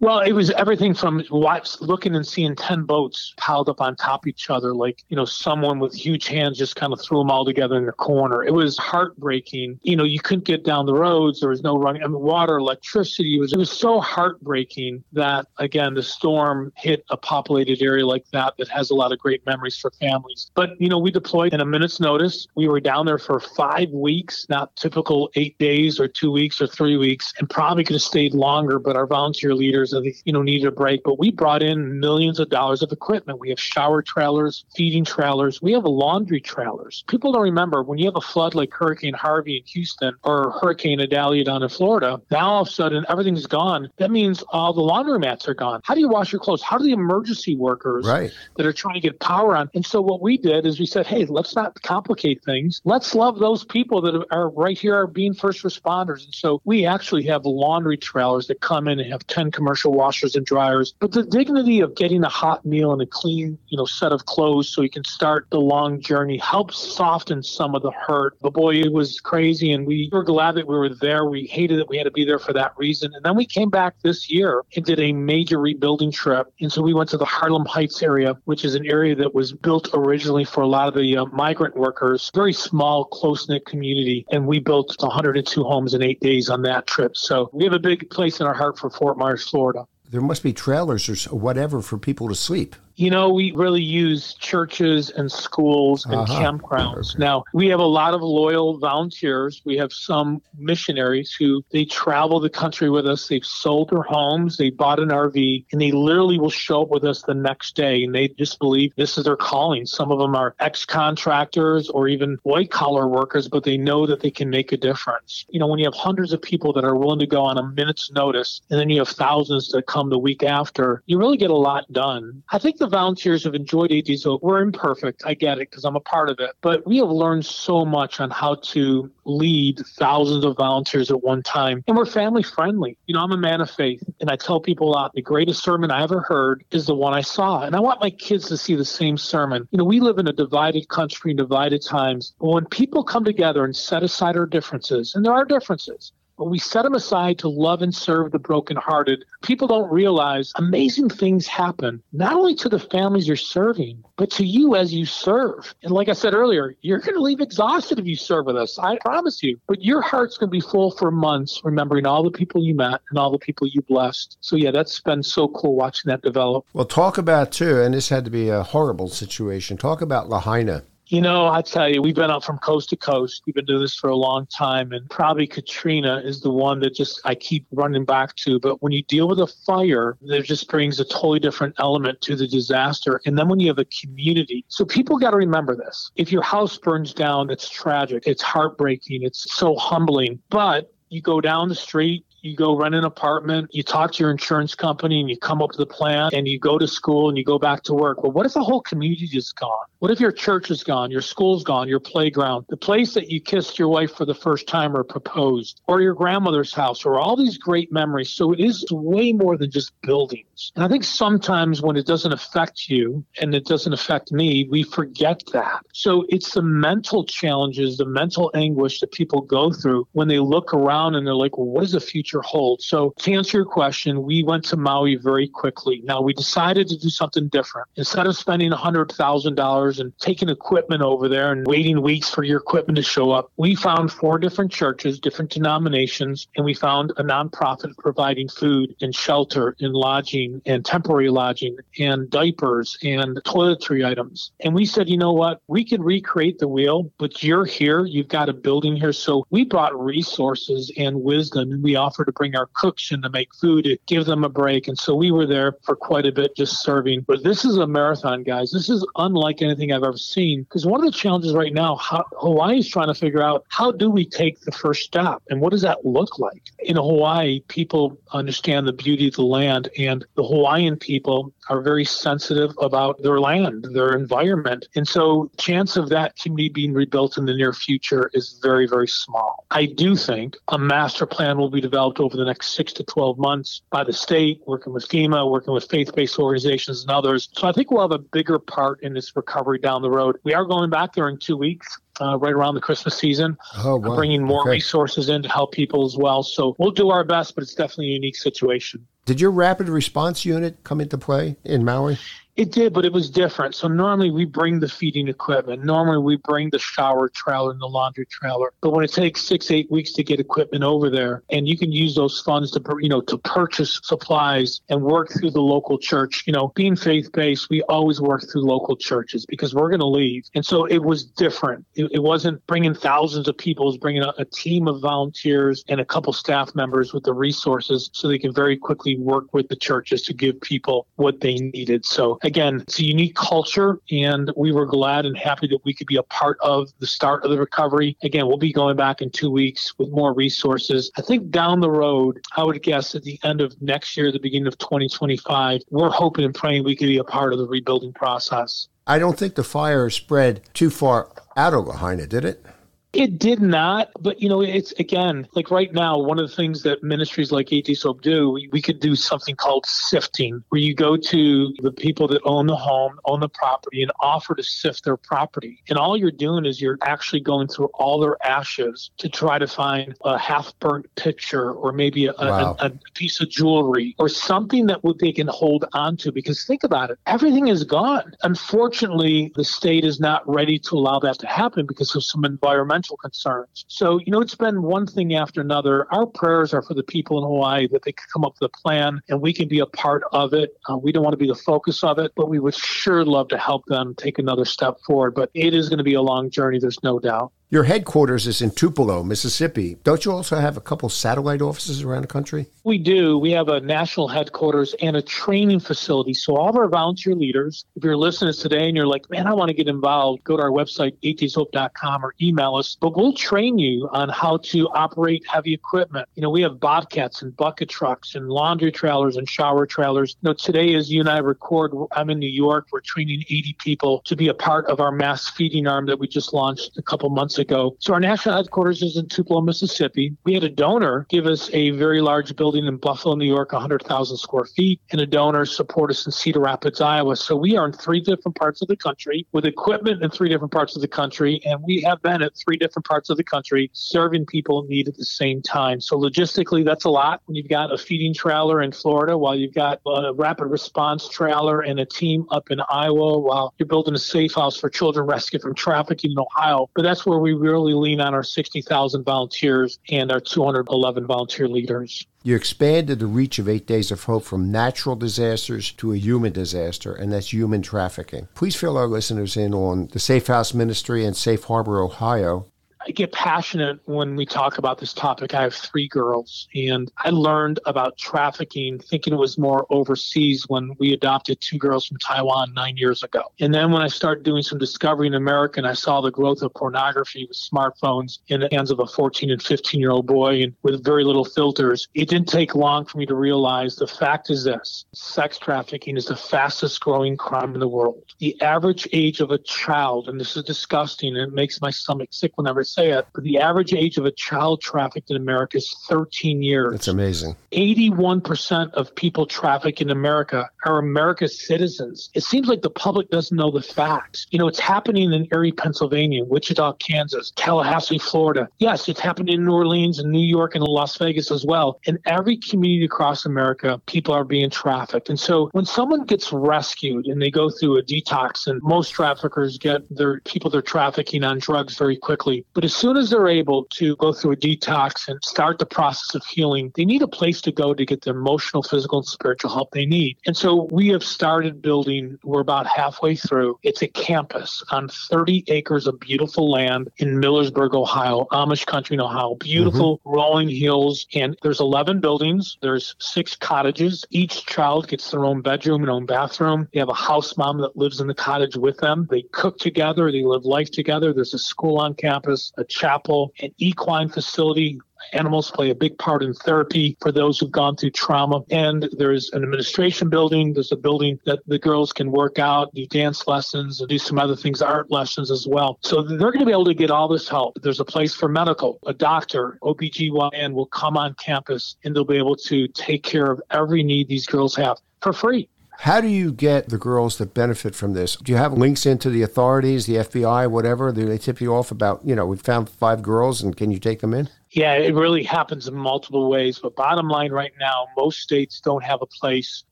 Well, 0.00 0.20
it 0.20 0.32
was 0.32 0.50
everything 0.52 0.94
from 0.94 1.22
looking 1.28 2.16
and 2.16 2.26
seeing 2.26 2.56
10 2.56 2.84
boats 2.84 3.34
piled 3.36 3.68
up 3.68 3.82
on 3.82 3.96
top 3.96 4.24
of 4.24 4.28
each 4.28 4.48
other, 4.48 4.74
like, 4.74 5.04
you 5.10 5.16
know, 5.16 5.26
someone 5.26 5.78
with 5.78 5.94
huge 5.94 6.26
hands 6.26 6.56
just 6.56 6.74
kind 6.74 6.94
of 6.94 7.02
threw 7.02 7.18
them 7.18 7.30
all 7.30 7.44
together 7.44 7.76
in 7.76 7.84
the 7.84 7.92
corner. 7.92 8.42
It 8.42 8.54
was 8.54 8.78
heartbreaking. 8.78 9.78
You 9.82 9.96
know, 9.96 10.04
you 10.04 10.18
couldn't 10.18 10.46
get 10.46 10.64
down 10.64 10.86
the 10.86 10.94
roads. 10.94 11.40
There 11.40 11.50
was 11.50 11.62
no 11.62 11.76
running, 11.76 12.02
I 12.02 12.06
mean, 12.06 12.18
water, 12.18 12.56
electricity. 12.56 13.36
It 13.36 13.40
was, 13.40 13.52
it 13.52 13.58
was 13.58 13.70
so 13.70 14.00
heartbreaking 14.00 15.04
that, 15.12 15.48
again, 15.58 15.92
the 15.92 16.02
storm 16.02 16.72
hit 16.78 17.04
a 17.10 17.18
populated 17.18 17.82
area 17.82 18.06
like 18.06 18.24
that 18.32 18.54
that 18.56 18.68
has 18.68 18.88
a 18.88 18.94
lot 18.94 19.12
of 19.12 19.18
great 19.18 19.44
memories 19.44 19.76
for 19.76 19.90
families. 20.00 20.50
But, 20.54 20.80
you 20.80 20.88
know, 20.88 20.98
we 20.98 21.10
deployed 21.10 21.52
in 21.52 21.60
a 21.60 21.66
minute's 21.66 22.00
notice. 22.00 22.46
We 22.54 22.68
were 22.68 22.80
down 22.80 23.04
there 23.04 23.18
for 23.18 23.38
five 23.38 23.90
weeks, 23.90 24.46
not 24.48 24.74
typical 24.76 25.30
eight 25.34 25.58
days 25.58 26.00
or 26.00 26.08
two 26.08 26.32
weeks 26.32 26.58
or 26.58 26.66
three 26.66 26.96
weeks, 26.96 27.34
and 27.38 27.50
probably 27.50 27.84
could 27.84 27.96
have 27.96 28.02
stayed 28.02 28.32
longer, 28.32 28.78
but 28.78 28.96
our 28.96 29.06
volunteer 29.06 29.54
leaders, 29.54 29.89
You 30.24 30.32
know, 30.32 30.42
needed 30.42 30.66
a 30.66 30.70
break. 30.72 31.02
But 31.04 31.18
we 31.18 31.30
brought 31.30 31.62
in 31.62 32.00
millions 32.00 32.38
of 32.40 32.48
dollars 32.48 32.82
of 32.82 32.92
equipment. 32.92 33.38
We 33.40 33.48
have 33.50 33.60
shower 33.60 34.02
trailers, 34.02 34.64
feeding 34.74 35.04
trailers, 35.04 35.60
we 35.62 35.72
have 35.72 35.84
laundry 35.84 36.40
trailers. 36.40 37.04
People 37.08 37.32
don't 37.32 37.42
remember 37.42 37.82
when 37.82 37.98
you 37.98 38.06
have 38.06 38.16
a 38.16 38.20
flood 38.20 38.54
like 38.54 38.72
Hurricane 38.72 39.14
Harvey 39.14 39.56
in 39.58 39.62
Houston 39.66 40.14
or 40.24 40.52
Hurricane 40.60 41.00
Idalia 41.00 41.44
down 41.44 41.62
in 41.62 41.68
Florida, 41.68 42.20
now 42.30 42.48
all 42.50 42.62
of 42.62 42.68
a 42.68 42.70
sudden 42.70 43.04
everything's 43.08 43.46
gone. 43.46 43.90
That 43.98 44.10
means 44.10 44.42
all 44.50 44.72
the 44.72 44.82
laundromats 44.82 45.48
are 45.48 45.54
gone. 45.54 45.80
How 45.84 45.94
do 45.94 46.00
you 46.00 46.08
wash 46.08 46.32
your 46.32 46.40
clothes? 46.40 46.62
How 46.62 46.78
do 46.78 46.84
the 46.84 46.92
emergency 46.92 47.56
workers 47.56 48.06
Right. 48.06 48.30
that 48.56 48.66
are 48.66 48.72
trying 48.72 48.94
to 48.94 49.00
get 49.00 49.18
power 49.20 49.56
on? 49.56 49.70
And 49.74 49.84
so 49.84 50.00
what 50.00 50.20
we 50.20 50.36
did 50.36 50.66
is 50.66 50.78
we 50.78 50.86
said, 50.86 51.06
hey, 51.06 51.24
let's 51.26 51.54
not 51.54 51.80
complicate 51.82 52.42
things. 52.44 52.80
Let's 52.84 53.14
love 53.14 53.38
those 53.38 53.64
people 53.64 54.00
that 54.02 54.26
are 54.30 54.50
right 54.50 54.78
here 54.78 54.94
are 54.94 55.06
being 55.06 55.34
first 55.34 55.62
responders. 55.62 56.24
And 56.24 56.34
so 56.34 56.60
we 56.64 56.84
actually 56.86 57.24
have 57.26 57.44
laundry 57.44 57.96
trailers 57.96 58.46
that 58.48 58.60
come 58.60 58.88
in 58.88 58.98
and 59.00 59.10
have 59.10 59.26
10 59.26 59.50
commercial 59.50 59.79
washers 59.88 60.34
and 60.36 60.44
dryers. 60.44 60.94
But 61.00 61.12
the 61.12 61.22
dignity 61.22 61.80
of 61.80 61.94
getting 61.94 62.24
a 62.24 62.28
hot 62.28 62.64
meal 62.64 62.92
and 62.92 63.00
a 63.00 63.06
clean, 63.06 63.58
you 63.68 63.78
know, 63.78 63.86
set 63.86 64.12
of 64.12 64.26
clothes 64.26 64.68
so 64.68 64.82
you 64.82 64.90
can 64.90 65.04
start 65.04 65.46
the 65.50 65.60
long 65.60 66.00
journey 66.00 66.38
helps 66.38 66.78
soften 66.78 67.42
some 67.42 67.74
of 67.74 67.82
the 67.82 67.92
hurt. 67.92 68.36
But 68.40 68.54
boy, 68.54 68.74
it 68.76 68.92
was 68.92 69.20
crazy 69.20 69.72
and 69.72 69.86
we 69.86 70.08
were 70.12 70.24
glad 70.24 70.56
that 70.56 70.66
we 70.66 70.76
were 70.76 70.94
there. 70.94 71.26
We 71.26 71.46
hated 71.46 71.78
that 71.78 71.88
we 71.88 71.96
had 71.96 72.04
to 72.04 72.10
be 72.10 72.24
there 72.24 72.38
for 72.38 72.52
that 72.52 72.72
reason. 72.76 73.12
And 73.14 73.24
then 73.24 73.36
we 73.36 73.46
came 73.46 73.70
back 73.70 73.94
this 74.02 74.30
year 74.30 74.62
and 74.74 74.84
did 74.84 75.00
a 75.00 75.12
major 75.12 75.58
rebuilding 75.58 76.10
trip. 76.10 76.52
And 76.60 76.72
so 76.72 76.82
we 76.82 76.94
went 76.94 77.08
to 77.10 77.16
the 77.16 77.24
Harlem 77.24 77.64
Heights 77.66 78.02
area, 78.02 78.36
which 78.44 78.64
is 78.64 78.74
an 78.74 78.86
area 78.86 79.14
that 79.16 79.34
was 79.34 79.52
built 79.52 79.88
originally 79.94 80.44
for 80.44 80.62
a 80.62 80.66
lot 80.66 80.88
of 80.88 80.94
the 80.94 81.16
uh, 81.16 81.26
migrant 81.26 81.76
workers, 81.76 82.30
very 82.34 82.52
small, 82.52 83.04
close 83.04 83.48
knit 83.48 83.66
community. 83.66 84.26
And 84.30 84.46
we 84.46 84.58
built 84.58 84.94
102 84.98 85.62
homes 85.62 85.94
in 85.94 86.02
eight 86.02 86.20
days 86.20 86.50
on 86.50 86.62
that 86.62 86.86
trip. 86.86 87.16
So 87.16 87.50
we 87.52 87.64
have 87.64 87.72
a 87.72 87.78
big 87.78 88.10
place 88.10 88.40
in 88.40 88.46
our 88.46 88.54
heart 88.54 88.78
for 88.78 88.90
Fort 88.90 89.16
Myers, 89.16 89.48
Florida. 89.48 89.69
There 90.10 90.20
must 90.20 90.42
be 90.42 90.52
trailers 90.52 91.26
or 91.28 91.38
whatever 91.38 91.80
for 91.82 91.98
people 91.98 92.28
to 92.28 92.34
sleep. 92.34 92.74
You 93.00 93.08
know, 93.08 93.30
we 93.30 93.52
really 93.52 93.80
use 93.82 94.34
churches 94.34 95.08
and 95.08 95.32
schools 95.32 96.04
and 96.04 96.16
Uh-huh. 96.16 96.38
campgrounds. 96.38 97.16
Now, 97.18 97.44
we 97.54 97.68
have 97.68 97.80
a 97.80 97.86
lot 97.86 98.12
of 98.12 98.20
loyal 98.20 98.76
volunteers. 98.78 99.62
We 99.64 99.78
have 99.78 99.90
some 99.90 100.42
missionaries 100.58 101.32
who 101.32 101.62
they 101.72 101.86
travel 101.86 102.40
the 102.40 102.50
country 102.50 102.90
with 102.90 103.06
us. 103.06 103.26
They've 103.26 103.42
sold 103.42 103.88
their 103.88 104.02
homes, 104.02 104.58
they 104.58 104.68
bought 104.68 105.00
an 105.00 105.10
RV, 105.10 105.64
and 105.72 105.80
they 105.80 105.92
literally 105.92 106.38
will 106.38 106.50
show 106.50 106.82
up 106.82 106.90
with 106.90 107.04
us 107.04 107.22
the 107.22 107.32
next 107.32 107.74
day. 107.74 108.04
And 108.04 108.14
they 108.14 108.28
just 108.28 108.58
believe 108.58 108.92
this 108.96 109.16
is 109.16 109.24
their 109.24 109.34
calling. 109.34 109.86
Some 109.86 110.12
of 110.12 110.18
them 110.18 110.36
are 110.36 110.54
ex 110.60 110.84
contractors 110.84 111.88
or 111.88 112.06
even 112.06 112.36
white 112.42 112.70
collar 112.70 113.08
workers, 113.08 113.48
but 113.48 113.64
they 113.64 113.78
know 113.78 114.04
that 114.06 114.20
they 114.20 114.30
can 114.30 114.50
make 114.50 114.72
a 114.72 114.76
difference. 114.76 115.46
You 115.48 115.58
know, 115.58 115.68
when 115.68 115.78
you 115.78 115.86
have 115.86 115.94
hundreds 115.94 116.34
of 116.34 116.42
people 116.42 116.74
that 116.74 116.84
are 116.84 116.96
willing 116.96 117.20
to 117.20 117.26
go 117.26 117.40
on 117.40 117.56
a 117.56 117.62
minute's 117.66 118.10
notice, 118.12 118.60
and 118.68 118.78
then 118.78 118.90
you 118.90 118.98
have 118.98 119.08
thousands 119.08 119.70
that 119.70 119.86
come 119.86 120.10
the 120.10 120.18
week 120.18 120.42
after, 120.42 121.02
you 121.06 121.16
really 121.18 121.38
get 121.38 121.50
a 121.50 121.56
lot 121.56 121.90
done. 121.92 122.42
I 122.50 122.58
think 122.58 122.76
the 122.76 122.89
volunteers 122.90 123.44
have 123.44 123.54
enjoyed. 123.54 123.90
Oak. 124.26 124.42
We're 124.42 124.60
imperfect. 124.60 125.22
I 125.24 125.34
get 125.34 125.58
it 125.58 125.70
because 125.70 125.84
I'm 125.84 125.96
a 125.96 126.00
part 126.00 126.30
of 126.30 126.38
it. 126.38 126.50
But 126.60 126.86
we 126.86 126.98
have 126.98 127.08
learned 127.08 127.44
so 127.44 127.84
much 127.84 128.20
on 128.20 128.30
how 128.30 128.56
to 128.56 129.10
lead 129.24 129.80
thousands 129.98 130.44
of 130.44 130.56
volunteers 130.56 131.10
at 131.10 131.22
one 131.22 131.42
time. 131.42 131.82
And 131.86 131.96
we're 131.96 132.06
family 132.06 132.42
friendly. 132.42 132.96
You 133.06 133.14
know, 133.14 133.20
I'm 133.20 133.32
a 133.32 133.36
man 133.36 133.60
of 133.60 133.70
faith. 133.70 134.02
And 134.20 134.30
I 134.30 134.36
tell 134.36 134.60
people 134.60 134.90
a 134.90 134.92
lot 134.92 135.12
the 135.14 135.22
greatest 135.22 135.62
sermon 135.62 135.90
I 135.90 136.02
ever 136.02 136.20
heard 136.20 136.64
is 136.70 136.86
the 136.86 136.94
one 136.94 137.14
I 137.14 137.20
saw. 137.20 137.62
And 137.62 137.74
I 137.74 137.80
want 137.80 138.00
my 138.00 138.10
kids 138.10 138.48
to 138.48 138.56
see 138.56 138.74
the 138.74 138.84
same 138.84 139.16
sermon. 139.16 139.66
You 139.70 139.78
know, 139.78 139.84
we 139.84 140.00
live 140.00 140.18
in 140.18 140.28
a 140.28 140.32
divided 140.32 140.88
country 140.88 141.32
in 141.32 141.36
divided 141.36 141.82
times. 141.82 142.34
But 142.38 142.48
when 142.48 142.66
people 142.66 143.02
come 143.02 143.24
together 143.24 143.64
and 143.64 143.74
set 143.74 144.02
aside 144.02 144.36
our 144.36 144.46
differences, 144.46 145.14
and 145.14 145.24
there 145.24 145.32
are 145.32 145.44
differences, 145.44 146.12
but 146.40 146.48
we 146.48 146.58
set 146.58 146.84
them 146.84 146.94
aside 146.94 147.38
to 147.38 147.50
love 147.50 147.82
and 147.82 147.94
serve 147.94 148.32
the 148.32 148.38
brokenhearted. 148.38 149.26
People 149.42 149.68
don't 149.68 149.92
realize 149.92 150.54
amazing 150.56 151.10
things 151.10 151.46
happen, 151.46 152.02
not 152.14 152.32
only 152.32 152.54
to 152.54 152.70
the 152.70 152.78
families 152.78 153.28
you're 153.28 153.36
serving, 153.36 154.02
but 154.16 154.30
to 154.30 154.46
you 154.46 154.74
as 154.74 154.94
you 154.94 155.04
serve. 155.04 155.74
And 155.82 155.92
like 155.92 156.08
I 156.08 156.14
said 156.14 156.32
earlier, 156.32 156.74
you're 156.80 157.00
going 157.00 157.14
to 157.14 157.20
leave 157.20 157.40
exhausted 157.40 157.98
if 157.98 158.06
you 158.06 158.16
serve 158.16 158.46
with 158.46 158.56
us. 158.56 158.78
I 158.78 158.96
promise 159.02 159.42
you. 159.42 159.60
But 159.66 159.84
your 159.84 160.00
heart's 160.00 160.38
going 160.38 160.48
to 160.48 160.50
be 160.50 160.62
full 160.62 160.92
for 160.92 161.10
months, 161.10 161.60
remembering 161.62 162.06
all 162.06 162.22
the 162.22 162.30
people 162.30 162.64
you 162.64 162.74
met 162.74 163.02
and 163.10 163.18
all 163.18 163.30
the 163.30 163.38
people 163.38 163.66
you 163.66 163.82
blessed. 163.82 164.38
So, 164.40 164.56
yeah, 164.56 164.70
that's 164.70 164.98
been 164.98 165.22
so 165.22 165.46
cool 165.48 165.74
watching 165.74 166.08
that 166.08 166.22
develop. 166.22 166.64
Well, 166.72 166.86
talk 166.86 167.18
about 167.18 167.52
too, 167.52 167.82
and 167.82 167.92
this 167.92 168.08
had 168.08 168.24
to 168.24 168.30
be 168.30 168.48
a 168.48 168.62
horrible 168.62 169.08
situation. 169.08 169.76
Talk 169.76 170.00
about 170.00 170.30
Lahaina. 170.30 170.84
You 171.10 171.20
know, 171.20 171.48
I 171.48 171.60
tell 171.60 171.88
you, 171.88 172.00
we've 172.00 172.14
been 172.14 172.30
up 172.30 172.44
from 172.44 172.58
coast 172.58 172.90
to 172.90 172.96
coast. 172.96 173.42
We've 173.44 173.54
been 173.56 173.64
doing 173.64 173.80
this 173.80 173.96
for 173.96 174.10
a 174.10 174.14
long 174.14 174.46
time, 174.46 174.92
and 174.92 175.10
probably 175.10 175.44
Katrina 175.44 176.22
is 176.24 176.40
the 176.40 176.52
one 176.52 176.78
that 176.80 176.94
just 176.94 177.20
I 177.24 177.34
keep 177.34 177.66
running 177.72 178.04
back 178.04 178.36
to. 178.36 178.60
But 178.60 178.80
when 178.80 178.92
you 178.92 179.02
deal 179.02 179.26
with 179.26 179.40
a 179.40 179.48
fire, 179.48 180.16
there 180.22 180.40
just 180.40 180.70
brings 180.70 181.00
a 181.00 181.04
totally 181.04 181.40
different 181.40 181.74
element 181.80 182.20
to 182.20 182.36
the 182.36 182.46
disaster. 182.46 183.20
And 183.26 183.36
then 183.36 183.48
when 183.48 183.58
you 183.58 183.66
have 183.66 183.80
a 183.80 183.86
community, 183.86 184.64
so 184.68 184.84
people 184.84 185.18
got 185.18 185.32
to 185.32 185.36
remember 185.36 185.74
this: 185.74 186.12
if 186.14 186.30
your 186.30 186.42
house 186.42 186.78
burns 186.78 187.12
down, 187.12 187.50
it's 187.50 187.68
tragic, 187.68 188.22
it's 188.24 188.40
heartbreaking, 188.42 189.24
it's 189.24 189.52
so 189.52 189.74
humbling. 189.74 190.38
But 190.48 190.94
you 191.08 191.20
go 191.20 191.40
down 191.40 191.68
the 191.68 191.74
street, 191.74 192.24
you 192.42 192.56
go 192.56 192.76
rent 192.76 192.94
an 192.94 193.04
apartment, 193.04 193.70
you 193.72 193.82
talk 193.82 194.12
to 194.12 194.22
your 194.22 194.30
insurance 194.30 194.74
company, 194.74 195.20
and 195.20 195.28
you 195.28 195.36
come 195.38 195.62
up 195.62 195.70
with 195.70 195.80
a 195.80 195.86
plan, 195.86 196.30
and 196.32 196.46
you 196.48 196.58
go 196.58 196.78
to 196.78 196.86
school 196.86 197.28
and 197.28 197.38
you 197.38 197.44
go 197.44 197.58
back 197.58 197.82
to 197.84 197.94
work. 197.94 198.22
Well, 198.22 198.32
what 198.32 198.46
if 198.46 198.54
the 198.54 198.62
whole 198.62 198.80
community 198.80 199.28
is 199.36 199.52
gone? 199.52 199.86
What 199.98 200.10
if 200.10 200.20
your 200.20 200.32
church 200.32 200.70
is 200.70 200.82
gone, 200.82 201.10
your 201.10 201.20
school's 201.20 201.62
gone, 201.62 201.88
your 201.88 202.00
playground, 202.00 202.64
the 202.68 202.76
place 202.76 203.14
that 203.14 203.30
you 203.30 203.40
kissed 203.40 203.78
your 203.78 203.88
wife 203.88 204.14
for 204.14 204.24
the 204.24 204.34
first 204.34 204.66
time 204.66 204.96
or 204.96 205.04
proposed, 205.04 205.80
or 205.86 206.00
your 206.00 206.14
grandmother's 206.14 206.72
house, 206.72 207.04
or 207.04 207.18
all 207.18 207.36
these 207.36 207.58
great 207.58 207.92
memories? 207.92 208.30
So 208.30 208.52
it 208.52 208.60
is 208.60 208.84
way 208.90 209.32
more 209.32 209.56
than 209.56 209.70
just 209.70 209.92
buildings. 210.02 210.72
And 210.74 210.84
I 210.84 210.88
think 210.88 211.04
sometimes 211.04 211.82
when 211.82 211.96
it 211.96 212.06
doesn't 212.06 212.32
affect 212.32 212.88
you 212.88 213.24
and 213.40 213.54
it 213.54 213.66
doesn't 213.66 213.92
affect 213.92 214.32
me, 214.32 214.66
we 214.70 214.82
forget 214.82 215.42
that. 215.52 215.82
So 215.92 216.24
it's 216.28 216.52
the 216.52 216.62
mental 216.62 217.24
challenges, 217.24 217.98
the 217.98 218.06
mental 218.06 218.50
anguish 218.54 219.00
that 219.00 219.12
people 219.12 219.42
go 219.42 219.72
through 219.72 220.06
when 220.12 220.28
they 220.28 220.38
look 220.38 220.72
around 220.72 221.14
and 221.14 221.26
they're 221.26 221.34
like, 221.34 221.58
well, 221.58 221.66
what 221.66 221.82
does 221.82 221.92
the 221.92 222.00
future 222.00 222.29
hold? 222.38 222.82
So 222.82 223.12
to 223.18 223.32
answer 223.32 223.58
your 223.58 223.66
question, 223.66 224.22
we 224.22 224.44
went 224.44 224.64
to 224.66 224.76
Maui 224.76 225.16
very 225.16 225.48
quickly. 225.48 226.02
Now 226.04 226.20
we 226.20 226.32
decided 226.32 226.88
to 226.88 226.96
do 226.96 227.08
something 227.10 227.48
different. 227.48 227.88
Instead 227.96 228.26
of 228.26 228.36
spending 228.36 228.70
$100,000 228.70 230.00
and 230.00 230.18
taking 230.18 230.48
equipment 230.48 231.02
over 231.02 231.28
there 231.28 231.50
and 231.52 231.66
waiting 231.66 232.02
weeks 232.02 232.30
for 232.30 232.44
your 232.44 232.60
equipment 232.60 232.96
to 232.96 233.02
show 233.02 233.32
up, 233.32 233.50
we 233.56 233.74
found 233.74 234.12
four 234.12 234.38
different 234.38 234.70
churches, 234.70 235.18
different 235.18 235.50
denominations, 235.50 236.46
and 236.56 236.64
we 236.64 236.74
found 236.74 237.10
a 237.16 237.24
nonprofit 237.24 237.96
providing 237.98 238.48
food 238.48 238.94
and 239.00 239.14
shelter 239.14 239.74
and 239.80 239.94
lodging 239.94 240.60
and 240.66 240.84
temporary 240.84 241.30
lodging 241.30 241.76
and 241.98 242.30
diapers 242.30 242.98
and 243.02 243.36
toiletry 243.44 244.06
items. 244.06 244.52
And 244.60 244.74
we 244.74 244.84
said, 244.84 245.08
you 245.08 245.16
know 245.16 245.32
what? 245.32 245.60
We 245.68 245.84
can 245.84 246.02
recreate 246.02 246.58
the 246.58 246.68
wheel, 246.68 247.10
but 247.18 247.42
you're 247.42 247.64
here. 247.64 248.04
You've 248.04 248.28
got 248.28 248.48
a 248.48 248.52
building 248.52 248.96
here. 248.96 249.12
So 249.12 249.46
we 249.50 249.64
brought 249.64 249.98
resources 249.98 250.92
and 250.96 251.22
wisdom 251.22 251.70
and 251.72 251.82
we 251.82 251.96
offered 251.96 252.19
to 252.24 252.32
bring 252.32 252.56
our 252.56 252.68
cooks 252.74 253.10
in 253.12 253.22
to 253.22 253.30
make 253.30 253.54
food 253.54 253.84
to 253.84 253.96
give 254.06 254.26
them 254.26 254.44
a 254.44 254.48
break. 254.48 254.88
And 254.88 254.98
so 254.98 255.14
we 255.14 255.30
were 255.30 255.46
there 255.46 255.76
for 255.82 255.96
quite 255.96 256.26
a 256.26 256.32
bit 256.32 256.56
just 256.56 256.82
serving. 256.82 257.22
But 257.22 257.44
this 257.44 257.64
is 257.64 257.76
a 257.76 257.86
marathon, 257.86 258.42
guys. 258.42 258.70
This 258.70 258.88
is 258.88 259.06
unlike 259.16 259.62
anything 259.62 259.92
I've 259.92 260.02
ever 260.02 260.16
seen. 260.16 260.62
Because 260.62 260.86
one 260.86 261.00
of 261.00 261.06
the 261.06 261.16
challenges 261.16 261.52
right 261.52 261.72
now, 261.72 261.96
Hawaii 262.00 262.78
is 262.78 262.88
trying 262.88 263.08
to 263.08 263.14
figure 263.14 263.42
out 263.42 263.64
how 263.68 263.92
do 263.92 264.10
we 264.10 264.24
take 264.24 264.60
the 264.60 264.72
first 264.72 265.02
step 265.02 265.42
and 265.48 265.60
what 265.60 265.70
does 265.70 265.82
that 265.82 266.04
look 266.04 266.38
like? 266.38 266.62
In 266.80 266.96
Hawaii, 266.96 267.60
people 267.68 268.18
understand 268.32 268.86
the 268.86 268.92
beauty 268.92 269.28
of 269.28 269.34
the 269.34 269.42
land, 269.42 269.88
and 269.98 270.24
the 270.34 270.44
Hawaiian 270.44 270.96
people 270.96 271.52
are 271.68 271.80
very 271.80 272.04
sensitive 272.04 272.72
about 272.80 273.22
their 273.22 273.40
land, 273.40 273.86
their 273.92 274.14
environment. 274.16 274.88
And 274.94 275.06
so, 275.06 275.50
chance 275.58 275.96
of 275.96 276.08
that 276.10 276.36
community 276.36 276.68
being 276.68 276.92
rebuilt 276.92 277.38
in 277.38 277.46
the 277.46 277.54
near 277.54 277.72
future 277.72 278.30
is 278.34 278.58
very, 278.62 278.86
very 278.86 279.08
small. 279.08 279.64
I 279.70 279.86
do 279.86 280.16
think 280.16 280.56
a 280.68 280.78
master 280.78 281.26
plan 281.26 281.58
will 281.58 281.70
be 281.70 281.80
developed 281.80 282.09
over 282.18 282.36
the 282.36 282.44
next 282.44 282.68
six 282.74 282.92
to 282.94 283.04
12 283.04 283.38
months 283.38 283.82
by 283.90 284.02
the 284.02 284.12
state, 284.12 284.62
working 284.66 284.92
with 284.92 285.06
FEMA, 285.08 285.48
working 285.50 285.72
with 285.74 285.88
faith 285.88 286.12
based 286.14 286.38
organizations 286.38 287.02
and 287.02 287.10
others. 287.10 287.48
So, 287.56 287.68
I 287.68 287.72
think 287.72 287.90
we'll 287.90 288.00
have 288.00 288.10
a 288.10 288.18
bigger 288.18 288.58
part 288.58 289.02
in 289.02 289.12
this 289.12 289.36
recovery 289.36 289.78
down 289.78 290.02
the 290.02 290.10
road. 290.10 290.38
We 290.42 290.54
are 290.54 290.64
going 290.64 290.90
back 290.90 291.12
there 291.14 291.28
in 291.28 291.38
two 291.38 291.56
weeks 291.56 291.86
uh, 292.20 292.38
right 292.38 292.52
around 292.52 292.74
the 292.74 292.80
Christmas 292.80 293.16
season. 293.16 293.56
Oh, 293.78 293.96
wow. 293.96 294.14
Bringing 294.16 294.42
more 294.42 294.62
Okay. 294.62 294.70
resources 294.70 295.28
in 295.28 295.42
to 295.42 295.48
help 295.48 295.72
people 295.72 296.04
as 296.04 296.16
well. 296.16 296.42
So 296.42 296.74
we'll 296.78 296.90
do 296.90 297.10
our 297.10 297.24
best, 297.24 297.54
but 297.54 297.62
it's 297.62 297.74
definitely 297.74 298.08
a 298.10 298.14
unique 298.14 298.36
situation. 298.36 299.06
Did 299.26 299.40
your 299.40 299.50
rapid 299.50 299.88
response 299.88 300.44
unit 300.44 300.82
come 300.84 301.00
into 301.00 301.16
play 301.18 301.56
in 301.64 301.84
Maui? 301.84 302.18
It 302.60 302.72
did, 302.72 302.92
but 302.92 303.06
it 303.06 303.12
was 303.14 303.30
different. 303.30 303.74
So 303.74 303.88
normally 303.88 304.30
we 304.30 304.44
bring 304.44 304.80
the 304.80 304.88
feeding 304.88 305.28
equipment. 305.28 305.82
Normally 305.82 306.22
we 306.22 306.36
bring 306.36 306.68
the 306.68 306.78
shower 306.78 307.30
trailer 307.30 307.70
and 307.70 307.80
the 307.80 307.86
laundry 307.86 308.26
trailer. 308.26 308.74
But 308.82 308.90
when 308.90 309.02
it 309.02 309.14
takes 309.14 309.40
six, 309.40 309.70
eight 309.70 309.90
weeks 309.90 310.12
to 310.12 310.22
get 310.22 310.40
equipment 310.40 310.84
over 310.84 311.08
there, 311.08 311.42
and 311.48 311.66
you 311.66 311.78
can 311.78 311.90
use 311.90 312.14
those 312.14 312.38
funds 312.42 312.70
to, 312.72 312.82
you 313.00 313.08
know, 313.08 313.22
to 313.22 313.38
purchase 313.38 313.98
supplies 314.02 314.82
and 314.90 315.00
work 315.00 315.30
through 315.32 315.52
the 315.52 315.62
local 315.62 315.96
church. 315.96 316.44
You 316.46 316.52
know, 316.52 316.68
being 316.74 316.96
faith-based, 316.96 317.70
we 317.70 317.80
always 317.84 318.20
work 318.20 318.42
through 318.52 318.66
local 318.66 318.94
churches 318.94 319.46
because 319.46 319.74
we're 319.74 319.88
going 319.88 320.00
to 320.00 320.06
leave. 320.06 320.44
And 320.54 320.62
so 320.62 320.84
it 320.84 321.02
was 321.02 321.24
different. 321.24 321.86
It, 321.94 322.10
it 322.12 322.22
wasn't 322.22 322.66
bringing 322.66 322.92
thousands 322.92 323.48
of 323.48 323.56
people. 323.56 323.86
It 323.86 323.92
was 323.92 323.96
bringing 323.96 324.22
a, 324.22 324.34
a 324.36 324.44
team 324.44 324.86
of 324.86 325.00
volunteers 325.00 325.82
and 325.88 325.98
a 325.98 326.04
couple 326.04 326.34
staff 326.34 326.74
members 326.74 327.14
with 327.14 327.24
the 327.24 327.32
resources 327.32 328.10
so 328.12 328.28
they 328.28 328.38
can 328.38 328.52
very 328.52 328.76
quickly 328.76 329.16
work 329.16 329.54
with 329.54 329.68
the 329.68 329.76
churches 329.76 330.20
to 330.24 330.34
give 330.34 330.60
people 330.60 331.06
what 331.16 331.40
they 331.40 331.54
needed. 331.54 332.04
So 332.04 332.38
again, 332.50 332.80
it's 332.80 332.98
a 332.98 333.04
unique 333.04 333.36
culture, 333.36 334.00
and 334.10 334.50
we 334.56 334.72
were 334.72 334.84
glad 334.84 335.24
and 335.24 335.38
happy 335.38 335.68
that 335.68 335.78
we 335.84 335.94
could 335.94 336.08
be 336.08 336.16
a 336.16 336.22
part 336.24 336.58
of 336.60 336.90
the 336.98 337.06
start 337.06 337.44
of 337.44 337.50
the 337.50 337.58
recovery. 337.58 338.16
Again, 338.24 338.48
we'll 338.48 338.58
be 338.58 338.72
going 338.72 338.96
back 338.96 339.22
in 339.22 339.30
two 339.30 339.50
weeks 339.50 339.96
with 339.98 340.10
more 340.10 340.34
resources. 340.34 341.12
I 341.16 341.22
think 341.22 341.50
down 341.50 341.80
the 341.80 341.90
road, 341.90 342.40
I 342.56 342.64
would 342.64 342.82
guess 342.82 343.14
at 343.14 343.22
the 343.22 343.38
end 343.44 343.60
of 343.60 343.80
next 343.80 344.16
year, 344.16 344.32
the 344.32 344.40
beginning 344.40 344.66
of 344.66 344.76
2025, 344.78 345.82
we're 345.90 346.10
hoping 346.10 346.44
and 346.44 346.54
praying 346.54 346.82
we 346.82 346.96
could 346.96 347.06
be 347.06 347.18
a 347.18 347.24
part 347.24 347.52
of 347.52 347.60
the 347.60 347.68
rebuilding 347.68 348.12
process. 348.12 348.88
I 349.06 349.20
don't 349.20 349.38
think 349.38 349.54
the 349.54 349.64
fire 349.64 350.10
spread 350.10 350.62
too 350.74 350.90
far 350.90 351.30
out 351.56 351.72
of 351.72 351.86
Lahaina, 351.86 352.26
did 352.26 352.44
it? 352.44 352.66
It 353.12 353.40
did 353.40 353.60
not, 353.60 354.10
but 354.20 354.40
you 354.40 354.48
know, 354.48 354.60
it's 354.62 354.92
again 354.92 355.48
like 355.54 355.72
right 355.72 355.92
now. 355.92 356.16
One 356.16 356.38
of 356.38 356.48
the 356.48 356.54
things 356.54 356.84
that 356.84 357.02
ministries 357.02 357.50
like 357.50 357.72
8 357.72 357.84
Days 357.84 358.04
of 358.04 358.10
Hope 358.10 358.22
do, 358.22 358.50
we, 358.50 358.68
we 358.70 358.80
could 358.80 359.00
do 359.00 359.16
something 359.16 359.56
called 359.56 359.84
sifting, 359.84 360.62
where 360.68 360.80
you 360.80 360.94
go 360.94 361.16
to 361.16 361.74
the 361.82 361.90
people 361.90 362.28
that 362.28 362.40
own 362.44 362.68
the 362.68 362.76
home, 362.76 363.18
own 363.24 363.40
the 363.40 363.48
property, 363.48 364.02
and 364.02 364.12
offer 364.20 364.54
to 364.54 364.62
sift 364.62 365.04
their 365.04 365.16
property. 365.16 365.82
And 365.88 365.98
all 365.98 366.16
you're 366.16 366.30
doing 366.30 366.64
is 366.66 366.80
you're 366.80 366.98
actually 367.02 367.40
going 367.40 367.66
through 367.66 367.88
all 367.94 368.20
their 368.20 368.36
ashes 368.46 369.10
to 369.18 369.28
try 369.28 369.58
to 369.58 369.66
find 369.66 370.14
a 370.24 370.38
half-burnt 370.38 371.06
picture, 371.16 371.72
or 371.72 371.90
maybe 371.92 372.26
a, 372.26 372.32
Wow. 372.38 372.76
a, 372.78 372.86
a 372.86 372.92
piece 373.14 373.40
of 373.40 373.50
jewelry, 373.50 374.14
or 374.20 374.28
something 374.28 374.86
that 374.86 375.02
would- 375.02 375.18
they 375.18 375.32
can 375.32 375.48
hold 375.48 375.84
on 375.94 376.16
to. 376.18 376.30
Because 376.30 376.64
think 376.64 376.84
about 376.84 377.10
it, 377.10 377.18
everything 377.26 377.66
is 377.66 377.82
gone. 377.82 378.34
Unfortunately, 378.44 379.50
the 379.56 379.64
state 379.64 380.04
is 380.04 380.20
not 380.20 380.48
ready 380.48 380.78
to 380.78 380.94
allow 380.94 381.18
that 381.18 381.40
to 381.40 381.48
happen 381.48 381.86
because 381.86 382.14
of 382.14 382.22
some 382.22 382.44
environmental 382.44 382.99
concerns. 383.16 383.84
So, 383.88 384.18
you 384.18 384.32
know, 384.32 384.40
it's 384.40 384.54
been 384.54 384.82
one 384.82 385.06
thing 385.06 385.34
after 385.34 385.60
another. 385.60 386.12
Our 386.12 386.26
prayers 386.26 386.72
are 386.74 386.82
for 386.82 386.94
the 386.94 387.02
people 387.02 387.38
in 387.38 387.44
Hawaii 387.44 387.88
that 387.88 388.02
they 388.04 388.12
can 388.12 388.26
come 388.32 388.44
up 388.44 388.54
with 388.60 388.70
a 388.74 388.78
plan 388.78 389.20
and 389.28 389.40
we 389.40 389.52
can 389.52 389.68
be 389.68 389.80
a 389.80 389.86
part 389.86 390.22
of 390.32 390.52
it. 390.54 390.76
Uh, 390.88 390.96
we 390.96 391.12
don't 391.12 391.22
want 391.22 391.32
to 391.32 391.38
be 391.38 391.46
the 391.46 391.54
focus 391.54 392.02
of 392.02 392.18
it, 392.18 392.32
but 392.36 392.48
we 392.48 392.58
would 392.58 392.74
sure 392.74 393.24
love 393.24 393.48
to 393.48 393.58
help 393.58 393.84
them 393.86 394.14
take 394.16 394.38
another 394.38 394.64
step 394.64 394.98
forward. 395.06 395.34
But 395.34 395.50
it 395.54 395.74
is 395.74 395.88
going 395.88 395.98
to 395.98 396.04
be 396.04 396.14
a 396.14 396.22
long 396.22 396.50
journey, 396.50 396.78
there's 396.78 397.02
no 397.02 397.18
doubt. 397.18 397.52
Your 397.72 397.84
headquarters 397.84 398.48
is 398.48 398.60
in 398.60 398.72
Tupelo, 398.72 399.22
Mississippi. 399.22 399.96
Don't 400.02 400.24
you 400.24 400.32
also 400.32 400.56
have 400.56 400.76
a 400.76 400.80
couple 400.80 401.08
satellite 401.08 401.62
offices 401.62 402.02
around 402.02 402.22
the 402.22 402.26
country? 402.26 402.66
We 402.82 402.98
do. 402.98 403.38
We 403.38 403.52
have 403.52 403.68
a 403.68 403.78
national 403.78 404.26
headquarters 404.26 404.96
and 405.00 405.16
a 405.16 405.22
training 405.22 405.78
facility. 405.78 406.34
So 406.34 406.56
all 406.56 406.68
of 406.68 406.74
our 406.74 406.88
volunteer 406.88 407.36
leaders, 407.36 407.84
if 407.94 408.02
you're 408.02 408.16
listening 408.16 408.54
today 408.54 408.88
and 408.88 408.96
you're 408.96 409.06
like, 409.06 409.30
man, 409.30 409.46
I 409.46 409.52
want 409.52 409.68
to 409.68 409.74
get 409.74 409.86
involved, 409.86 410.42
go 410.42 410.56
to 410.56 410.62
our 410.64 410.72
website, 410.72 411.16
atshope.com 411.22 412.24
or 412.24 412.34
email 412.42 412.74
us. 412.74 412.96
But 413.00 413.16
we'll 413.16 413.34
train 413.34 413.78
you 413.78 414.08
on 414.10 414.30
how 414.30 414.56
to 414.64 414.88
operate 414.88 415.46
heavy 415.46 415.72
equipment. 415.72 416.28
You 416.34 416.42
know, 416.42 416.50
we 416.50 416.62
have 416.62 416.80
bobcats 416.80 417.42
and 417.42 417.56
bucket 417.56 417.88
trucks 417.88 418.34
and 418.34 418.48
laundry 418.48 418.90
trailers 418.90 419.36
and 419.36 419.48
shower 419.48 419.86
trailers. 419.86 420.36
You 420.42 420.48
know, 420.48 420.54
today 420.54 420.96
as 420.96 421.08
you 421.08 421.20
and 421.20 421.28
I 421.28 421.38
record, 421.38 421.92
I'm 422.10 422.30
in 422.30 422.40
New 422.40 422.50
York. 422.50 422.88
We're 422.90 422.98
training 422.98 423.44
80 423.48 423.76
people 423.78 424.22
to 424.24 424.34
be 424.34 424.48
a 424.48 424.54
part 424.54 424.86
of 424.86 424.98
our 424.98 425.12
mass 425.12 425.48
feeding 425.50 425.86
arm 425.86 426.06
that 426.06 426.18
we 426.18 426.26
just 426.26 426.52
launched 426.52 426.98
a 426.98 427.02
couple 427.02 427.30
months 427.30 427.59
ago. 427.60 427.96
So 428.00 428.14
our 428.14 428.20
national 428.20 428.56
headquarters 428.56 429.02
is 429.02 429.16
in 429.16 429.28
Tupelo, 429.28 429.60
Mississippi. 429.60 430.36
We 430.44 430.54
had 430.54 430.64
a 430.64 430.68
donor 430.68 431.26
give 431.28 431.46
us 431.46 431.70
a 431.72 431.90
very 431.90 432.20
large 432.20 432.56
building 432.56 432.86
in 432.86 432.96
Buffalo, 432.96 433.34
New 433.34 433.46
York, 433.46 433.72
100,000 433.72 434.36
square 434.36 434.64
feet, 434.64 435.00
and 435.12 435.20
a 435.20 435.26
donor 435.26 435.64
support 435.64 436.10
us 436.10 436.26
in 436.26 436.32
Cedar 436.32 436.60
Rapids, 436.60 437.00
Iowa. 437.00 437.36
So 437.36 437.56
we 437.56 437.76
are 437.76 437.86
in 437.86 437.92
three 437.92 438.20
different 438.20 438.56
parts 438.56 438.82
of 438.82 438.88
the 438.88 438.96
country 438.96 439.46
with 439.52 439.64
equipment 439.64 440.22
in 440.22 440.30
three 440.30 440.48
different 440.48 440.72
parts 440.72 440.96
of 440.96 441.02
the 441.02 441.08
country, 441.08 441.60
and 441.64 441.82
we 441.84 442.00
have 442.02 442.20
been 442.22 442.42
at 442.42 442.52
three 442.56 442.76
different 442.76 443.06
parts 443.06 443.30
of 443.30 443.36
the 443.36 443.44
country 443.44 443.90
serving 443.92 444.46
people 444.46 444.82
in 444.82 444.88
need 444.88 445.08
at 445.08 445.16
the 445.16 445.24
same 445.24 445.62
time. 445.62 446.00
So 446.00 446.18
logistically, 446.18 446.84
that's 446.84 447.04
a 447.04 447.10
lot 447.10 447.42
when 447.46 447.56
you've 447.56 447.68
got 447.68 447.92
a 447.92 447.98
feeding 447.98 448.34
trailer 448.34 448.82
in 448.82 448.92
Florida, 448.92 449.36
while 449.36 449.54
you've 449.54 449.74
got 449.74 450.00
a 450.06 450.32
rapid 450.34 450.66
response 450.66 451.28
trailer 451.28 451.80
and 451.80 452.00
a 452.00 452.06
team 452.06 452.46
up 452.50 452.70
in 452.70 452.80
Iowa, 452.90 453.38
while 453.38 453.74
you're 453.78 453.86
building 453.86 454.14
a 454.14 454.18
safe 454.18 454.54
house 454.54 454.76
for 454.76 454.88
children 454.88 455.26
rescued 455.26 455.62
from 455.62 455.74
trafficking 455.74 456.32
in 456.32 456.38
Ohio. 456.38 456.88
But 456.94 457.02
that's 457.02 457.26
where 457.26 457.38
we 457.38 457.49
really 457.52 457.94
lean 457.94 458.20
on 458.20 458.34
our 458.34 458.42
60,000 458.42 459.24
volunteers 459.24 459.98
and 460.10 460.30
our 460.32 460.40
211 460.40 461.26
volunteer 461.26 461.68
leaders. 461.68 462.26
You 462.42 462.56
expanded 462.56 463.18
the 463.18 463.26
reach 463.26 463.58
of 463.58 463.68
Eight 463.68 463.86
Days 463.86 464.10
of 464.10 464.24
Hope 464.24 464.44
from 464.44 464.72
natural 464.72 465.14
disasters 465.14 465.92
to 465.92 466.12
a 466.12 466.16
human 466.16 466.52
disaster, 466.52 467.14
and 467.14 467.32
that's 467.32 467.52
human 467.52 467.82
trafficking. 467.82 468.48
Please 468.54 468.76
fill 468.76 468.96
our 468.96 469.06
listeners 469.06 469.56
in 469.56 469.74
on 469.74 470.08
the 470.12 470.18
Safe 470.18 470.46
House 470.46 470.72
Ministry 470.72 471.24
and 471.24 471.36
Safe 471.36 471.64
Harbor, 471.64 472.00
Ohio. 472.00 472.66
I 473.06 473.12
get 473.12 473.32
passionate 473.32 473.98
when 474.04 474.36
we 474.36 474.44
talk 474.44 474.76
about 474.76 474.98
this 474.98 475.14
topic. 475.14 475.54
I 475.54 475.62
have 475.62 475.74
three 475.74 476.06
girls, 476.06 476.68
and 476.74 477.10
I 477.16 477.30
learned 477.30 477.80
about 477.86 478.18
trafficking 478.18 478.98
thinking 478.98 479.32
it 479.32 479.38
was 479.38 479.56
more 479.56 479.86
overseas 479.88 480.66
when 480.68 480.90
we 480.98 481.14
adopted 481.14 481.58
two 481.62 481.78
girls 481.78 482.06
from 482.06 482.18
Taiwan 482.18 482.74
nine 482.74 482.98
years 482.98 483.22
ago. 483.22 483.44
And 483.58 483.72
then 483.72 483.90
when 483.90 484.02
I 484.02 484.08
started 484.08 484.44
doing 484.44 484.62
some 484.62 484.78
discovery 484.78 485.28
in 485.28 485.34
America 485.34 485.80
and 485.80 485.86
I 485.86 485.94
saw 485.94 486.20
the 486.20 486.30
growth 486.30 486.60
of 486.60 486.74
pornography 486.74 487.46
with 487.46 487.56
smartphones 487.56 488.40
in 488.48 488.60
the 488.60 488.68
hands 488.70 488.90
of 488.90 488.98
a 488.98 489.06
14 489.06 489.50
and 489.50 489.62
15 489.62 489.98
year 489.98 490.10
old 490.10 490.26
boy 490.26 490.62
and 490.62 490.74
with 490.82 491.02
very 491.02 491.24
little 491.24 491.44
filters, 491.44 492.06
it 492.14 492.28
didn't 492.28 492.48
take 492.48 492.74
long 492.74 493.06
for 493.06 493.16
me 493.16 493.24
to 493.26 493.34
realize 493.34 493.96
the 493.96 494.06
fact 494.06 494.50
is 494.50 494.64
this 494.64 495.06
sex 495.14 495.58
trafficking 495.58 496.18
is 496.18 496.26
the 496.26 496.36
fastest 496.36 497.00
growing 497.00 497.36
crime 497.36 497.72
in 497.72 497.80
the 497.80 497.88
world. 497.88 498.22
The 498.40 498.60
average 498.60 499.08
age 499.12 499.40
of 499.40 499.50
a 499.50 499.58
child, 499.58 500.28
and 500.28 500.38
this 500.38 500.54
is 500.54 500.64
disgusting 500.64 501.34
and 501.36 501.48
it 501.48 501.54
makes 501.54 501.80
my 501.80 501.90
stomach 501.90 502.28
sick 502.32 502.52
whenever 502.56 502.84
say 502.94 503.10
it, 503.10 503.26
but 503.34 503.44
the 503.44 503.58
average 503.58 503.92
age 503.92 504.18
of 504.18 504.24
a 504.24 504.32
child 504.32 504.80
trafficked 504.80 505.30
in 505.30 505.36
America 505.36 505.78
is 505.78 505.94
13 506.08 506.62
years. 506.62 506.92
That's 506.92 507.08
amazing. 507.08 507.56
81% 507.72 508.92
of 508.92 509.14
people 509.14 509.46
trafficked 509.46 510.00
in 510.00 510.10
America 510.10 510.68
are 510.84 510.98
America's 510.98 511.66
citizens. 511.66 512.30
It 512.34 512.42
seems 512.42 512.68
like 512.68 512.82
the 512.82 512.90
public 512.90 513.30
doesn't 513.30 513.56
know 513.56 513.70
the 513.70 513.82
facts. 513.82 514.46
You 514.50 514.58
know, 514.58 514.68
it's 514.68 514.80
happening 514.80 515.32
in 515.32 515.46
Erie, 515.52 515.72
Pennsylvania, 515.72 516.44
Wichita, 516.44 516.94
Kansas, 516.94 517.52
Tallahassee, 517.56 518.18
Florida. 518.18 518.68
Yes, 518.78 519.08
it's 519.08 519.20
happening 519.20 519.54
in 519.54 519.64
New 519.64 519.72
Orleans 519.72 520.18
and 520.18 520.30
New 520.30 520.46
York 520.46 520.74
and 520.74 520.82
Las 520.84 521.16
Vegas 521.18 521.50
as 521.50 521.64
well. 521.64 522.00
In 522.04 522.18
every 522.26 522.56
community 522.56 523.04
across 523.04 523.46
America, 523.46 524.00
people 524.06 524.34
are 524.34 524.44
being 524.44 524.70
trafficked. 524.70 525.28
And 525.28 525.38
so 525.38 525.68
when 525.72 525.84
someone 525.84 526.24
gets 526.24 526.52
rescued 526.52 527.26
and 527.26 527.40
they 527.40 527.50
go 527.50 527.70
through 527.70 527.98
a 527.98 528.02
detox, 528.02 528.66
and 528.66 528.80
most 528.82 529.10
traffickers 529.10 529.78
get 529.78 530.02
their 530.14 530.40
people 530.40 530.70
they're 530.70 530.82
trafficking 530.82 531.44
on 531.44 531.58
drugs 531.58 531.96
very 531.96 532.16
quickly. 532.16 532.64
But 532.80 532.86
as 532.86 532.96
soon 532.96 533.18
as 533.18 533.28
they're 533.28 533.46
able 533.46 533.84
to 533.90 534.16
go 534.16 534.32
through 534.32 534.52
a 534.52 534.56
detox 534.56 535.28
and 535.28 535.38
start 535.44 535.78
the 535.78 535.84
process 535.84 536.34
of 536.34 536.42
healing, 536.46 536.90
they 536.94 537.04
need 537.04 537.20
a 537.20 537.28
place 537.28 537.60
to 537.60 537.70
go 537.70 537.92
to 537.92 538.06
get 538.06 538.22
the 538.22 538.30
emotional, 538.30 538.82
physical, 538.82 539.18
and 539.18 539.26
spiritual 539.26 539.70
help 539.70 539.90
they 539.90 540.06
need. 540.06 540.38
And 540.46 540.56
so 540.56 540.88
we 540.90 541.08
have 541.08 541.22
started 541.22 541.82
building, 541.82 542.38
we're 542.42 542.62
about 542.62 542.86
halfway 542.86 543.36
through. 543.36 543.78
It's 543.82 544.00
a 544.00 544.08
campus 544.08 544.82
on 544.92 545.10
30 545.10 545.64
acres 545.68 546.06
of 546.06 546.18
beautiful 546.20 546.70
land 546.70 547.10
in 547.18 547.38
Millersburg, 547.38 547.92
Ohio, 547.92 548.46
Amish 548.50 548.86
country 548.86 549.12
in 549.12 549.20
Ohio. 549.20 549.56
Beautiful 549.56 550.16
mm-hmm. 550.16 550.30
rolling 550.30 550.70
hills. 550.70 551.26
And 551.34 551.58
there's 551.62 551.80
11 551.80 552.20
buildings, 552.20 552.78
there's 552.80 553.14
six 553.18 553.56
cottages. 553.56 554.24
Each 554.30 554.64
child 554.64 555.06
gets 555.06 555.30
their 555.30 555.44
own 555.44 555.60
bedroom 555.60 556.00
and 556.00 556.10
own 556.10 556.24
bathroom. 556.24 556.88
They 556.94 557.00
have 557.00 557.10
a 557.10 557.14
house 557.14 557.58
mom 557.58 557.76
that 557.82 557.94
lives 557.98 558.22
in 558.22 558.26
the 558.26 558.34
cottage 558.34 558.76
with 558.76 558.96
them. 558.96 559.28
They 559.30 559.42
cook 559.52 559.76
together, 559.76 560.32
they 560.32 560.44
live 560.44 560.64
life 560.64 560.90
together. 560.90 561.34
There's 561.34 561.52
a 561.52 561.58
school 561.58 561.98
on 561.98 562.14
campus, 562.14 562.69
a 562.78 562.84
chapel, 562.84 563.52
an 563.60 563.70
equine 563.78 564.28
facility 564.28 564.98
Animals 565.32 565.70
play 565.70 565.90
a 565.90 565.94
big 565.94 566.18
part 566.18 566.42
in 566.42 566.54
therapy 566.54 567.16
for 567.20 567.30
those 567.30 567.58
who've 567.58 567.70
gone 567.70 567.96
through 567.96 568.10
trauma. 568.10 568.62
And 568.70 569.08
there's 569.12 569.50
an 569.52 569.62
administration 569.62 570.28
building. 570.28 570.72
There's 570.72 570.92
a 570.92 570.96
building 570.96 571.38
that 571.46 571.60
the 571.66 571.78
girls 571.78 572.12
can 572.12 572.30
work 572.32 572.58
out, 572.58 572.92
do 572.94 573.06
dance 573.06 573.46
lessons, 573.46 574.00
and 574.00 574.08
do 574.08 574.18
some 574.18 574.38
other 574.38 574.56
things, 574.56 574.82
art 574.82 575.10
lessons 575.10 575.50
as 575.50 575.66
well. 575.66 575.98
So 576.02 576.22
they're 576.22 576.38
going 576.38 576.60
to 576.60 576.66
be 576.66 576.72
able 576.72 576.86
to 576.86 576.94
get 576.94 577.10
all 577.10 577.28
this 577.28 577.48
help. 577.48 577.78
There's 577.82 578.00
a 578.00 578.04
place 578.04 578.34
for 578.34 578.48
medical. 578.48 578.98
A 579.06 579.14
doctor, 579.14 579.78
OBGYN 579.82 580.72
will 580.72 580.86
come 580.86 581.16
on 581.16 581.34
campus 581.34 581.96
and 582.04 582.14
they'll 582.14 582.24
be 582.24 582.36
able 582.36 582.56
to 582.56 582.88
take 582.88 583.22
care 583.22 583.50
of 583.50 583.60
every 583.70 584.02
need 584.02 584.28
these 584.28 584.46
girls 584.46 584.74
have 584.76 584.98
for 585.20 585.32
free. 585.32 585.68
How 586.04 586.22
do 586.22 586.28
you 586.28 586.50
get 586.50 586.88
the 586.88 586.96
girls 586.96 587.36
that 587.36 587.52
benefit 587.52 587.94
from 587.94 588.14
this? 588.14 588.36
Do 588.36 588.52
you 588.52 588.56
have 588.56 588.72
links 588.72 589.04
into 589.04 589.28
the 589.28 589.42
authorities, 589.42 590.06
the 590.06 590.14
FBI, 590.14 590.70
whatever? 590.70 591.12
Do 591.12 591.26
they 591.26 591.36
tip 591.36 591.60
you 591.60 591.74
off 591.74 591.90
about, 591.90 592.22
you 592.24 592.34
know, 592.34 592.46
we 592.46 592.56
found 592.56 592.88
five 592.88 593.20
girls 593.20 593.60
and 593.60 593.76
can 593.76 593.90
you 593.90 593.98
take 593.98 594.20
them 594.20 594.32
in? 594.32 594.48
Yeah, 594.72 594.94
it 594.94 595.14
really 595.14 595.42
happens 595.42 595.88
in 595.88 595.94
multiple 595.94 596.48
ways. 596.48 596.78
But 596.78 596.94
bottom 596.94 597.28
line 597.28 597.50
right 597.50 597.72
now, 597.80 598.06
most 598.16 598.38
states 598.38 598.80
don't 598.80 599.02
have 599.02 599.20
a 599.20 599.26
place 599.26 599.84